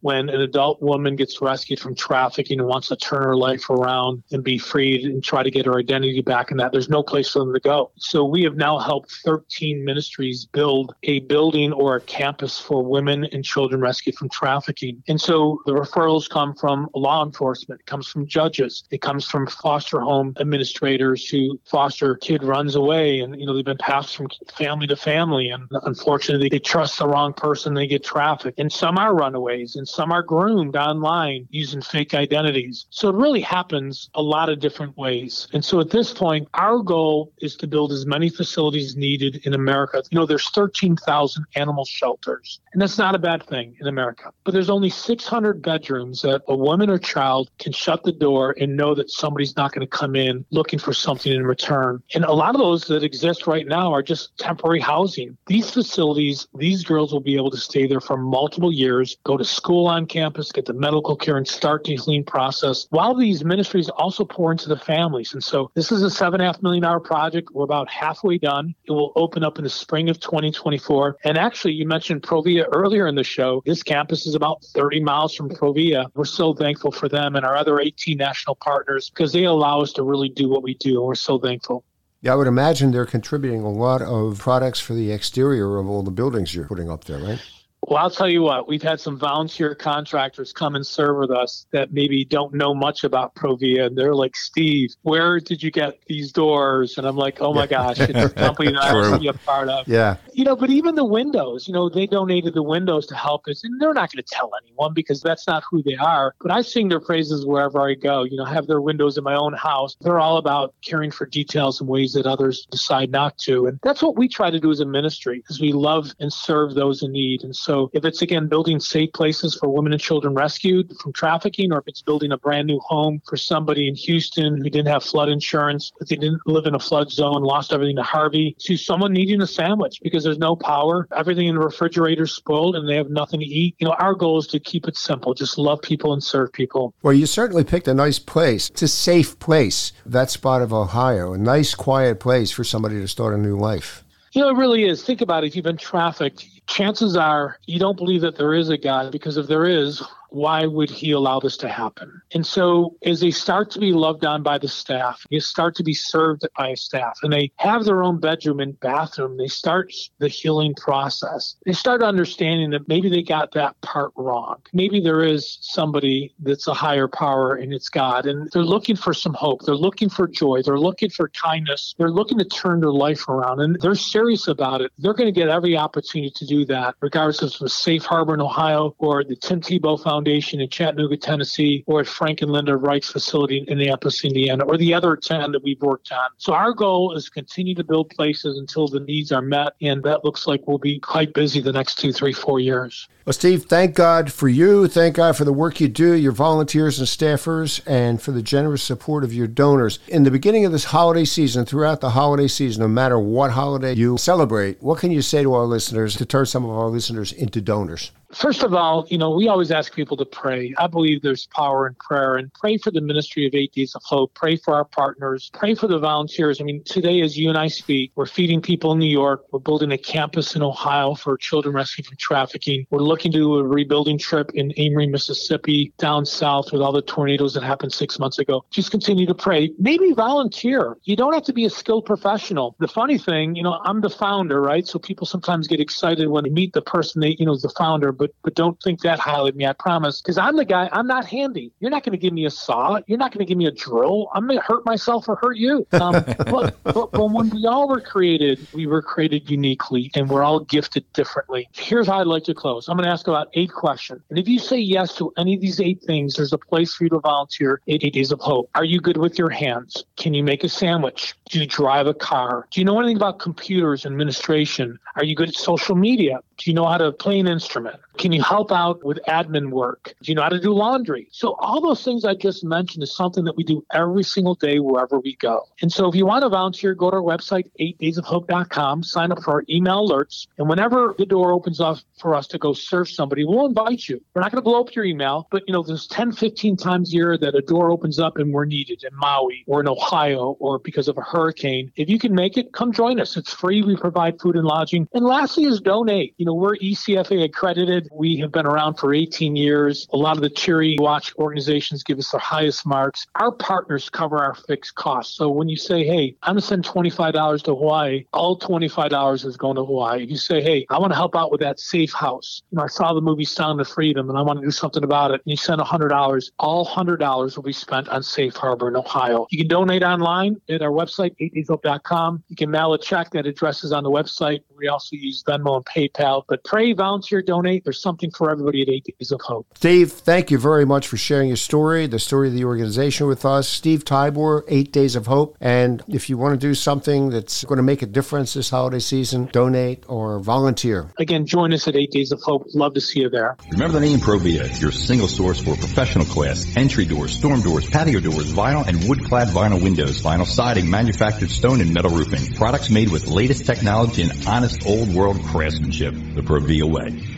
when 0.01 0.29
an 0.29 0.41
adult 0.41 0.81
woman 0.81 1.17
gets 1.17 1.41
rescued 1.43 1.81
from 1.81 1.97
trafficking 1.97 2.61
and 2.61 2.69
wants 2.69 2.89
to 2.89 2.97
turn 2.97 3.25
her 3.25 3.37
life 3.37 3.69
around 3.71 4.23
and 4.31 4.45
be 4.45 4.57
freed 4.57 5.05
and 5.05 5.23
try 5.23 5.43
to 5.43 5.51
get 5.51 5.67
her 5.67 5.79
identity 5.79 6.23
back 6.23 6.53
and 6.53 6.61
that. 6.61 6.71
There's 6.71 6.89
no 6.89 7.03
place 7.03 7.31
for 7.31 7.41
them 7.41 7.53
to 7.55 7.61
go. 7.61 7.91
So 7.97 8.25
we 8.25 8.45
have 8.45 8.55
now 8.55 8.79
helped 8.79 9.11
13 9.25 9.85
ministries 9.85 10.47
build 10.53 10.95
a 11.03 11.21
building 11.21 11.73
or 11.73 11.97
a 11.97 12.01
campus 12.03 12.61
for 12.61 12.85
women 12.85 13.25
and 13.25 13.45
children 13.45 13.81
rescued 13.81 14.15
from 14.15 14.29
trafficking. 14.29 15.03
And 15.09 15.21
so 15.21 15.61
the 15.67 15.73
referrals 15.73 16.31
come 16.31 16.55
from 16.55 16.89
law 16.95 17.25
enforcement, 17.25 17.81
it 17.81 17.87
comes 17.87 18.07
from 18.07 18.29
judges, 18.29 18.85
it 18.93 19.01
comes 19.01 19.27
from 19.27 19.49
foster 19.49 20.01
home 20.01 20.35
administrators 20.39 21.29
who 21.29 21.59
foster 21.65 22.15
kid 22.15 22.45
runs 22.45 22.77
away 22.77 23.21
and, 23.21 23.39
you 23.41 23.45
know, 23.45 23.55
they've 23.55 23.65
been 23.65 23.77
passed 23.79 24.17
from 24.17 24.29
family 24.57 24.68
family 24.69 24.87
to 24.87 24.97
family. 24.97 25.49
And 25.49 25.67
unfortunately, 25.85 26.51
they 26.51 26.59
trust 26.59 26.99
the 26.99 27.09
wrong 27.09 27.33
person, 27.33 27.73
they 27.73 27.87
get 27.87 28.05
trafficked. 28.05 28.61
And 28.61 28.71
some 28.71 28.99
are 28.99 29.17
runaways 29.17 29.77
and 29.77 29.89
some 29.89 30.13
are 30.13 30.23
groomed 30.23 30.77
online 30.77 31.49
using 31.51 31.81
fake 31.81 32.13
identities. 32.13 32.87
So 32.91 33.09
it 33.09 33.15
really 33.15 33.41
happens 33.41 34.11
a 34.15 34.23
lot 34.23 34.51
of 34.51 34.61
different 34.61 34.95
ways. 34.99 35.49
And 35.55 35.65
so 35.65 35.81
at 35.81 35.89
this 35.89 36.13
point, 36.13 36.49
our 36.53 36.81
goal 36.81 37.33
is 37.41 37.57
to 37.57 37.67
build 37.67 37.93
as 37.93 38.05
many 38.05 38.29
facilities 38.29 38.95
needed 38.95 39.41
in 39.47 39.55
America. 39.55 40.03
You 40.11 40.19
know, 40.19 40.27
there's 40.27 40.51
13,000 40.51 41.45
animal 41.55 41.87
shelters, 41.87 42.61
and 42.73 42.83
that's 42.83 42.99
not 42.99 43.15
a 43.15 43.19
bad 43.19 43.45
thing 43.45 43.75
in 43.81 43.87
America. 43.87 44.33
But 44.45 44.53
there's 44.53 44.71
only 44.71 44.91
600 44.91 45.63
bedrooms 45.63 46.21
that 46.23 46.43
a 46.47 46.55
woman 46.55 46.91
or 46.91 46.99
child 46.99 47.51
can 47.59 47.73
shut 47.73 48.03
the 48.03 48.13
door 48.13 48.55
and 48.61 48.77
know 48.77 48.95
that 48.95 49.11
somebody's 49.11 49.57
not 49.57 49.73
going 49.73 49.87
to 49.87 49.99
come 49.99 50.15
in 50.15 50.45
looking 50.51 50.79
for 50.79 50.93
something 50.93 51.33
in 51.33 51.47
return. 51.47 52.03
And 52.15 52.25
a 52.25 52.33
lot 52.33 52.55
of 52.55 52.61
those 52.61 52.85
that 52.89 53.03
exist 53.03 53.47
right 53.47 53.67
now 53.67 53.93
are 53.93 54.03
just 54.03 54.37
temporary 54.37 54.58
temporary 54.59 54.81
housing. 54.81 55.37
These 55.47 55.71
facilities, 55.71 56.49
these 56.55 56.83
girls 56.83 57.13
will 57.13 57.21
be 57.21 57.37
able 57.37 57.51
to 57.53 57.57
stay 57.57 57.87
there 57.87 58.01
for 58.01 58.17
multiple 58.17 58.73
years, 58.73 59.17
go 59.25 59.37
to 59.37 59.45
school 59.45 59.87
on 59.87 60.05
campus, 60.07 60.51
get 60.51 60.67
the 60.67 60.73
medical 60.73 61.15
care, 61.15 61.37
and 61.37 61.47
start 61.47 61.85
the 61.85 61.95
healing 61.97 62.25
process 62.25 62.87
while 62.91 63.15
these 63.15 63.45
ministries 63.45 63.89
also 63.89 64.25
pour 64.25 64.51
into 64.51 64.69
the 64.69 64.77
families. 64.77 65.33
And 65.33 65.45
so 65.45 65.71
this 65.75 65.93
is 65.93 66.03
a 66.03 66.11
seven 66.11 66.41
and 66.41 66.49
a 66.49 66.53
half 66.53 66.61
million 66.61 66.83
dollar 66.83 66.99
project. 66.99 67.51
We're 67.53 67.65
about 67.65 67.89
halfway 67.89 68.39
done. 68.39 68.75
It 68.85 68.91
will 68.91 69.13
open 69.15 69.45
up 69.45 69.59
in 69.59 69.65
the 69.65 69.71
spring 69.71 70.09
of 70.09 70.19
2024. 70.19 71.19
And 71.25 71.39
actually, 71.39 71.75
you 71.75 71.87
mentioned 71.87 72.23
ProVia 72.23 72.65
earlier 72.73 73.07
in 73.07 73.15
the 73.15 73.23
show. 73.23 73.63
This 73.65 73.85
campus 73.85 74.27
is 74.27 74.35
about 74.35 74.65
30 74.65 75.01
miles 75.01 75.37
from 75.37 75.51
ProVia. 75.51 76.07
We're 76.15 76.25
so 76.25 76.53
thankful 76.53 76.91
for 76.91 77.09
them 77.09 77.37
and 77.37 77.47
our 77.47 77.57
other 77.57 77.79
18 77.79 78.19
national 78.19 78.57
partners 78.57 79.09
because 79.09 79.33
they 79.33 79.45
allow 79.45 79.81
us 79.81 79.93
to 79.93 80.03
really 80.03 80.29
do 80.29 80.49
what 80.49 80.65
we 80.65 80.75
do. 80.75 80.99
And 80.99 81.07
we're 81.07 81.15
so 81.15 81.39
thankful. 81.39 81.85
Yeah, 82.21 82.33
I 82.33 82.37
would 82.37 82.49
imagine 82.49 82.91
they're 82.91 83.07
contributing 83.07 83.61
a 83.61 83.71
lot 83.71 84.03
of 84.03 84.39
products 84.39 84.81
for 84.81 84.95
the 84.95 85.13
exterior 85.13 85.79
of 85.79 85.89
all 85.89 86.03
the 86.03 86.11
buildings 86.11 86.53
you're 86.55 86.67
putting 86.67 86.91
up 86.91 87.05
there, 87.05 87.19
right? 87.19 87.41
Well, 87.83 87.99
I'll 87.99 88.11
tell 88.11 88.29
you 88.29 88.43
what, 88.43 88.69
we've 88.69 88.83
had 88.83 89.01
some 89.01 89.19
volunteer 89.19 89.75
contractors 89.75 90.53
come 90.53 90.75
and 90.75 90.87
serve 90.87 91.17
with 91.17 91.31
us 91.31 91.67
that 91.73 91.93
maybe 91.93 92.25
don't 92.25 92.53
know 92.53 92.75
much 92.75 93.05
about 93.05 93.35
ProVia. 93.35 93.87
And 93.87 93.97
they're 93.97 94.15
like, 94.15 94.37
Steve, 94.37 94.95
where 95.03 95.41
did 95.41 95.63
you 95.63 95.71
get 95.71 95.99
these 96.07 96.33
doors? 96.33 96.99
And 96.99 97.07
I'm 97.07 97.17
like, 97.17 97.41
oh 97.41 97.55
my 97.55 97.67
gosh, 97.67 97.99
it's 98.01 98.19
a 98.19 98.29
company 98.29 98.73
that 98.73 98.83
I 98.83 99.11
to 99.13 99.19
be 99.19 99.29
a 99.29 99.33
part 99.33 99.69
of. 99.69 99.87
Yeah. 99.89 100.17
You 100.35 100.45
know, 100.45 100.57
but 100.57 100.71
even 100.71 100.97
the 100.97 101.05
windows, 101.05 101.67
you 101.67 101.73
know, 101.73 101.89
they 101.89 102.07
donated 102.07 102.53
the 102.53 102.63
windows 102.63 103.07
to 103.07 103.15
help 103.15 103.47
us. 103.49 103.65
And 103.65 103.81
they're 103.81 103.95
not 103.95 104.13
going 104.13 104.23
to 104.23 104.31
tell 104.31 104.51
anyone 104.63 104.93
because 104.93 105.23
that's 105.23 105.47
not 105.47 105.63
who 105.71 105.83
they 105.83 105.97
are. 105.97 106.35
But 106.41 106.51
I 106.51 106.63
sing 106.63 106.89
their 106.89 107.01
praises 107.01 107.47
wherever 107.47 107.81
I 107.81 107.95
go. 107.95 108.25
You 108.25 108.37
know, 108.37 108.45
have 108.45 108.67
their 108.67 108.81
windows 108.81 109.17
in 109.17 109.25
my 109.25 109.35
own 109.35 109.55
house. 109.55 109.97
They're 110.01 110.21
all 110.21 110.37
about 110.37 110.75
caring 110.85 111.11
for 111.11 111.27
details 111.27 111.81
in 111.81 111.87
ways 111.87 112.13
that 112.15 112.27
others 112.27 112.67
decide 112.71 113.11
not 113.11 113.39
to. 113.39 113.67
And 113.67 113.79
that's 113.83 114.03
what 114.03 114.17
we 114.17 114.29
try 114.29 114.51
to 114.51 114.61
do 114.61 114.71
as 114.71 114.81
a 114.81 114.87
ministry, 114.87 115.39
because 115.39 115.61
we 115.61 115.73
love 115.73 116.13
and 116.19 116.33
serve 116.33 116.75
those 116.75 117.03
in 117.03 117.13
need. 117.13 117.45
And 117.45 117.57
so 117.57 117.68
so 117.69 117.91
if 117.93 118.03
it's 118.07 118.23
again 118.23 118.49
building 118.49 118.81
safe 118.81 119.13
places 119.13 119.55
for 119.55 119.69
women 119.69 119.93
and 119.93 120.01
children 120.01 120.35
rescued 120.35 120.91
from 121.03 121.13
trafficking, 121.13 121.71
or 121.71 121.81
if 121.81 121.85
it's 121.87 122.01
building 122.01 122.33
a 122.33 122.39
brand 122.39 122.67
new 122.67 122.79
home 122.79 123.21
for 123.29 123.37
somebody 123.37 123.89
in 123.89 123.95
Houston 123.95 124.57
who 124.57 124.71
didn't 124.71 124.89
have 124.89 125.05
flood 125.05 125.29
insurance, 125.29 125.93
but 125.99 126.09
they 126.09 126.17
didn't 126.17 126.41
live 126.47 126.65
in 126.65 126.75
a 126.75 126.79
flood 126.79 127.11
zone, 127.11 127.43
lost 127.43 127.71
everything 127.71 127.97
to 127.97 128.03
Harvey, 128.03 128.57
to 128.61 128.79
someone 128.79 129.13
needing 129.13 129.43
a 129.43 129.47
sandwich 129.47 130.01
because 130.03 130.25
there's 130.25 130.39
no 130.39 130.57
power, 130.57 131.07
everything 131.15 131.47
in 131.47 131.57
the 131.57 131.61
refrigerator's 131.61 132.35
spoiled, 132.35 132.75
and 132.75 132.89
they 132.89 132.97
have 132.97 133.11
nothing 133.11 133.41
to 133.41 133.47
eat. 133.47 133.77
You 133.81 133.89
know, 133.89 133.97
our 133.99 134.15
goal 134.15 134.39
is 134.39 134.47
to 134.47 134.59
keep 134.59 134.89
it 134.89 134.97
simple, 134.97 135.35
just 135.35 135.59
love 135.59 135.83
people 135.83 136.15
and 136.15 136.25
serve 136.25 136.51
people. 136.55 136.95
Well, 137.03 137.13
you 137.13 137.27
certainly 137.27 137.65
picked 137.65 137.87
a 137.87 137.93
nice 137.93 138.19
place. 138.19 138.71
It's 138.71 138.81
a 138.81 138.89
safe 138.89 139.39
place, 139.41 139.93
that 140.07 140.31
spot 140.31 140.63
of 140.63 140.73
Ohio, 140.73 141.35
a 141.35 141.39
nice, 141.39 141.75
quiet 141.75 142.19
place 142.19 142.51
for 142.51 142.65
somebody 142.65 142.95
to 142.99 143.09
start 143.09 143.35
a 143.35 143.39
new 143.39 143.59
life. 143.59 144.05
You 144.33 144.43
know, 144.43 144.51
it 144.51 144.57
really 144.57 144.85
is. 144.85 145.03
Think 145.03 145.21
about 145.21 145.45
it. 145.45 145.49
If 145.49 145.57
you've 145.57 145.65
been 145.65 145.77
trafficked, 145.77 146.47
chances 146.69 147.17
are 147.17 147.59
you 147.67 147.79
don't 147.79 147.97
believe 147.97 148.21
that 148.21 148.37
there 148.37 148.55
is 148.55 148.69
a 148.69 148.79
God 148.79 149.11
because 149.11 149.37
if 149.37 149.49
there 149.49 149.67
is, 149.67 150.03
why 150.31 150.67
would 150.67 150.91
he 150.91 151.13
allow 151.13 151.41
this 151.41 151.57
to 151.59 151.69
happen? 151.69 152.21
And 152.33 152.47
so, 152.47 152.97
as 153.05 153.21
they 153.21 153.31
start 153.31 153.71
to 153.73 153.79
be 153.79 153.93
loved 153.93 154.25
on 154.25 154.43
by 154.43 154.59
the 154.59 154.69
staff, 154.69 155.25
they 155.31 155.39
start 155.39 155.75
to 155.77 155.83
be 155.83 155.95
served 155.95 156.47
by 156.57 156.69
a 156.69 156.77
staff, 156.77 157.19
and 157.23 157.33
they 157.33 157.51
have 157.57 157.85
their 157.85 158.03
own 158.03 158.21
bedroom 158.21 158.61
and 158.61 158.79
bathroom, 158.81 159.37
they 159.37 159.47
start 159.47 159.93
the 160.19 160.29
healing 160.29 160.75
process. 160.75 161.57
They 161.65 161.73
start 161.73 162.03
understanding 162.03 162.71
that 162.71 162.89
maybe 162.89 163.09
they 163.09 163.23
got 163.23 163.53
that 163.53 163.81
part 163.81 164.13
wrong. 164.17 164.57
Maybe 164.73 165.01
there 165.01 165.23
is 165.23 165.59
somebody 165.61 166.35
that's 166.41 166.67
a 166.67 166.75
higher 166.75 167.09
power 167.09 167.55
and 167.55 167.73
it's 167.73 167.89
God, 167.89 168.27
and 168.27 168.51
they're 168.53 168.63
looking 168.63 168.97
for 168.97 169.15
some 169.15 169.35
hope. 169.35 169.63
They're 169.63 169.75
looking 169.75 170.09
for 170.09 170.27
joy. 170.27 170.63
They're 170.63 170.79
looking 170.79 171.11
for 171.11 171.29
kindness. 171.29 171.95
They're 171.99 172.11
looking 172.11 172.39
to 172.39 172.45
turn 172.45 172.81
their 172.81 172.93
life 172.93 173.29
around, 173.29 173.61
and 173.61 173.81
they're 173.81 173.95
serious 173.95 174.49
about 174.49 174.81
it. 174.83 174.93
They're 174.99 175.15
going 175.15 175.33
to 175.33 175.41
get 175.41 175.49
every 175.49 175.77
opportunity 175.77 176.33
to 176.37 176.47
do 176.47 176.65
that, 176.67 176.97
regardless 177.01 177.43
it's 177.43 177.75
Safe 177.75 178.05
Harbor 178.05 178.35
in 178.35 178.41
Ohio 178.41 178.95
or 178.99 179.25
the 179.25 179.37
Tim 179.37 179.61
Tebow 179.61 180.03
Foundation 180.03 180.18
Foundation 180.19 180.61
in 180.61 180.69
Chattanooga, 180.69 181.17
Tennessee, 181.17 181.85
or 181.87 182.01
at 182.01 182.09
Frank 182.09 182.43
and 182.43 182.51
Linda 182.51 182.77
Wright's 182.77 183.09
facility 183.09 183.65
in 183.69 183.81
Annapolis, 183.81 184.25
Indiana, 184.25 184.65
or 184.65 184.77
the 184.77 184.93
other 184.93 185.15
10 185.15 185.53
that 185.53 185.63
we've 185.63 185.81
worked 185.81 186.11
on. 186.11 186.29
So 186.39 186.55
our 186.55 186.73
goal 186.73 187.15
is 187.15 187.27
to 187.27 187.31
continue 187.31 187.73
to 187.77 187.85
build 187.85 188.11
places 188.11 188.59
until 188.59 188.89
the 188.89 188.99
needs 188.99 189.31
are 189.31 189.41
met, 189.41 189.75
and 189.81 190.03
that 190.03 190.25
looks 190.25 190.49
like 190.49 190.67
we'll 190.67 190.79
be 190.79 190.99
quite 190.99 191.35
busy 191.35 191.61
the 191.61 191.73
next 191.73 192.01
two, 192.01 192.13
three, 192.13 192.33
four 192.33 192.59
years. 192.59 193.07
Well, 193.25 193.33
Steve, 193.33 193.67
thank 193.67 193.95
God 193.95 194.33
for 194.33 194.49
you. 194.49 194.89
Thank 194.89 195.15
God 195.15 195.37
for 195.37 195.45
the 195.45 195.53
work 195.53 195.81
you 195.81 195.87
do, 195.87 196.15
your 196.15 196.33
volunteers 196.33 196.99
and 196.99 197.07
staffers, 197.07 197.81
and 197.87 198.21
for 198.21 198.33
the 198.33 198.43
generous 198.43 198.83
support 198.83 199.23
of 199.23 199.33
your 199.33 199.47
donors. 199.47 200.01
In 200.09 200.25
the 200.25 200.33
beginning 200.33 200.65
of 200.65 200.73
this 200.73 200.87
holiday 200.87 201.27
season, 201.27 201.65
throughout 201.65 202.01
the 202.01 202.11
holiday 202.11 202.49
season, 202.49 202.83
no 202.83 202.89
matter 202.89 203.21
what 203.21 203.53
holiday 203.53 203.95
you 203.95 204.19
celebrate, 204.19 204.83
what 204.83 204.99
can 204.99 205.13
you 205.13 205.23
say 205.23 205.45
to 205.45 205.55
our 205.55 205.65
listeners 205.65 206.17
to 206.17 206.27
turn 206.27 206.47
some 206.47 206.65
of 206.65 206.71
our 206.71 206.89
listeners 206.89 207.31
into 207.31 207.61
donors? 207.61 208.11
First 208.35 208.63
of 208.63 208.75
all, 208.75 209.07
you 209.09 209.17
know, 209.17 209.31
we 209.31 209.49
always 209.49 209.71
ask 209.71 209.95
people 209.95 210.15
to 210.19 210.25
pray. 210.27 210.75
I 210.77 210.87
believe 210.87 211.23
there's 211.23 211.47
power 211.47 211.87
in 211.87 211.95
prayer 211.95 212.37
and 212.37 212.53
pray 212.53 212.77
for 212.77 212.91
the 212.91 213.01
ministry 213.01 213.47
of 213.47 213.55
Eight 213.55 213.73
Days 213.73 213.95
of 213.95 214.03
Hope. 214.05 214.35
Pray 214.35 214.57
for 214.57 214.75
our 214.75 214.85
partners. 214.85 215.51
Pray 215.55 215.75
for 215.75 215.87
the 215.87 215.99
volunteers. 215.99 216.61
I 216.61 216.65
mean, 216.65 216.85
today, 216.85 217.23
as 217.23 217.39
you 217.39 217.49
and 217.49 217.57
I 217.57 217.69
speak, 217.69 218.13
we're 218.17 218.27
feeding 218.27 218.61
people 218.61 218.93
in 218.93 218.99
New 218.99 219.07
York. 219.07 219.47
We're 219.51 219.61
building 219.61 219.93
a 219.93 219.99
campus 219.99 220.55
in 220.55 220.63
Ohio 220.63 221.15
for 221.15 221.39
children 221.39 221.75
rescued 221.75 222.07
from 222.07 222.19
trafficking. 222.19 222.87
We're 222.91 222.99
looking 222.99 223.33
to 223.33 223.39
do 223.39 223.55
a 223.57 223.65
rebuilding 223.65 224.19
trip 224.19 224.51
in 224.53 224.75
Amory, 224.77 225.07
Mississippi, 225.07 225.95
down 225.97 226.27
south 226.27 226.71
with 226.71 226.83
all 226.83 226.93
the 226.93 227.01
tornadoes 227.01 227.55
that 227.55 227.63
happened 227.63 227.95
six 227.95 228.19
months 228.19 228.39
ago. 228.39 228.63
Just 228.71 228.91
continue 228.91 229.25
to 229.25 229.35
pray. 229.35 229.71
Maybe 229.79 230.13
volunteer. 230.13 230.99
You 231.05 231.17
don't 231.17 231.33
have 231.33 231.45
to 231.45 231.55
be 231.55 231.65
a 231.65 231.71
skilled 231.71 232.05
professional. 232.05 232.77
The 232.79 232.89
funny 232.89 233.17
thing, 233.17 233.55
you 233.55 233.63
know, 233.63 233.81
I'm 233.85 234.03
the 234.03 234.11
founder, 234.11 234.61
right? 234.61 234.87
So 234.87 234.99
people 234.99 235.27
sometimes 235.27 235.67
get 235.67 235.81
excited 235.81 236.29
when 236.29 236.45
they 236.45 236.51
meet 236.51 236.75
the 236.75 236.83
person 236.83 237.23
they, 237.23 237.35
you 237.39 237.47
know, 237.47 237.53
is 237.53 237.63
the 237.63 237.71
founder 237.71 238.13
but 238.19 238.31
but 238.43 238.55
don't 238.55 238.81
think 238.83 239.01
that 239.03 239.19
highly 239.19 239.51
of 239.51 239.57
me. 239.57 239.67
I 239.67 239.73
promise, 239.73 240.21
because 240.21 240.39
I'm 240.39 240.57
the 240.57 240.65
guy. 240.65 240.89
I'm 240.93 241.07
not 241.07 241.25
handy. 241.27 241.73
You're 241.81 241.91
not 241.91 242.05
going 242.05 242.13
to 242.13 242.19
give 242.19 242.33
me 242.33 242.45
a 242.45 242.51
saw. 242.51 243.01
You're 243.07 243.19
not 243.19 243.33
going 243.33 243.45
to 243.45 243.49
give 243.49 243.59
me 243.59 243.67
a 243.67 243.71
drill. 243.71 244.29
I'm 244.35 244.47
going 244.47 244.59
to 244.59 244.65
hurt 244.65 244.85
myself 244.85 245.29
or 245.29 245.37
hurt 245.37 245.57
you. 245.57 245.87
Um, 245.99 246.13
but, 246.13 246.77
but, 246.85 247.11
but 247.11 247.31
when 247.31 247.51
we 247.51 247.67
all 247.67 247.89
were 247.89 248.01
created, 248.01 248.65
we 248.73 248.87
were 248.87 249.03
created 249.03 249.51
uniquely, 249.51 250.13
and 250.15 250.31
we're 250.31 250.45
all 250.45 250.61
gifted 250.61 251.05
differently. 251.13 251.69
Here's 251.73 252.07
how 252.07 252.21
I'd 252.21 252.29
like 252.29 252.45
to 252.45 252.55
close. 252.55 252.89
I'm 252.89 252.97
going 252.97 253.05
to 253.05 253.11
ask 253.11 253.27
about 253.27 253.49
eight 253.55 253.73
questions, 253.73 254.23
and 254.31 254.39
if 254.39 254.47
you 254.47 254.61
say 254.61 254.79
yes 254.79 255.15
to 255.17 255.33
any 255.37 255.55
of 255.55 255.61
these 255.61 255.81
eight 255.81 256.01
things, 256.03 256.35
there's 256.35 256.53
a 256.53 256.59
place 256.59 256.95
for 256.95 257.05
you 257.05 257.11
to 257.11 257.19
volunteer. 257.19 257.81
Eight, 257.89 258.05
eight 258.05 258.13
days 258.13 258.31
of 258.31 258.39
hope. 258.39 258.71
Are 258.77 258.85
you 258.85 259.01
good 259.01 259.17
with 259.17 259.39
your 259.39 259.51
hands? 259.51 260.05
Can 260.17 260.35
you 260.35 260.45
make 260.45 260.63
a 260.63 260.69
sandwich? 260.69 261.35
Do 261.51 261.59
you 261.59 261.67
drive 261.67 262.07
a 262.07 262.15
car? 262.15 262.69
Do 262.71 262.81
you 262.81 262.85
know 262.85 262.99
anything 263.01 263.17
about 263.17 263.41
computers, 263.41 264.05
and 264.05 264.13
administration? 264.13 264.99
Are 265.17 265.25
you 265.25 265.35
good 265.35 265.49
at 265.49 265.55
social 265.57 265.97
media? 265.97 266.41
Do 266.59 266.71
you 266.71 266.75
know 266.75 266.87
how 266.87 266.99
to 266.99 267.13
play 267.13 267.39
an 267.39 267.49
instrument? 267.49 268.01
Can 268.19 268.33
you 268.33 268.43
help 268.43 268.73
out 268.73 269.05
with 269.05 269.21
admin 269.29 269.71
work? 269.71 270.15
Do 270.23 270.33
you 270.33 270.35
know 270.35 270.43
how 270.43 270.49
to 270.49 270.61
do 270.61 270.73
laundry? 270.73 271.29
So 271.31 271.55
all 271.61 271.81
those 271.81 272.03
things 272.03 272.25
I 272.25 272.35
just 272.35 272.65
mentioned 272.65 273.05
is 273.05 273.15
something 273.15 273.45
that 273.45 273.57
we 273.57 273.63
do 273.63 273.85
every 273.93 274.25
single 274.25 274.57
day 274.57 274.81
wherever 274.81 275.21
we 275.21 275.37
go. 275.37 275.63
And 275.83 275.93
so 275.93 276.09
if 276.09 276.17
you 276.17 276.27
want 276.27 276.43
to 276.43 276.49
volunteer, 276.49 276.95
go 276.95 277.11
to 277.11 277.17
our 277.19 277.23
website, 277.23 277.71
8daysofhope.com, 277.81 279.05
sign 279.05 279.31
up 279.31 279.43
for 279.45 279.53
our 279.53 279.65
email 279.71 280.09
alerts. 280.09 280.49
And 280.59 280.69
whenever 280.69 281.15
the 281.17 281.27
door 281.27 281.53
opens 281.53 281.81
up 281.81 281.99
for 282.19 282.35
us 282.35 282.49
to 282.49 282.59
go 282.59 282.73
serve 282.73 283.09
somebody, 283.09 283.45
we'll 283.45 283.67
invite 283.67 284.09
you. 284.09 284.21
We're 284.35 284.43
not 284.43 284.51
going 284.51 284.63
to 284.63 284.69
blow 284.69 284.81
up 284.81 284.95
your 284.97 285.05
email, 285.05 285.47
but 285.53 285.63
you 285.69 285.73
know, 285.73 285.85
there's 285.85 286.09
10, 286.09 286.33
15 286.33 286.77
times 286.77 287.13
a 287.13 287.17
year 287.17 287.39
that 287.39 287.55
a 287.55 287.63
door 287.63 287.93
opens 287.93 288.19
up 288.19 288.37
and 288.39 288.53
we're 288.53 288.65
needed 288.65 289.05
in 289.05 289.17
Maui 289.17 289.63
or 289.69 289.81
in 289.81 289.89
Ohio 289.89 290.57
or 290.59 290.81
because 290.81 291.07
of 291.07 291.17
a 291.19 291.23
hurricane. 291.23 291.93
If 291.95 292.11
you 292.11 292.19
can 292.19 292.35
make 292.35 292.57
it, 292.57 292.73
come 292.73 292.93
join 292.93 293.21
us. 293.21 293.37
It's 293.37 293.53
free. 293.53 293.83
We 293.83 293.97
provide 293.97 294.41
food 294.41 294.57
and 294.57 294.65
lodging. 294.65 295.09
And 295.15 295.25
lastly 295.25 295.65
is 295.65 295.81
donate. 295.81 296.35
You 296.37 296.47
know, 296.47 296.55
we're 296.55 296.77
ECFA 296.77 297.45
accredited. 297.45 298.08
We 298.13 298.37
have 298.39 298.53
been 298.53 298.67
around 298.67 298.95
for 298.95 299.15
18 299.15 299.57
years. 299.57 300.07
A 300.13 300.17
lot 300.17 300.37
of 300.37 300.43
the 300.43 300.51
Charity 300.51 300.97
Watch 301.01 301.35
organizations 301.37 302.03
give 302.03 302.19
us 302.19 302.31
the 302.31 302.39
highest 302.39 302.87
marks. 302.87 303.27
Our 303.37 303.53
partners 303.53 304.09
cover 304.11 304.39
our 304.39 304.55
fixed 304.55 304.95
costs. 304.95 305.37
So 305.37 305.49
when 305.49 305.69
you 305.69 305.77
say, 305.77 306.05
hey, 306.05 306.37
I'm 306.43 306.55
going 306.55 306.61
to 306.61 306.67
send 306.67 306.85
$25 306.85 307.63
to 307.65 307.75
Hawaii, 307.75 308.25
all 308.33 308.59
$25 308.59 309.45
is 309.45 309.57
going 309.57 309.77
to 309.77 309.85
Hawaii. 309.85 310.23
If 310.23 310.31
you 310.31 310.37
say, 310.37 310.63
hey, 310.63 310.87
I 310.91 310.99
want 310.99 311.13
to 311.13 311.17
help 311.17 311.37
out 311.37 311.51
with 311.51 311.61
that 311.61 311.81
safe 311.81 312.13
house. 312.13 312.63
You 312.71 312.77
know, 312.77 312.85
I 312.85 312.89
saw 312.89 313.13
the 313.13 313.21
movie 313.21 313.45
Sound 313.45 313.81
of 313.81 313.89
Freedom 313.89 314.29
and 314.29 314.39
I 314.39 314.43
want 314.43 314.61
to 314.61 314.67
do 314.67 314.71
something 314.71 315.05
about 315.05 315.31
it. 315.31 315.41
And 315.45 315.51
you 315.51 315.57
send 315.57 315.81
$100, 315.81 316.51
all 316.59 316.87
$100 316.87 317.57
will 317.57 317.63
be 317.63 317.73
spent 317.73 318.09
on 318.09 318.23
Safe 318.23 318.55
Harbor 318.55 318.89
in 318.89 318.97
Ohio. 318.97 319.47
You 319.51 319.59
can 319.59 319.69
donate 319.69 320.03
online 320.03 320.61
at 320.69 320.83
our 320.83 320.91
website, 320.91 321.35
8dayshope.com. 321.41 322.45
You 322.49 322.57
can 322.57 322.71
mail 322.71 322.93
a 322.93 322.99
check. 322.99 323.31
That 323.31 323.47
address 323.47 323.85
is 323.85 323.93
on 323.93 324.05
the 324.05 324.11
website. 324.11 324.63
We 324.77 324.89
also 324.89 325.17
use 325.17 325.43
Venmo 325.43 325.77
and 325.77 325.85
PayPal. 325.85 326.45
But 326.49 326.65
pray, 326.65 326.93
volunteer, 326.93 327.43
donate. 327.43 327.85
There's 327.89 328.03
something 328.03 328.31
for 328.31 328.51
everybody 328.51 328.83
at 328.83 328.91
Eight 328.91 329.17
Days 329.19 329.33
of 329.33 329.41
Hope. 329.41 329.67
Steve, 329.75 330.13
thank 330.13 330.51
you 330.51 330.59
very 330.59 330.85
much 330.85 331.09
for 331.09 331.17
sharing 331.17 331.49
your 331.49 331.57
story, 331.57 332.07
the 332.07 332.19
story 332.19 332.49
of 332.49 332.55
the 332.55 332.67
organization 332.67 333.27
with 333.29 333.47
us. 333.47 333.67
Steve 333.67 334.05
Tybor, 334.05 334.63
Eight 334.69 334.93
Days 334.93 335.17
of 335.17 335.27
Hope. 335.27 335.57
And 335.59 336.05
if 336.07 336.29
you 336.29 336.37
want 336.37 336.53
to 336.53 336.59
do 336.59 336.75
something 336.75 337.31
that's 337.31 337.65
going 337.65 337.79
to 337.79 337.83
make 337.83 338.03
a 338.03 338.07
difference 338.07 338.53
this 338.53 338.69
holiday 338.69 338.99
season, 338.99 339.47
donate 339.55 340.05
or 340.07 340.39
volunteer. 340.39 341.11
Again, 341.19 341.47
join 341.47 341.73
us 341.73 341.89
at 341.89 341.97
Eight 341.97 342.11
Days 342.11 342.31
of 342.31 342.43
Hope. 342.43 342.67
Love 342.75 342.93
to 342.93 343.01
see 343.01 343.21
you 343.21 343.31
there. 343.31 343.57
Remember 343.71 343.99
the 343.99 344.05
name 344.05 344.19
ProVia, 344.19 344.79
your 344.83 344.93
single 344.93 345.27
source 345.27 345.59
for 345.59 345.75
professional 345.75 346.27
class, 346.27 346.77
entry 346.77 347.07
doors, 347.07 347.33
storm 347.33 347.63
doors, 347.63 347.89
patio 347.89 348.21
doors, 348.21 348.53
vinyl 348.53 348.87
and 348.87 349.03
wood 349.09 349.25
clad 349.25 349.49
vinyl 349.49 349.83
windows, 349.83 350.21
vinyl 350.21 350.45
siding, 350.45 350.91
manufactured 350.91 351.51
stone 351.51 351.81
and 351.81 351.95
metal 351.95 352.11
roofing. 352.11 352.55
Products 352.55 352.91
made 352.91 353.11
with 353.11 353.29
latest 353.29 353.65
technology 353.65 354.25
and 354.25 354.47
honest 354.47 354.87
old 354.87 355.15
world 355.15 355.43
craftsmanship. 355.45 356.13
The 356.13 356.43
ProVia 356.43 356.85
way. 356.85 357.38